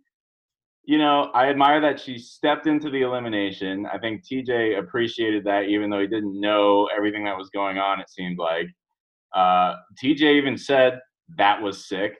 you 0.84 0.98
know, 0.98 1.30
I 1.34 1.50
admire 1.50 1.80
that 1.82 2.00
she 2.00 2.18
stepped 2.18 2.66
into 2.66 2.90
the 2.90 3.02
elimination. 3.02 3.86
I 3.86 4.00
think 4.00 4.24
TJ 4.26 4.80
appreciated 4.80 5.44
that, 5.44 5.66
even 5.66 5.90
though 5.90 6.02
he 6.02 6.08
didn't 6.08 6.40
know 6.40 6.90
everything 6.96 7.24
that 7.26 7.38
was 7.38 7.50
going 7.50 7.78
on. 7.78 8.00
It 8.00 8.10
seemed 8.10 8.40
like 8.40 8.68
uh, 9.34 9.76
TJ 10.04 10.22
even 10.36 10.58
said 10.58 11.00
that 11.38 11.62
was 11.62 11.88
sick. 11.88 12.16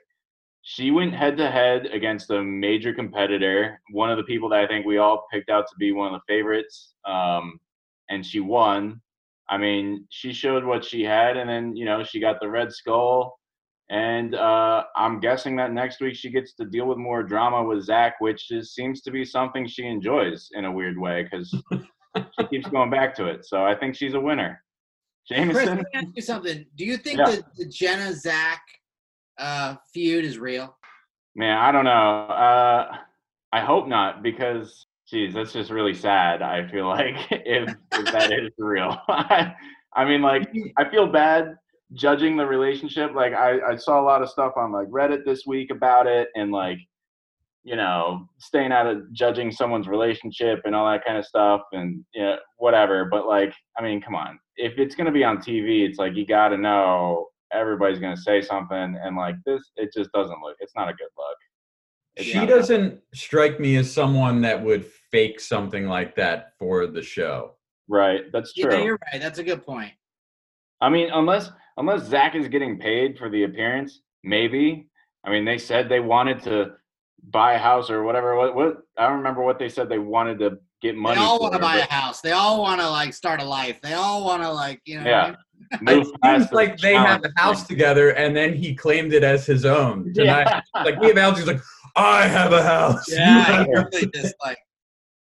She 0.62 0.92
went 0.92 1.12
head 1.12 1.36
to 1.38 1.50
head 1.50 1.86
against 1.86 2.30
a 2.30 2.40
major 2.40 2.94
competitor, 2.94 3.80
one 3.90 4.10
of 4.10 4.16
the 4.16 4.22
people 4.22 4.48
that 4.50 4.60
I 4.60 4.68
think 4.68 4.86
we 4.86 4.98
all 4.98 5.26
picked 5.32 5.50
out 5.50 5.66
to 5.66 5.74
be 5.76 5.90
one 5.90 6.14
of 6.14 6.20
the 6.20 6.32
favorites, 6.32 6.94
um, 7.04 7.58
and 8.10 8.24
she 8.24 8.38
won. 8.38 9.00
I 9.50 9.58
mean, 9.58 10.06
she 10.08 10.32
showed 10.32 10.64
what 10.64 10.84
she 10.84 11.02
had, 11.02 11.36
and 11.36 11.50
then 11.50 11.74
you 11.74 11.84
know 11.84 12.04
she 12.04 12.20
got 12.20 12.38
the 12.40 12.48
red 12.48 12.72
skull. 12.72 13.40
And 13.90 14.34
uh, 14.34 14.84
I'm 14.96 15.20
guessing 15.20 15.56
that 15.56 15.72
next 15.72 16.00
week 16.00 16.14
she 16.14 16.30
gets 16.30 16.54
to 16.54 16.64
deal 16.64 16.86
with 16.86 16.96
more 16.98 17.22
drama 17.22 17.62
with 17.62 17.84
Zach, 17.84 18.14
which 18.20 18.50
is, 18.50 18.72
seems 18.74 19.02
to 19.02 19.10
be 19.10 19.24
something 19.24 19.66
she 19.66 19.86
enjoys 19.86 20.48
in 20.54 20.64
a 20.64 20.72
weird 20.72 20.98
way 20.98 21.24
because 21.24 21.50
she 22.14 22.46
keeps 22.50 22.68
going 22.68 22.90
back 22.90 23.14
to 23.16 23.26
it. 23.26 23.44
So 23.44 23.64
I 23.64 23.74
think 23.74 23.94
she's 23.94 24.14
a 24.14 24.20
winner. 24.20 24.62
Chris, 25.28 25.54
let 25.54 25.76
me 25.78 25.84
ask 25.94 26.06
you 26.14 26.22
something. 26.22 26.64
Do 26.76 26.84
you 26.84 26.96
think 26.96 27.18
Yeah. 27.18 27.30
that 27.32 27.44
the 27.56 27.66
Jenna 27.66 28.12
Zach 28.14 28.62
uh, 29.38 29.76
feud 29.92 30.24
is 30.24 30.38
real? 30.38 30.76
man, 31.34 31.56
I 31.56 31.72
don't 31.72 31.84
know. 31.84 31.90
Uh, 32.34 32.96
I 33.52 33.60
hope 33.60 33.88
not 33.88 34.22
because, 34.22 34.86
geez, 35.08 35.32
that's 35.32 35.52
just 35.52 35.70
really 35.70 35.94
sad. 35.94 36.42
I 36.42 36.66
feel 36.68 36.86
like 36.88 37.14
if, 37.30 37.74
if 37.92 38.12
that 38.12 38.32
is 38.38 38.50
real. 38.58 38.98
I 39.08 40.04
mean, 40.06 40.22
like, 40.22 40.50
I 40.78 40.88
feel 40.90 41.06
bad 41.06 41.56
judging 41.94 42.36
the 42.36 42.46
relationship. 42.46 43.12
Like, 43.14 43.32
I, 43.34 43.58
I 43.72 43.76
saw 43.76 44.00
a 44.00 44.04
lot 44.04 44.22
of 44.22 44.28
stuff 44.28 44.52
on 44.56 44.72
like 44.72 44.88
Reddit 44.88 45.24
this 45.24 45.44
week 45.46 45.70
about 45.70 46.06
it, 46.06 46.28
and 46.34 46.50
like, 46.52 46.78
you 47.64 47.76
know, 47.76 48.28
staying 48.38 48.72
out 48.72 48.86
of 48.86 49.12
judging 49.12 49.52
someone's 49.52 49.88
relationship 49.88 50.60
and 50.64 50.74
all 50.74 50.90
that 50.90 51.04
kind 51.04 51.18
of 51.18 51.24
stuff, 51.24 51.62
and 51.72 52.04
yeah, 52.14 52.22
you 52.22 52.26
know, 52.26 52.36
whatever. 52.58 53.04
But 53.04 53.26
like, 53.26 53.52
I 53.78 53.82
mean, 53.82 54.00
come 54.00 54.14
on. 54.14 54.38
If 54.56 54.78
it's 54.78 54.94
gonna 54.94 55.12
be 55.12 55.24
on 55.24 55.38
TV, 55.38 55.88
it's 55.88 55.98
like 55.98 56.14
you 56.14 56.26
got 56.26 56.48
to 56.48 56.56
know 56.56 57.28
everybody's 57.52 57.98
gonna 57.98 58.16
say 58.16 58.42
something, 58.42 58.98
and 59.02 59.16
like 59.16 59.36
this, 59.46 59.62
it 59.76 59.90
just 59.96 60.10
doesn't 60.12 60.40
look. 60.42 60.56
It's 60.60 60.74
not 60.76 60.88
a 60.88 60.92
good 60.92 61.08
look. 61.16 61.36
It's 62.16 62.26
She 62.26 62.44
doesn't 62.44 63.00
strike 63.14 63.58
me 63.58 63.76
as 63.76 63.90
someone 63.90 64.42
that 64.42 64.62
would 64.62 64.84
fake 65.10 65.40
something 65.40 65.86
like 65.86 66.14
that 66.16 66.52
for 66.58 66.86
the 66.86 67.02
show. 67.02 67.52
Right. 67.88 68.30
That's 68.32 68.52
true. 68.52 68.72
Yeah, 68.72 68.82
you're 68.82 68.98
right. 69.12 69.20
That's 69.20 69.38
a 69.38 69.44
good 69.44 69.64
point. 69.64 69.92
I 70.80 70.88
mean, 70.88 71.10
unless 71.12 71.50
unless 71.76 72.04
Zach 72.04 72.34
is 72.34 72.48
getting 72.48 72.78
paid 72.78 73.18
for 73.18 73.28
the 73.28 73.44
appearance, 73.44 74.00
maybe. 74.24 74.88
I 75.24 75.30
mean, 75.30 75.44
they 75.44 75.58
said 75.58 75.88
they 75.88 76.00
wanted 76.00 76.42
to 76.44 76.72
buy 77.30 77.54
a 77.54 77.58
house 77.58 77.90
or 77.90 78.02
whatever. 78.02 78.36
What, 78.36 78.54
what 78.54 78.78
I 78.98 79.06
don't 79.08 79.18
remember 79.18 79.42
what 79.42 79.58
they 79.58 79.68
said 79.68 79.88
they 79.88 79.98
wanted 79.98 80.38
to 80.40 80.58
get 80.80 80.96
money. 80.96 81.16
They 81.16 81.22
all 81.22 81.38
want 81.40 81.52
to 81.54 81.58
buy 81.60 81.76
a 81.78 81.90
house. 81.92 82.20
They 82.20 82.32
all 82.32 82.60
want 82.60 82.80
to 82.80 82.90
like 82.90 83.14
start 83.14 83.40
a 83.40 83.44
life. 83.44 83.80
They 83.80 83.94
all 83.94 84.24
want 84.24 84.42
to 84.42 84.50
like 84.50 84.80
you 84.84 85.00
know. 85.00 85.08
Yeah. 85.08 85.34
It 85.70 85.82
move 85.82 86.08
past 86.22 86.38
seems 86.40 86.50
the 86.50 86.56
like 86.56 86.76
they 86.78 86.94
have 86.94 87.24
a 87.24 87.40
house 87.40 87.66
together, 87.66 88.10
and 88.10 88.34
then 88.36 88.52
he 88.52 88.74
claimed 88.74 89.12
it 89.12 89.22
as 89.22 89.46
his 89.46 89.64
own. 89.64 90.12
Tonight, 90.12 90.62
Yeah. 90.74 90.82
like 90.82 90.98
we 91.00 91.06
have 91.08 91.16
a 91.16 91.22
house. 91.22 91.38
He's 91.38 91.46
like, 91.46 91.60
I 91.94 92.26
have 92.26 92.52
a 92.52 92.62
house. 92.62 93.10
Yeah, 93.10 93.64
he 93.64 93.70
really 93.70 94.10
just 94.12 94.34
like. 94.44 94.58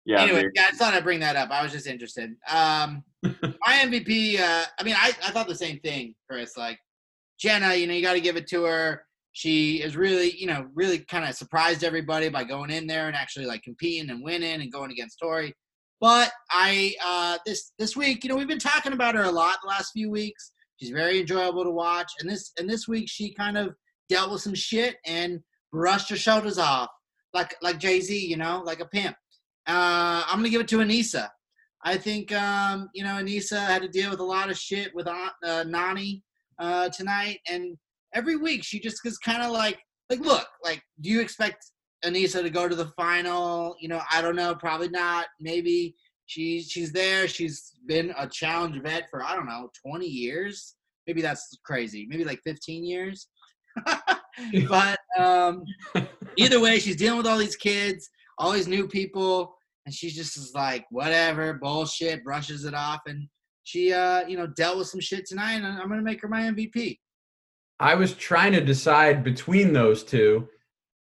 Yeah, 0.10 0.24
anyway, 0.24 0.42
dude. 0.42 0.52
yeah, 0.56 0.66
I 0.70 0.76
thought 0.76 0.96
I'd 0.96 1.04
bring 1.04 1.20
that 1.20 1.36
up. 1.36 1.52
I 1.52 1.62
was 1.62 1.72
just 1.72 1.86
interested. 1.86 2.32
Um, 2.52 3.04
my 3.22 3.32
MVP. 3.68 4.40
Uh, 4.40 4.66
I 4.80 4.84
mean, 4.84 4.96
I, 4.98 5.12
I 5.24 5.30
thought 5.30 5.48
the 5.48 5.54
same 5.54 5.80
thing, 5.82 6.16
Chris. 6.28 6.58
Like 6.58 6.80
Jenna, 7.40 7.76
you 7.76 7.86
know, 7.86 7.94
you 7.94 8.02
got 8.02 8.14
to 8.14 8.20
give 8.20 8.36
it 8.36 8.48
to 8.48 8.64
her. 8.64 9.04
She 9.34 9.84
is 9.84 9.96
really, 9.96 10.36
you 10.36 10.48
know, 10.48 10.66
really 10.74 10.98
kind 10.98 11.26
of 11.30 11.36
surprised 11.36 11.84
everybody 11.84 12.28
by 12.30 12.44
going 12.44 12.72
in 12.72 12.88
there 12.88 13.06
and 13.06 13.16
actually 13.16 13.46
like 13.46 13.62
competing 13.62 14.10
and 14.10 14.24
winning 14.24 14.62
and 14.62 14.72
going 14.72 14.90
against 14.90 15.20
Tori. 15.22 15.54
But 16.02 16.32
I 16.50 16.96
uh, 17.06 17.38
this 17.46 17.74
this 17.78 17.96
week, 17.96 18.24
you 18.24 18.30
know, 18.30 18.36
we've 18.36 18.48
been 18.48 18.58
talking 18.58 18.94
about 18.94 19.14
her 19.14 19.24
a 19.24 19.32
lot 19.32 19.58
the 19.62 19.70
last 19.70 19.92
few 19.92 20.10
weeks. 20.10 20.54
She's 20.82 20.90
very 20.90 21.20
enjoyable 21.20 21.64
to 21.64 21.72
watch, 21.72 22.12
and 22.20 22.28
this 22.28 22.52
and 22.58 22.68
this 22.68 22.88
week 22.88 23.08
she 23.08 23.32
kind 23.34 23.60
of 23.60 23.76
dealt 24.08 24.32
with 24.32 24.42
some 24.42 24.56
shit 24.56 24.96
and 25.06 25.40
brushed 25.72 26.10
her 26.10 26.16
shoulders 26.16 26.58
off 26.58 26.90
like 27.34 27.56
like 27.62 27.80
Jay 27.80 28.02
Z, 28.02 28.18
you 28.18 28.38
know, 28.38 28.64
like 28.66 28.80
a 28.80 28.86
pimp. 28.86 29.16
Uh, 29.70 30.24
I'm 30.26 30.40
gonna 30.40 30.50
give 30.50 30.62
it 30.62 30.68
to 30.70 30.80
Aneesa. 30.80 31.30
I 31.84 31.96
think 31.96 32.34
um, 32.34 32.90
you 32.96 33.04
know 33.04 33.12
Aneesa 33.12 33.60
had 33.60 33.84
to 33.84 33.88
deal 33.88 34.10
with 34.10 34.20
a 34.20 34.24
lot 34.24 34.50
of 34.50 34.58
shit 34.58 34.94
with 34.96 35.08
Aunt, 35.08 35.32
uh, 35.46 35.64
Nany 35.64 36.24
uh, 36.58 36.90
tonight, 36.90 37.40
and 37.48 37.78
every 38.16 38.36
week 38.36 38.64
she 38.64 38.80
just 38.80 39.06
is 39.06 39.20
kind 39.20 39.44
of 39.44 39.52
like 39.52 39.80
like 40.10 40.22
look 40.22 40.48
like 40.64 40.82
do 41.02 41.10
you 41.10 41.22
expect 41.22 41.72
Aneesa 42.04 42.42
to 42.42 42.50
go 42.50 42.68
to 42.68 42.76
the 42.76 42.88
final? 42.98 43.76
You 43.80 43.90
know, 43.90 44.02
I 44.12 44.24
don't 44.24 44.36
know, 44.36 44.56
probably 44.56 44.90
not. 44.90 45.28
Maybe 45.40 45.96
she's 46.26 46.72
she's 46.72 46.92
there. 46.92 47.28
She's 47.28 47.74
been 47.86 48.12
a 48.18 48.28
challenge 48.28 48.82
vet 48.82 49.08
for 49.12 49.24
I 49.24 49.36
don't 49.36 49.48
know 49.48 49.70
20 49.86 50.06
years. 50.06 50.76
Maybe 51.06 51.22
that's 51.22 51.60
crazy. 51.64 52.08
Maybe 52.10 52.24
like 52.24 52.42
15 52.44 52.84
years. 52.84 53.28
but 54.68 54.98
um, 55.18 55.64
either 56.38 56.60
way, 56.60 56.80
she's 56.80 56.96
dealing 56.96 57.18
with 57.18 57.28
all 57.28 57.38
these 57.38 57.56
kids, 57.56 58.10
all 58.38 58.52
these 58.52 58.68
new 58.68 58.88
people, 58.88 59.56
and 59.90 59.94
she 59.96 60.12
just 60.12 60.38
is 60.38 60.54
like, 60.54 60.86
whatever, 60.92 61.56
bullshit, 61.56 62.24
brushes 62.24 62.64
it 62.64 62.76
off, 62.76 63.00
and 63.08 63.28
she, 63.64 63.92
uh, 63.92 64.24
you 64.28 64.38
know, 64.38 64.46
dealt 64.46 64.78
with 64.78 64.86
some 64.86 65.00
shit 65.00 65.26
tonight, 65.26 65.56
and 65.56 65.66
I'm 65.66 65.90
gonna 65.90 66.04
make 66.04 66.22
her 66.22 66.28
my 66.28 66.42
MVP. 66.42 67.00
I 67.80 67.96
was 67.96 68.14
trying 68.14 68.52
to 68.52 68.62
decide 68.62 69.24
between 69.24 69.74
those 69.74 70.04
two, 70.04 70.48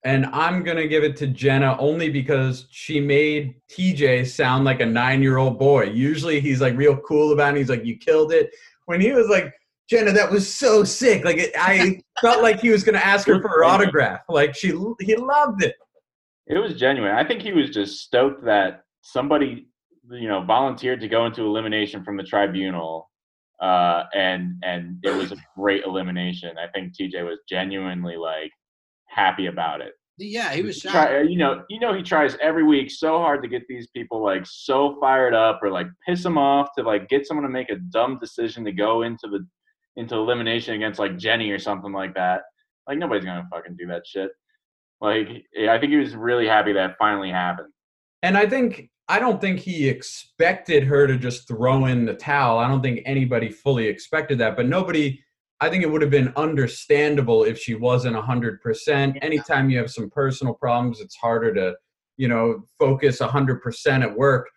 and 0.06 0.28
I'm 0.28 0.64
gonna 0.64 0.88
give 0.88 1.04
it 1.04 1.18
to 1.18 1.28
Jenna 1.28 1.76
only 1.78 2.10
because 2.10 2.68
she 2.72 3.02
made 3.02 3.56
TJ 3.70 4.26
sound 4.28 4.64
like 4.64 4.80
a 4.80 4.86
nine-year-old 4.86 5.60
boy. 5.60 5.88
Usually 5.88 6.40
he's 6.40 6.62
like 6.62 6.78
real 6.78 6.96
cool 6.96 7.34
about 7.34 7.56
it. 7.56 7.58
He's 7.58 7.70
like, 7.70 7.84
"You 7.84 7.98
killed 7.98 8.32
it." 8.32 8.50
When 8.86 9.02
he 9.02 9.12
was 9.12 9.28
like, 9.28 9.54
"Jenna, 9.90 10.14
that 10.14 10.32
was 10.32 10.48
so 10.48 10.86
sick," 10.86 11.26
like 11.26 11.36
it, 11.38 11.52
I 11.58 12.02
felt 12.22 12.42
like 12.42 12.62
he 12.62 12.70
was 12.70 12.86
gonna 12.86 13.00
ask 13.00 13.28
her 13.28 13.42
for 13.42 13.50
her 13.50 13.64
autograph. 13.66 14.22
Like 14.30 14.56
she, 14.56 14.70
he 15.02 15.18
loved 15.18 15.64
it. 15.64 15.76
It 16.50 16.58
was 16.58 16.74
genuine. 16.74 17.12
I 17.12 17.24
think 17.24 17.42
he 17.42 17.52
was 17.52 17.70
just 17.70 18.00
stoked 18.00 18.44
that 18.46 18.82
somebody, 19.04 19.68
you 20.10 20.28
know, 20.28 20.44
volunteered 20.44 21.00
to 21.02 21.08
go 21.08 21.26
into 21.28 21.44
elimination 21.44 22.04
from 22.04 22.18
the 22.18 22.24
tribunal, 22.24 23.10
uh, 23.62 24.04
and 24.16 24.56
and 24.64 24.98
it 25.04 25.12
was 25.12 25.32
a 25.32 25.38
great 25.58 25.84
elimination. 25.84 26.58
I 26.58 26.68
think 26.68 26.94
TJ 26.98 27.24
was 27.24 27.40
genuinely 27.48 28.18
like 28.18 28.52
happy 29.08 29.46
about 29.46 29.82
it. 29.82 29.94
Yeah, 30.18 30.52
he 30.54 30.64
was 30.64 30.78
shocked. 30.78 30.94
Try, 30.94 31.22
you 31.22 31.38
know, 31.38 31.64
you 31.70 31.80
know, 31.80 31.94
he 31.94 32.04
tries 32.04 32.36
every 32.42 32.64
week 32.64 32.92
so 32.92 33.20
hard 33.20 33.42
to 33.44 33.48
get 33.48 33.64
these 33.70 33.88
people 33.96 34.22
like 34.22 34.46
so 34.46 34.98
fired 35.00 35.34
up 35.34 35.60
or 35.64 35.72
like 35.72 35.88
piss 36.06 36.24
them 36.24 36.38
off 36.38 36.70
to 36.78 36.84
like 36.84 37.08
get 37.08 37.26
someone 37.26 37.44
to 37.44 37.50
make 37.50 37.70
a 37.70 37.78
dumb 37.94 38.20
decision 38.20 38.66
to 38.66 38.72
go 38.72 39.04
into 39.04 39.28
the 39.28 39.46
into 39.96 40.16
elimination 40.16 40.74
against 40.76 41.00
like 41.00 41.18
Jenny 41.18 41.52
or 41.52 41.60
something 41.60 41.94
like 41.94 42.16
that. 42.16 42.42
Like 42.88 42.98
nobody's 42.98 43.24
gonna 43.24 43.48
fucking 43.52 43.78
do 43.78 43.88
that 43.88 44.06
shit. 44.06 44.32
Like 45.02 45.28
eh, 45.56 45.70
I 45.70 45.80
think 45.80 45.92
he 45.92 45.98
was 45.98 46.16
really 46.16 46.48
happy 46.48 46.74
that 46.74 46.98
finally 46.98 47.30
happened. 47.30 47.70
And 48.22 48.38
I 48.38 48.48
think 48.48 48.90
I 49.08 49.20
don't 49.20 49.42
think 49.42 49.60
he 49.60 49.90
expected 49.90 50.84
her 50.84 51.08
to 51.08 51.18
just 51.18 51.48
throw 51.48 51.86
in 51.86 52.06
the 52.06 52.14
towel. 52.14 52.60
I 52.60 52.68
don't 52.68 52.82
think 52.82 53.02
anybody 53.06 53.50
fully 53.50 53.88
expected 53.88 54.38
that, 54.40 54.56
but 54.56 54.68
nobody 54.68 55.20
I 55.62 55.70
think 55.70 55.84
it 55.84 55.92
would 55.92 56.02
have 56.02 56.12
been 56.12 56.32
understandable 56.38 57.44
if 57.44 57.60
she 57.60 57.76
wasn't 57.76 58.16
100%. 58.16 59.18
Anytime 59.22 59.70
you 59.70 59.78
have 59.78 59.92
some 59.92 60.10
personal 60.10 60.54
problems, 60.54 61.02
it's 61.02 61.18
harder 61.18 61.54
to, 61.54 61.76
you 62.16 62.30
know, 62.30 62.64
focus 62.78 63.20
100% 63.20 64.02
at 64.02 64.18
work, 64.18 64.48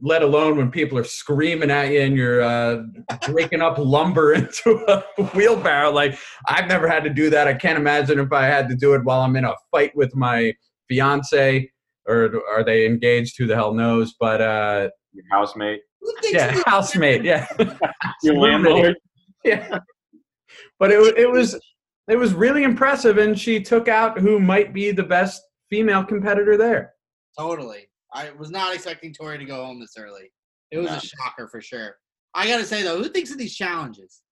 let 0.00 0.22
alone 0.22 0.56
when 0.56 0.70
people 0.70 0.96
are 0.96 1.04
screaming 1.04 1.70
at 1.70 1.90
you 1.90 2.00
and 2.00 2.16
you're 2.16 2.42
uh, 2.42 2.82
breaking 3.28 3.60
up 3.60 3.78
lumber 3.78 4.32
into 4.34 4.84
a 4.88 5.22
wheelbarrow. 5.34 5.90
Like, 5.90 6.18
I've 6.48 6.68
never 6.68 6.88
had 6.88 7.04
to 7.04 7.10
do 7.10 7.30
that. 7.30 7.48
I 7.48 7.54
can't 7.54 7.78
imagine 7.78 8.18
if 8.18 8.32
I 8.32 8.44
had 8.44 8.68
to 8.68 8.76
do 8.76 8.94
it 8.94 9.04
while 9.04 9.20
I'm 9.20 9.34
in 9.36 9.44
a 9.44 9.54
fight 9.72 9.94
with 9.96 10.14
my 10.14 10.54
fiance 10.88 11.68
or 12.06 12.42
are 12.50 12.64
they 12.64 12.86
engaged? 12.86 13.36
Who 13.38 13.46
the 13.46 13.54
hell 13.54 13.74
knows? 13.74 14.14
But 14.18 14.40
uh, 14.40 14.88
Your 15.12 15.24
housemate, 15.30 15.80
yeah, 16.24 16.60
housemate, 16.66 17.24
yeah, 17.24 17.46
your 18.22 18.36
landlord. 18.36 18.96
yeah. 19.44 19.78
But 20.78 20.90
it 20.90 21.16
it 21.16 21.30
was 21.30 21.58
it 22.08 22.16
was 22.16 22.34
really 22.34 22.64
impressive, 22.64 23.18
and 23.18 23.38
she 23.38 23.60
took 23.60 23.88
out 23.88 24.18
who 24.18 24.38
might 24.38 24.72
be 24.72 24.90
the 24.90 25.02
best 25.02 25.42
female 25.70 26.04
competitor 26.04 26.56
there. 26.56 26.94
Totally. 27.38 27.88
I 28.14 28.30
was 28.32 28.50
not 28.50 28.74
expecting 28.74 29.12
Tori 29.12 29.38
to 29.38 29.44
go 29.44 29.64
home 29.64 29.80
this 29.80 29.94
early. 29.98 30.30
It 30.70 30.78
was 30.78 30.90
No. 30.90 30.96
a 30.96 31.00
shocker 31.00 31.48
for 31.48 31.60
sure. 31.60 31.96
I 32.34 32.46
gotta 32.46 32.64
say 32.64 32.82
though, 32.82 32.98
who 32.98 33.08
thinks 33.08 33.30
of 33.30 33.38
these 33.38 33.54
challenges? 33.54 34.22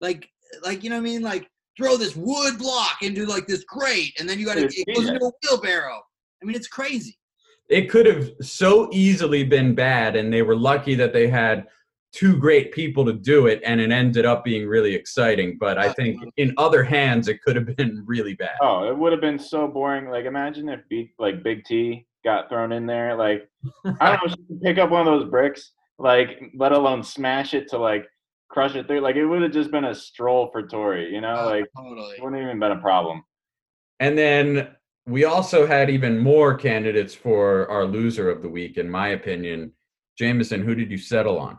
Like, 0.00 0.28
like 0.62 0.84
you 0.84 0.90
know 0.90 0.96
what 0.96 1.00
I 1.00 1.04
mean? 1.04 1.22
Like, 1.22 1.48
throw 1.78 1.96
this 1.96 2.16
wood 2.16 2.58
block 2.58 3.02
into 3.02 3.26
like 3.26 3.46
this 3.46 3.64
crate, 3.64 4.14
and 4.18 4.28
then 4.28 4.38
you 4.38 4.46
gotta 4.46 4.64
it 4.64 4.94
goes 4.94 5.08
into 5.08 5.24
a 5.24 5.30
wheelbarrow. 5.42 6.00
I 6.42 6.46
mean, 6.46 6.56
it's 6.56 6.68
crazy. 6.68 7.18
It 7.68 7.90
could 7.90 8.06
have 8.06 8.30
so 8.40 8.88
easily 8.92 9.42
been 9.44 9.74
bad, 9.74 10.16
and 10.16 10.32
they 10.32 10.42
were 10.42 10.56
lucky 10.56 10.94
that 10.96 11.12
they 11.12 11.28
had 11.28 11.66
two 12.12 12.36
great 12.38 12.72
people 12.72 13.04
to 13.04 13.12
do 13.12 13.46
it, 13.46 13.60
and 13.64 13.80
it 13.80 13.90
ended 13.90 14.24
up 14.24 14.44
being 14.44 14.66
really 14.66 14.94
exciting. 14.94 15.56
But 15.58 15.76
I 15.76 15.92
think 15.92 16.22
in 16.36 16.54
other 16.56 16.82
hands, 16.82 17.28
it 17.28 17.42
could 17.42 17.56
have 17.56 17.76
been 17.76 18.02
really 18.06 18.34
bad. 18.34 18.56
Oh, 18.62 18.88
it 18.88 18.96
would 18.96 19.12
have 19.12 19.20
been 19.20 19.38
so 19.38 19.66
boring. 19.66 20.08
Like 20.08 20.24
imagine 20.24 20.68
if 20.68 20.80
Big 20.88 21.10
like 21.18 21.42
Big 21.42 21.64
T 21.64 22.06
got 22.26 22.48
thrown 22.50 22.72
in 22.72 22.84
there. 22.86 23.16
Like 23.16 23.48
I 24.00 24.16
don't 24.16 24.26
know, 24.26 24.34
she 24.34 24.42
could 24.48 24.60
pick 24.60 24.78
up 24.78 24.90
one 24.90 25.00
of 25.00 25.06
those 25.06 25.30
bricks, 25.30 25.70
like 25.98 26.52
let 26.54 26.72
alone 26.72 27.02
smash 27.02 27.54
it 27.54 27.68
to 27.68 27.78
like 27.78 28.04
crush 28.50 28.74
it 28.74 28.86
through. 28.86 29.00
Like 29.00 29.16
it 29.16 29.24
would 29.24 29.42
have 29.42 29.52
just 29.52 29.70
been 29.70 29.84
a 29.84 29.94
stroll 29.94 30.50
for 30.52 30.66
Tori, 30.66 31.14
you 31.14 31.20
know? 31.20 31.36
Uh, 31.36 31.46
Like 31.46 31.64
totally. 31.76 32.16
it 32.16 32.22
wouldn't 32.22 32.42
even 32.42 32.58
been 32.58 32.72
a 32.72 32.80
problem. 32.80 33.22
And 34.00 34.18
then 34.18 34.74
we 35.06 35.24
also 35.24 35.66
had 35.66 35.88
even 35.88 36.18
more 36.18 36.54
candidates 36.54 37.14
for 37.14 37.70
our 37.70 37.84
loser 37.86 38.28
of 38.28 38.42
the 38.42 38.48
week, 38.48 38.76
in 38.76 38.90
my 38.90 39.08
opinion. 39.08 39.72
Jameson, 40.18 40.62
who 40.62 40.74
did 40.74 40.90
you 40.90 40.98
settle 40.98 41.38
on? 41.38 41.58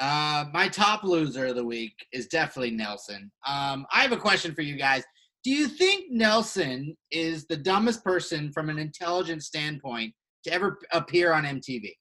Uh, 0.00 0.44
my 0.52 0.68
top 0.68 1.04
loser 1.04 1.46
of 1.46 1.54
the 1.54 1.64
week 1.64 1.94
is 2.12 2.26
definitely 2.26 2.72
Nelson. 2.72 3.30
Um, 3.46 3.86
I 3.92 4.02
have 4.02 4.12
a 4.12 4.16
question 4.16 4.54
for 4.54 4.62
you 4.62 4.76
guys. 4.76 5.04
Do 5.44 5.50
you 5.50 5.68
think 5.68 6.10
Nelson 6.10 6.96
is 7.10 7.46
the 7.46 7.56
dumbest 7.56 8.02
person 8.02 8.50
from 8.50 8.70
an 8.70 8.78
intelligence 8.78 9.46
standpoint 9.46 10.14
to 10.44 10.52
ever 10.52 10.78
appear 10.92 11.32
on 11.32 11.44
MTV? 11.44 11.92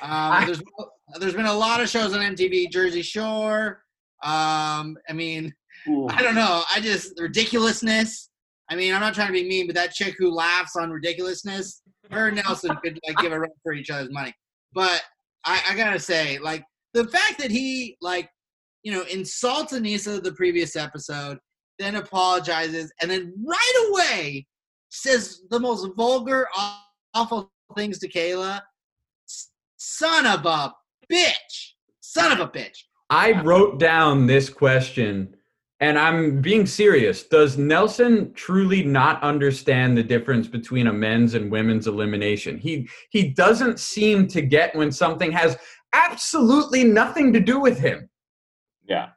Um, 0.00 0.10
I- 0.10 0.44
there's 0.46 0.62
there's 1.18 1.34
been 1.34 1.46
a 1.46 1.52
lot 1.52 1.80
of 1.80 1.88
shows 1.88 2.14
on 2.14 2.20
MTV, 2.20 2.70
Jersey 2.70 3.02
Shore. 3.02 3.82
Um, 4.22 4.96
I 5.08 5.12
mean, 5.12 5.52
Ooh. 5.88 6.06
I 6.08 6.22
don't 6.22 6.36
know. 6.36 6.62
I 6.72 6.80
just 6.80 7.18
ridiculousness. 7.18 8.30
I 8.70 8.76
mean, 8.76 8.94
I'm 8.94 9.00
not 9.00 9.12
trying 9.14 9.26
to 9.26 9.32
be 9.32 9.46
mean, 9.46 9.66
but 9.66 9.74
that 9.74 9.92
chick 9.92 10.14
who 10.16 10.30
laughs 10.30 10.76
on 10.76 10.90
ridiculousness, 10.90 11.82
her 12.10 12.28
and 12.28 12.36
Nelson 12.36 12.76
could 12.82 13.00
like 13.06 13.16
give 13.18 13.32
a 13.32 13.40
run 13.40 13.50
for 13.64 13.72
each 13.72 13.90
other's 13.90 14.12
money. 14.12 14.32
But 14.72 15.02
I, 15.44 15.60
I 15.70 15.76
gotta 15.76 15.98
say, 15.98 16.38
like 16.38 16.64
the 16.94 17.08
fact 17.08 17.38
that 17.38 17.50
he 17.50 17.96
like, 18.00 18.30
you 18.84 18.92
know, 18.92 19.02
insults 19.10 19.72
Aneesa 19.72 20.22
the 20.22 20.32
previous 20.32 20.76
episode, 20.76 21.38
then 21.82 21.96
apologizes, 21.96 22.92
and 23.00 23.10
then 23.10 23.34
right 23.44 23.88
away 23.90 24.46
says 24.90 25.42
the 25.50 25.58
most 25.58 25.88
vulgar, 25.96 26.46
awful 27.14 27.50
things 27.76 27.98
to 27.98 28.08
Kayla. 28.08 28.60
Son 29.76 30.26
of 30.26 30.46
a 30.46 30.72
bitch! 31.10 31.72
Son 32.00 32.32
of 32.32 32.40
a 32.40 32.48
bitch! 32.48 32.78
I 33.10 33.42
wrote 33.42 33.78
down 33.78 34.26
this 34.26 34.48
question, 34.48 35.34
and 35.80 35.98
I'm 35.98 36.40
being 36.40 36.66
serious. 36.66 37.24
Does 37.24 37.58
Nelson 37.58 38.32
truly 38.34 38.84
not 38.84 39.22
understand 39.22 39.96
the 39.96 40.02
difference 40.02 40.46
between 40.46 40.86
a 40.86 40.92
men's 40.92 41.34
and 41.34 41.50
women's 41.50 41.86
elimination? 41.86 42.56
He 42.58 42.88
he 43.10 43.30
doesn't 43.30 43.80
seem 43.80 44.28
to 44.28 44.40
get 44.40 44.74
when 44.76 44.92
something 44.92 45.32
has 45.32 45.58
absolutely 45.92 46.84
nothing 46.84 47.32
to 47.32 47.40
do 47.40 47.58
with 47.58 47.78
him. 47.78 48.08
Yeah. 48.84 49.08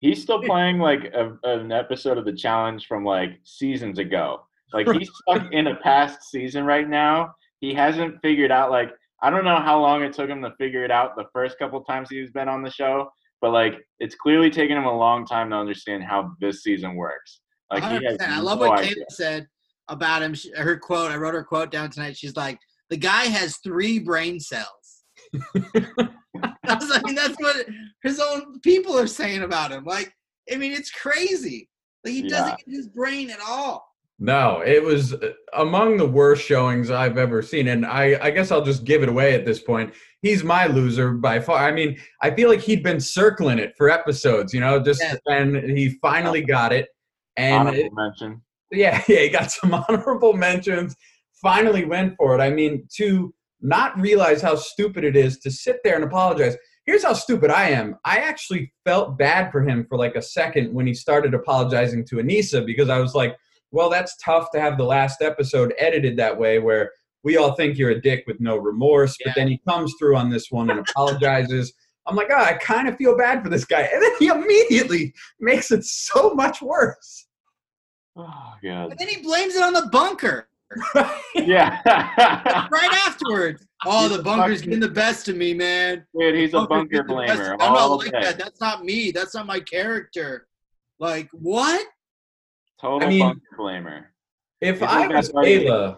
He's 0.00 0.22
still 0.22 0.42
playing 0.44 0.78
like 0.78 1.12
a, 1.14 1.36
an 1.44 1.72
episode 1.72 2.18
of 2.18 2.24
the 2.24 2.32
challenge 2.32 2.86
from 2.86 3.04
like 3.04 3.38
seasons 3.44 3.98
ago. 3.98 4.42
Like 4.72 4.88
he's 4.92 5.10
stuck 5.22 5.52
in 5.52 5.66
a 5.68 5.76
past 5.76 6.30
season 6.30 6.64
right 6.64 6.88
now. 6.88 7.34
He 7.60 7.74
hasn't 7.74 8.20
figured 8.22 8.52
out 8.52 8.70
like 8.70 8.90
I 9.22 9.30
don't 9.30 9.44
know 9.44 9.58
how 9.58 9.80
long 9.80 10.02
it 10.02 10.12
took 10.12 10.30
him 10.30 10.42
to 10.42 10.54
figure 10.56 10.84
it 10.84 10.90
out 10.90 11.16
the 11.16 11.26
first 11.32 11.58
couple 11.58 11.82
times 11.84 12.08
he's 12.08 12.30
been 12.30 12.48
on 12.48 12.62
the 12.62 12.70
show, 12.70 13.10
but 13.40 13.50
like 13.50 13.74
it's 13.98 14.14
clearly 14.14 14.50
taken 14.50 14.76
him 14.76 14.84
a 14.84 14.96
long 14.96 15.26
time 15.26 15.50
to 15.50 15.56
understand 15.56 16.04
how 16.04 16.32
this 16.40 16.62
season 16.62 16.94
works. 16.94 17.40
Like 17.70 17.82
he 17.84 18.04
has 18.06 18.16
100%. 18.16 18.28
I 18.28 18.40
love 18.40 18.60
no 18.60 18.68
what 18.68 18.80
idea. 18.80 18.94
Kayla 18.94 19.10
said 19.10 19.46
about 19.88 20.22
him. 20.22 20.34
She, 20.34 20.50
her 20.56 20.76
quote, 20.78 21.10
I 21.10 21.16
wrote 21.16 21.34
her 21.34 21.44
quote 21.44 21.70
down 21.70 21.90
tonight. 21.90 22.16
She's 22.16 22.36
like, 22.36 22.58
the 22.88 22.96
guy 22.96 23.24
has 23.24 23.58
three 23.58 23.98
brain 23.98 24.40
cells. 24.40 25.04
I 26.68 26.74
was 26.74 26.88
like, 26.90 27.02
that's 27.16 27.36
what 27.38 27.66
his 28.02 28.20
own 28.20 28.60
people 28.60 28.98
are 28.98 29.06
saying 29.06 29.42
about 29.42 29.70
him. 29.72 29.84
Like, 29.84 30.12
I 30.52 30.56
mean, 30.56 30.72
it's 30.72 30.90
crazy. 30.90 31.68
Like, 32.04 32.14
he 32.14 32.28
doesn't 32.28 32.58
get 32.58 32.68
his 32.74 32.88
brain 32.88 33.30
at 33.30 33.40
all. 33.46 33.86
No, 34.22 34.62
it 34.64 34.82
was 34.82 35.14
uh, 35.14 35.32
among 35.54 35.96
the 35.96 36.06
worst 36.06 36.44
showings 36.44 36.90
I've 36.90 37.16
ever 37.16 37.40
seen. 37.40 37.68
And 37.68 37.86
I, 37.86 38.18
I 38.20 38.30
guess 38.30 38.50
I'll 38.50 38.64
just 38.64 38.84
give 38.84 39.02
it 39.02 39.08
away 39.08 39.34
at 39.34 39.46
this 39.46 39.62
point. 39.62 39.94
He's 40.20 40.44
my 40.44 40.66
loser 40.66 41.12
by 41.12 41.40
far. 41.40 41.56
I 41.66 41.72
mean, 41.72 41.96
I 42.20 42.30
feel 42.30 42.50
like 42.50 42.60
he'd 42.60 42.82
been 42.82 43.00
circling 43.00 43.58
it 43.58 43.72
for 43.78 43.88
episodes, 43.88 44.52
you 44.52 44.60
know, 44.60 44.78
just 44.78 45.00
Yes. 45.00 45.16
and 45.26 45.56
he 45.56 45.96
finally 46.02 46.42
got 46.42 46.72
it. 46.72 46.88
And 47.36 47.68
Honorable 47.68 47.86
it- 47.86 47.92
mention. 47.94 48.42
yeah, 48.70 49.02
yeah, 49.08 49.20
he 49.20 49.28
got 49.30 49.50
some 49.52 49.72
honorable 49.88 50.34
mentions. 50.34 50.94
Finally 51.40 51.86
went 51.86 52.14
for 52.18 52.38
it. 52.38 52.42
I 52.42 52.50
mean, 52.50 52.86
to 52.96 53.32
not 53.60 53.98
realize 54.00 54.40
how 54.42 54.56
stupid 54.56 55.04
it 55.04 55.16
is 55.16 55.38
to 55.40 55.50
sit 55.50 55.80
there 55.84 55.94
and 55.94 56.04
apologize. 56.04 56.56
Here's 56.86 57.04
how 57.04 57.12
stupid 57.12 57.50
I 57.50 57.68
am. 57.70 57.96
I 58.04 58.18
actually 58.18 58.72
felt 58.84 59.18
bad 59.18 59.52
for 59.52 59.62
him 59.62 59.86
for 59.88 59.98
like 59.98 60.16
a 60.16 60.22
second 60.22 60.72
when 60.72 60.86
he 60.86 60.94
started 60.94 61.34
apologizing 61.34 62.04
to 62.06 62.16
Aneesa 62.16 62.64
because 62.64 62.88
I 62.88 62.98
was 62.98 63.14
like, 63.14 63.36
well, 63.70 63.90
that's 63.90 64.16
tough 64.16 64.50
to 64.52 64.60
have 64.60 64.76
the 64.76 64.84
last 64.84 65.22
episode 65.22 65.74
edited 65.78 66.16
that 66.16 66.36
way 66.36 66.58
where 66.58 66.90
we 67.22 67.36
all 67.36 67.52
think 67.52 67.76
you're 67.76 67.90
a 67.90 68.00
dick 68.00 68.24
with 68.26 68.40
no 68.40 68.56
remorse, 68.56 69.16
but 69.24 69.34
then 69.34 69.46
he 69.46 69.60
comes 69.68 69.94
through 69.98 70.16
on 70.16 70.30
this 70.30 70.50
one 70.50 70.70
and 70.70 70.80
apologizes. 70.80 71.72
I'm 72.06 72.16
like, 72.16 72.28
oh, 72.30 72.42
I 72.42 72.54
kind 72.54 72.88
of 72.88 72.96
feel 72.96 73.16
bad 73.16 73.42
for 73.42 73.50
this 73.50 73.64
guy. 73.64 73.82
And 73.82 74.02
then 74.02 74.12
he 74.18 74.28
immediately 74.28 75.12
makes 75.38 75.70
it 75.70 75.84
so 75.84 76.34
much 76.34 76.62
worse. 76.62 77.26
Oh 78.16 78.54
god. 78.62 78.88
But 78.88 78.98
then 78.98 79.08
he 79.08 79.22
blames 79.22 79.54
it 79.54 79.62
on 79.62 79.74
the 79.74 79.88
bunker 79.92 80.48
Yeah. 81.34 81.80
right 82.70 82.92
afterwards. 83.06 83.66
Oh, 83.86 84.08
He's 84.08 84.16
the 84.18 84.22
bunker's 84.22 84.58
fucking- 84.58 84.70
getting 84.70 84.80
the 84.80 84.88
best 84.94 85.28
of 85.28 85.36
me, 85.36 85.54
man. 85.54 86.04
Dude, 86.18 86.34
he's 86.34 86.54
a 86.54 86.66
bunker 86.66 87.02
getting 87.02 87.16
the 87.16 87.22
best 87.26 87.40
blamer. 87.40 87.56
I'm 87.60 87.72
not 87.72 87.86
like 87.86 88.12
day. 88.12 88.20
that. 88.22 88.38
That's 88.38 88.60
not 88.60 88.84
me. 88.84 89.10
That's 89.10 89.34
not 89.34 89.46
my 89.46 89.60
character. 89.60 90.46
Like, 90.98 91.28
what? 91.32 91.86
Total 92.80 93.06
I 93.06 93.10
mean- 93.10 93.20
bunker 93.20 93.40
blamer. 93.58 94.04
If 94.60 94.82
I 94.82 95.06
was 95.06 95.30
funny? 95.30 95.64
Ayla, 95.64 95.96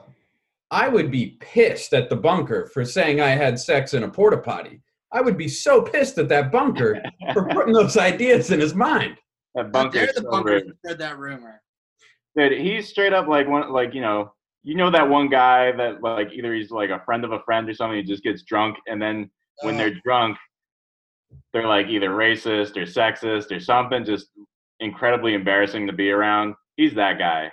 I 0.71 0.87
would 0.89 1.11
be 1.11 1.37
pissed 1.41 1.93
at 1.95 2.09
the 2.09 2.15
bunker 2.17 2.67
for 2.73 2.85
saying 2.85 3.21
I 3.21 3.31
had 3.31 3.59
sex 3.59 3.93
in 3.95 4.05
a 4.05 4.09
porta 4.09 4.39
potty. 4.39 4.81
I 5.13 5.21
would 5.21 5.37
be 5.37 5.49
so 5.49 5.83
pissed 5.83 6.17
at 6.19 6.29
that 6.29 6.53
bunker 6.53 7.03
for 7.35 7.47
putting 7.49 7.73
those 7.73 7.97
ideas 7.97 8.51
in 8.53 8.61
his 8.61 8.75
mind. 8.75 9.17
That 9.57 9.65
But 9.65 9.73
bunker. 9.73 9.99
they're 9.99 10.07
the 10.15 10.23
so 10.23 10.31
bunkers 10.31 10.63
spread 10.79 10.99
that 11.01 11.19
rumor. 11.19 11.61
Dude, 12.37 12.53
he's 12.53 12.89
straight 12.89 13.13
up 13.13 13.27
like 13.27 13.49
one, 13.49 13.71
like 13.73 13.93
you 13.95 14.01
know, 14.01 14.33
you 14.63 14.75
know 14.77 14.91
that 14.91 15.09
one 15.09 15.29
guy 15.29 15.73
that 15.73 16.03
like 16.03 16.33
either 16.33 16.55
he's 16.55 16.71
like 16.71 16.91
a 16.91 17.03
friend 17.05 17.25
of 17.25 17.33
a 17.33 17.41
friend 17.41 17.69
or 17.69 17.75
something. 17.75 17.97
He 17.97 18.03
just 18.05 18.23
gets 18.23 18.43
drunk, 18.43 18.77
and 18.87 19.01
then 19.01 19.31
when 19.63 19.77
they're 19.77 19.95
drunk, 20.05 20.37
they're 21.53 21.67
like 21.67 21.89
either 21.89 22.11
racist 22.11 22.77
or 22.77 22.83
sexist 22.83 23.51
or 23.55 23.61
something, 23.61 24.05
just 24.05 24.29
incredibly 24.81 25.35
embarrassing 25.35 25.87
to 25.87 25.93
be 25.93 26.11
around. 26.11 26.55
He's 26.77 26.95
that 26.95 27.19
guy. 27.19 27.51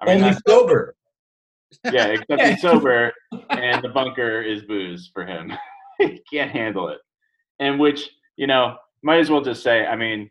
I 0.00 0.04
mean, 0.06 0.16
Only 0.18 0.30
that's, 0.30 0.42
sober. 0.46 0.94
yeah, 1.92 2.06
except 2.06 2.42
he's 2.42 2.60
sober, 2.68 3.12
and 3.50 3.82
the 3.82 3.88
bunker 3.88 4.42
is 4.42 4.62
booze 4.62 5.10
for 5.12 5.24
him. 5.26 5.52
he 5.98 6.20
can't 6.32 6.50
handle 6.50 6.88
it, 6.88 6.98
and 7.58 7.78
which 7.80 8.08
you 8.36 8.46
know 8.46 8.76
might 9.02 9.18
as 9.18 9.30
well 9.30 9.40
just 9.42 9.62
say. 9.62 9.84
I 9.86 9.96
mean, 9.96 10.30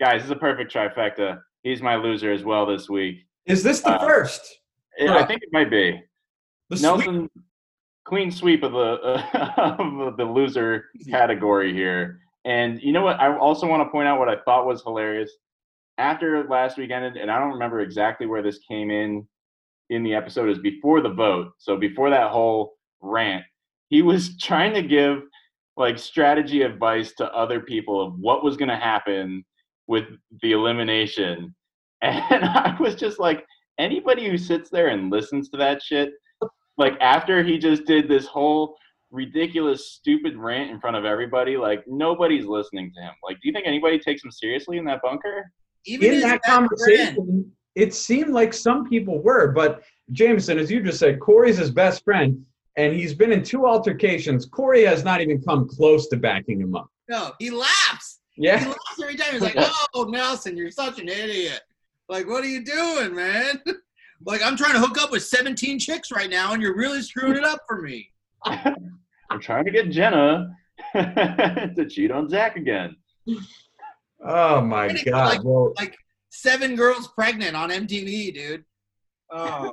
guys, 0.00 0.22
this 0.22 0.26
is 0.26 0.30
a 0.32 0.36
perfect 0.36 0.72
trifecta. 0.72 1.40
He's 1.62 1.82
my 1.82 1.96
loser 1.96 2.32
as 2.32 2.44
well 2.44 2.66
this 2.66 2.88
week. 2.88 3.26
Is 3.46 3.62
this 3.62 3.80
the 3.80 3.90
Uh, 3.90 3.98
first? 4.06 4.58
I 5.00 5.24
think 5.24 5.42
it 5.42 5.50
might 5.52 5.70
be. 5.70 6.02
The 6.70 6.76
sweep? 6.76 6.82
Nelson, 6.82 7.30
clean 8.04 8.30
sweep 8.30 8.62
of 8.62 8.72
the 8.72 8.78
of 9.78 10.16
the 10.16 10.24
loser 10.24 10.86
category 11.08 11.72
here. 11.72 12.20
And 12.44 12.80
you 12.82 12.92
know 12.92 13.02
what? 13.02 13.20
I 13.20 13.36
also 13.36 13.66
want 13.66 13.86
to 13.86 13.90
point 13.90 14.08
out 14.08 14.18
what 14.18 14.28
I 14.28 14.36
thought 14.44 14.66
was 14.66 14.82
hilarious. 14.82 15.30
After 15.98 16.46
last 16.48 16.78
week 16.78 16.90
ended, 16.90 17.16
and 17.16 17.30
I 17.30 17.38
don't 17.38 17.52
remember 17.52 17.80
exactly 17.80 18.26
where 18.26 18.42
this 18.42 18.60
came 18.68 18.90
in 18.90 19.26
in 19.90 20.02
the 20.02 20.14
episode, 20.14 20.48
is 20.48 20.58
before 20.58 21.00
the 21.00 21.08
vote. 21.08 21.52
So 21.58 21.76
before 21.76 22.10
that 22.10 22.30
whole 22.30 22.74
rant, 23.00 23.44
he 23.88 24.02
was 24.02 24.36
trying 24.40 24.74
to 24.74 24.82
give 24.82 25.22
like 25.76 25.98
strategy 25.98 26.62
advice 26.62 27.12
to 27.14 27.32
other 27.32 27.60
people 27.60 28.00
of 28.04 28.18
what 28.18 28.42
was 28.42 28.56
going 28.56 28.68
to 28.68 28.76
happen 28.76 29.44
with 29.86 30.04
the 30.42 30.52
elimination. 30.52 31.54
And 32.00 32.44
I 32.44 32.76
was 32.78 32.94
just 32.94 33.18
like, 33.18 33.44
anybody 33.78 34.28
who 34.28 34.36
sits 34.36 34.70
there 34.70 34.88
and 34.88 35.10
listens 35.10 35.48
to 35.50 35.56
that 35.58 35.82
shit, 35.82 36.12
like 36.76 36.94
after 37.00 37.42
he 37.42 37.58
just 37.58 37.84
did 37.84 38.08
this 38.08 38.26
whole 38.26 38.76
ridiculous, 39.10 39.92
stupid 39.92 40.36
rant 40.36 40.70
in 40.70 40.80
front 40.80 40.96
of 40.96 41.04
everybody, 41.04 41.56
like 41.56 41.82
nobody's 41.86 42.44
listening 42.46 42.92
to 42.94 43.00
him. 43.00 43.12
Like, 43.24 43.36
do 43.36 43.48
you 43.48 43.52
think 43.52 43.66
anybody 43.66 43.98
takes 43.98 44.22
him 44.24 44.30
seriously 44.30 44.78
in 44.78 44.84
that 44.84 45.00
bunker? 45.02 45.50
Even 45.86 46.08
in 46.08 46.14
his 46.14 46.22
that 46.24 46.42
best 46.42 46.44
friend. 46.44 46.68
conversation, 46.68 47.52
it 47.74 47.94
seemed 47.94 48.30
like 48.30 48.52
some 48.52 48.88
people 48.88 49.22
were, 49.22 49.52
but 49.52 49.82
Jameson, 50.12 50.58
as 50.58 50.70
you 50.70 50.82
just 50.82 50.98
said, 50.98 51.20
Cory's 51.20 51.58
his 51.58 51.70
best 51.70 52.04
friend, 52.04 52.44
and 52.76 52.94
he's 52.94 53.14
been 53.14 53.32
in 53.32 53.42
two 53.42 53.66
altercations. 53.66 54.46
Cory 54.46 54.84
has 54.84 55.04
not 55.04 55.20
even 55.20 55.40
come 55.42 55.68
close 55.68 56.08
to 56.08 56.16
backing 56.16 56.60
him 56.60 56.74
up. 56.74 56.88
No, 57.08 57.32
he 57.38 57.50
laughs. 57.50 58.20
Yeah. 58.36 58.58
He 58.58 58.64
Yeah, 58.64 58.68
laughs 58.70 59.00
every 59.02 59.16
time. 59.16 59.32
He's 59.32 59.42
like, 59.42 59.56
"Oh, 59.94 60.04
Nelson, 60.04 60.56
you're 60.56 60.70
such 60.70 60.98
an 61.00 61.08
idiot. 61.08 61.60
Like, 62.08 62.26
what 62.26 62.42
are 62.44 62.48
you 62.48 62.64
doing, 62.64 63.14
man? 63.14 63.62
like, 64.26 64.42
I'm 64.42 64.56
trying 64.56 64.74
to 64.74 64.80
hook 64.80 64.98
up 65.00 65.10
with 65.10 65.22
17 65.24 65.78
chicks 65.78 66.10
right 66.10 66.30
now, 66.30 66.52
and 66.52 66.62
you're 66.62 66.76
really 66.76 67.02
screwing 67.02 67.36
it 67.36 67.44
up 67.44 67.60
for 67.68 67.82
me." 67.82 68.10
I'm 68.44 69.40
trying 69.40 69.64
to 69.66 69.70
get 69.70 69.90
Jenna 69.90 70.48
to 70.94 71.86
cheat 71.88 72.10
on 72.10 72.28
Zach 72.28 72.56
again. 72.56 72.96
Oh 74.26 74.60
my 74.60 74.92
God! 75.04 75.28
like- 75.28 75.44
well, 75.44 75.74
Seven 76.30 76.76
girls 76.76 77.08
pregnant 77.08 77.56
on 77.56 77.70
MTV, 77.70 78.34
dude. 78.34 78.64
Oh, 79.30 79.72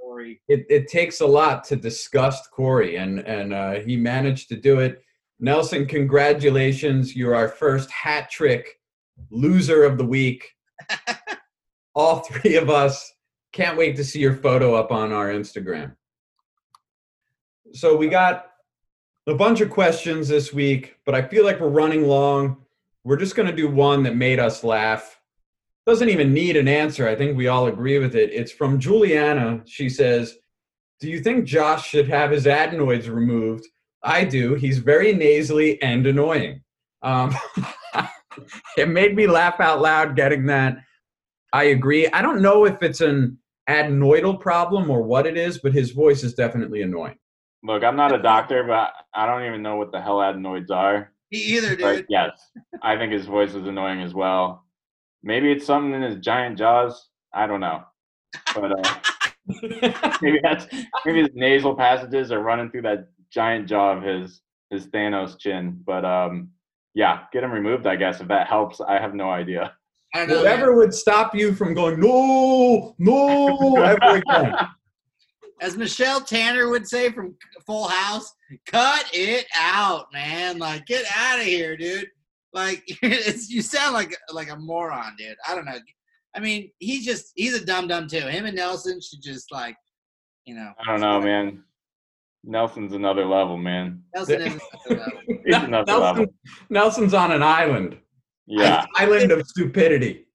Cory. 0.00 0.40
it, 0.48 0.66
it 0.68 0.88
takes 0.88 1.20
a 1.20 1.26
lot 1.26 1.62
to 1.64 1.76
disgust 1.76 2.50
Cory, 2.50 2.96
and 2.96 3.20
and 3.20 3.52
uh, 3.54 3.74
he 3.80 3.96
managed 3.96 4.48
to 4.48 4.56
do 4.56 4.80
it. 4.80 5.02
Nelson, 5.38 5.86
congratulations! 5.86 7.14
You're 7.14 7.34
our 7.34 7.48
first 7.48 7.90
hat 7.90 8.30
trick 8.30 8.80
loser 9.30 9.84
of 9.84 9.98
the 9.98 10.04
week. 10.04 10.50
All 11.94 12.18
three 12.20 12.56
of 12.56 12.70
us 12.70 13.12
can't 13.52 13.76
wait 13.76 13.96
to 13.96 14.04
see 14.04 14.20
your 14.20 14.34
photo 14.34 14.74
up 14.74 14.92
on 14.92 15.12
our 15.12 15.28
Instagram. 15.28 15.96
So 17.72 17.96
we 17.96 18.08
got 18.08 18.46
a 19.26 19.34
bunch 19.34 19.60
of 19.60 19.70
questions 19.70 20.28
this 20.28 20.52
week, 20.52 20.96
but 21.04 21.14
I 21.14 21.22
feel 21.22 21.44
like 21.44 21.60
we're 21.60 21.68
running 21.68 22.06
long. 22.06 22.58
We're 23.04 23.16
just 23.16 23.36
going 23.36 23.48
to 23.48 23.56
do 23.56 23.68
one 23.68 24.02
that 24.04 24.16
made 24.16 24.38
us 24.38 24.64
laugh. 24.64 25.20
Doesn't 25.86 26.08
even 26.08 26.32
need 26.32 26.56
an 26.56 26.68
answer. 26.68 27.08
I 27.08 27.16
think 27.16 27.36
we 27.36 27.48
all 27.48 27.66
agree 27.66 27.98
with 27.98 28.14
it. 28.14 28.30
It's 28.32 28.52
from 28.52 28.78
Juliana. 28.78 29.62
She 29.66 29.88
says, 29.88 30.36
Do 31.00 31.08
you 31.08 31.20
think 31.20 31.46
Josh 31.46 31.88
should 31.88 32.08
have 32.08 32.30
his 32.30 32.46
adenoids 32.46 33.08
removed? 33.08 33.66
I 34.02 34.24
do. 34.24 34.54
He's 34.54 34.78
very 34.78 35.12
nasally 35.12 35.80
and 35.82 36.06
annoying. 36.06 36.62
Um, 37.02 37.34
it 38.76 38.88
made 38.88 39.14
me 39.16 39.26
laugh 39.26 39.60
out 39.60 39.80
loud 39.80 40.16
getting 40.16 40.46
that. 40.46 40.78
I 41.52 41.64
agree. 41.64 42.08
I 42.08 42.22
don't 42.22 42.42
know 42.42 42.64
if 42.64 42.82
it's 42.82 43.00
an 43.00 43.38
adenoidal 43.68 44.38
problem 44.40 44.90
or 44.90 45.02
what 45.02 45.26
it 45.26 45.36
is, 45.36 45.58
but 45.58 45.72
his 45.72 45.90
voice 45.90 46.22
is 46.22 46.34
definitely 46.34 46.82
annoying. 46.82 47.16
Look, 47.62 47.84
I'm 47.84 47.96
not 47.96 48.14
a 48.14 48.22
doctor, 48.22 48.64
but 48.64 48.92
I 49.14 49.26
don't 49.26 49.44
even 49.44 49.62
know 49.62 49.76
what 49.76 49.92
the 49.92 50.00
hell 50.00 50.22
adenoids 50.22 50.70
are. 50.70 51.12
Me 51.30 51.38
either, 51.38 51.76
But 51.76 51.96
dude. 51.96 52.06
yes, 52.08 52.30
I 52.82 52.96
think 52.96 53.12
his 53.12 53.26
voice 53.26 53.50
is 53.54 53.66
annoying 53.66 54.00
as 54.00 54.14
well. 54.14 54.64
Maybe 55.22 55.52
it's 55.52 55.66
something 55.66 55.92
in 55.92 56.02
his 56.02 56.16
giant 56.20 56.58
jaws. 56.58 57.08
I 57.34 57.46
don't 57.46 57.60
know. 57.60 57.82
But 58.54 58.72
uh, 58.86 58.94
maybe 60.22 60.40
that's 60.42 60.66
maybe 61.04 61.20
his 61.20 61.30
nasal 61.34 61.76
passages 61.76 62.32
are 62.32 62.40
running 62.40 62.70
through 62.70 62.82
that 62.82 63.08
giant 63.30 63.68
jaw 63.68 63.96
of 63.96 64.02
his 64.02 64.40
his 64.70 64.86
Thanos 64.86 65.38
chin. 65.38 65.80
But 65.84 66.04
um, 66.04 66.50
yeah, 66.94 67.24
get 67.32 67.44
him 67.44 67.52
removed. 67.52 67.86
I 67.86 67.96
guess 67.96 68.20
if 68.20 68.28
that 68.28 68.48
helps. 68.48 68.80
I 68.80 68.98
have 68.98 69.14
no 69.14 69.30
idea. 69.30 69.74
I 70.14 70.18
don't 70.20 70.28
know. 70.28 70.36
Whatever 70.38 70.68
man. 70.68 70.76
would 70.76 70.94
stop 70.94 71.34
you 71.34 71.54
from 71.54 71.74
going, 71.74 72.00
no, 72.00 72.94
no, 72.98 73.76
ever 73.82 74.16
again. 74.16 74.54
As 75.60 75.76
Michelle 75.76 76.20
Tanner 76.20 76.70
would 76.70 76.88
say 76.88 77.10
from 77.10 77.36
Full 77.66 77.88
House, 77.88 78.32
cut 78.66 79.08
it 79.12 79.46
out, 79.54 80.06
man. 80.12 80.58
Like, 80.58 80.86
get 80.86 81.04
out 81.14 81.38
of 81.38 81.44
here, 81.44 81.76
dude. 81.76 82.08
Like 82.52 82.82
it's 83.02 83.48
you 83.48 83.62
sound 83.62 83.94
like 83.94 84.16
like 84.32 84.50
a 84.50 84.56
moron, 84.56 85.14
dude. 85.16 85.36
I 85.46 85.54
don't 85.54 85.64
know. 85.64 85.78
I 86.34 86.40
mean, 86.40 86.70
he's 86.78 87.04
just 87.04 87.32
he's 87.34 87.54
a 87.54 87.64
dumb 87.64 87.88
dumb 87.88 88.08
too. 88.08 88.20
Him 88.20 88.46
and 88.46 88.56
Nelson 88.56 89.00
should 89.00 89.22
just 89.22 89.52
like, 89.52 89.76
you 90.44 90.54
know. 90.54 90.72
I 90.80 90.90
don't 90.90 91.00
know, 91.00 91.20
man. 91.20 91.64
Nelson's 92.42 92.92
another 92.94 93.26
level, 93.26 93.56
man. 93.56 94.02
Nelson 94.14 94.40
is 94.42 94.60
another 94.88 95.02
level. 95.04 95.20
He's 95.44 95.56
another 95.56 95.92
level. 95.92 96.14
Nelson, 96.14 96.34
Nelson's 96.70 97.14
on 97.14 97.32
an 97.32 97.42
island. 97.42 97.98
Yeah. 98.50 98.82
An 98.82 98.88
island 98.96 99.32
of 99.32 99.46
stupidity. 99.46 100.26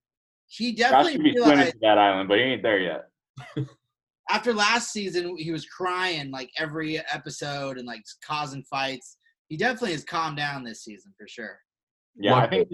He 0.48 0.72
Josh 0.72 0.90
definitely 0.90 1.12
should 1.12 1.22
be 1.22 1.32
swimming 1.32 1.48
realized 1.50 1.72
to 1.74 1.78
that 1.82 1.98
island, 1.98 2.28
but 2.28 2.38
he 2.38 2.44
ain't 2.44 2.62
there 2.62 2.78
yet. 2.78 3.08
after 4.28 4.52
last 4.52 4.92
season 4.92 5.36
he 5.36 5.52
was 5.52 5.66
crying 5.66 6.30
like 6.30 6.50
every 6.58 6.98
episode 7.12 7.78
and 7.78 7.86
like 7.86 8.02
causing 8.24 8.62
fights. 8.64 9.18
He 9.48 9.56
definitely 9.56 9.92
has 9.92 10.04
calmed 10.04 10.36
down 10.36 10.64
this 10.64 10.82
season 10.82 11.14
for 11.16 11.28
sure. 11.28 11.58
Yeah, 12.16 12.34
I 12.34 12.48
think 12.48 12.68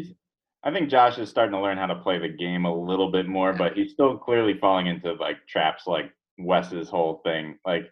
I 0.65 0.71
think 0.73 0.89
Josh 0.89 1.19
is 1.19 1.29
starting 1.29 1.53
to 1.53 1.61
learn 1.61 1.77
how 1.77 1.87
to 1.87 1.97
play 1.97 2.19
the 2.19 2.29
game 2.29 2.65
a 2.65 2.75
little 2.75 3.11
bit 3.11 3.27
more, 3.29 3.53
but 3.53 3.75
he's 3.75 3.93
still 3.93 4.17
clearly 4.17 4.57
falling 4.59 4.87
into 4.87 5.13
like 5.15 5.47
traps 5.49 5.85
like 5.87 6.13
Wes's 6.39 6.89
whole 6.89 7.21
thing. 7.25 7.59
Like 7.67 7.91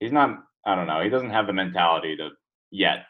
he's 0.00 0.12
not 0.12 0.38
I 0.64 0.74
don't 0.74 0.86
know, 0.86 1.02
he 1.02 1.10
doesn't 1.10 1.30
have 1.30 1.46
the 1.46 1.52
mentality 1.52 2.16
to 2.16 2.30
yet. 2.70 3.04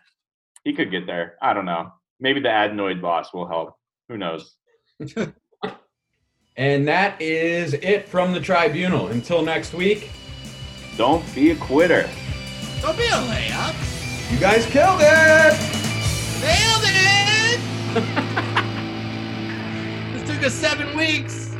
He 0.64 0.72
could 0.72 0.90
get 0.90 1.06
there. 1.06 1.36
I 1.42 1.52
don't 1.52 1.66
know. 1.66 1.92
Maybe 2.18 2.40
the 2.40 2.48
adenoid 2.48 3.02
loss 3.02 3.32
will 3.34 3.48
help. 3.48 3.74
Who 4.08 4.18
knows? 4.18 4.56
And 6.54 6.86
that 6.86 7.18
is 7.20 7.72
it 7.72 8.06
from 8.06 8.34
the 8.34 8.40
tribunal. 8.40 9.06
Until 9.06 9.40
next 9.42 9.72
week, 9.72 10.10
Don't 10.98 11.24
be 11.34 11.52
a 11.52 11.56
quitter. 11.56 12.06
Don't 12.82 12.94
be 12.98 13.06
a 13.06 13.12
layup. 13.12 13.74
you 14.30 14.38
guys 14.38 14.66
killed 14.66 15.00
it! 15.00 15.54
Nailed 16.42 16.84
it! 16.84 17.58
this 20.12 20.28
took 20.30 20.42
us 20.44 20.52
seven 20.52 20.94
weeks. 20.94 21.51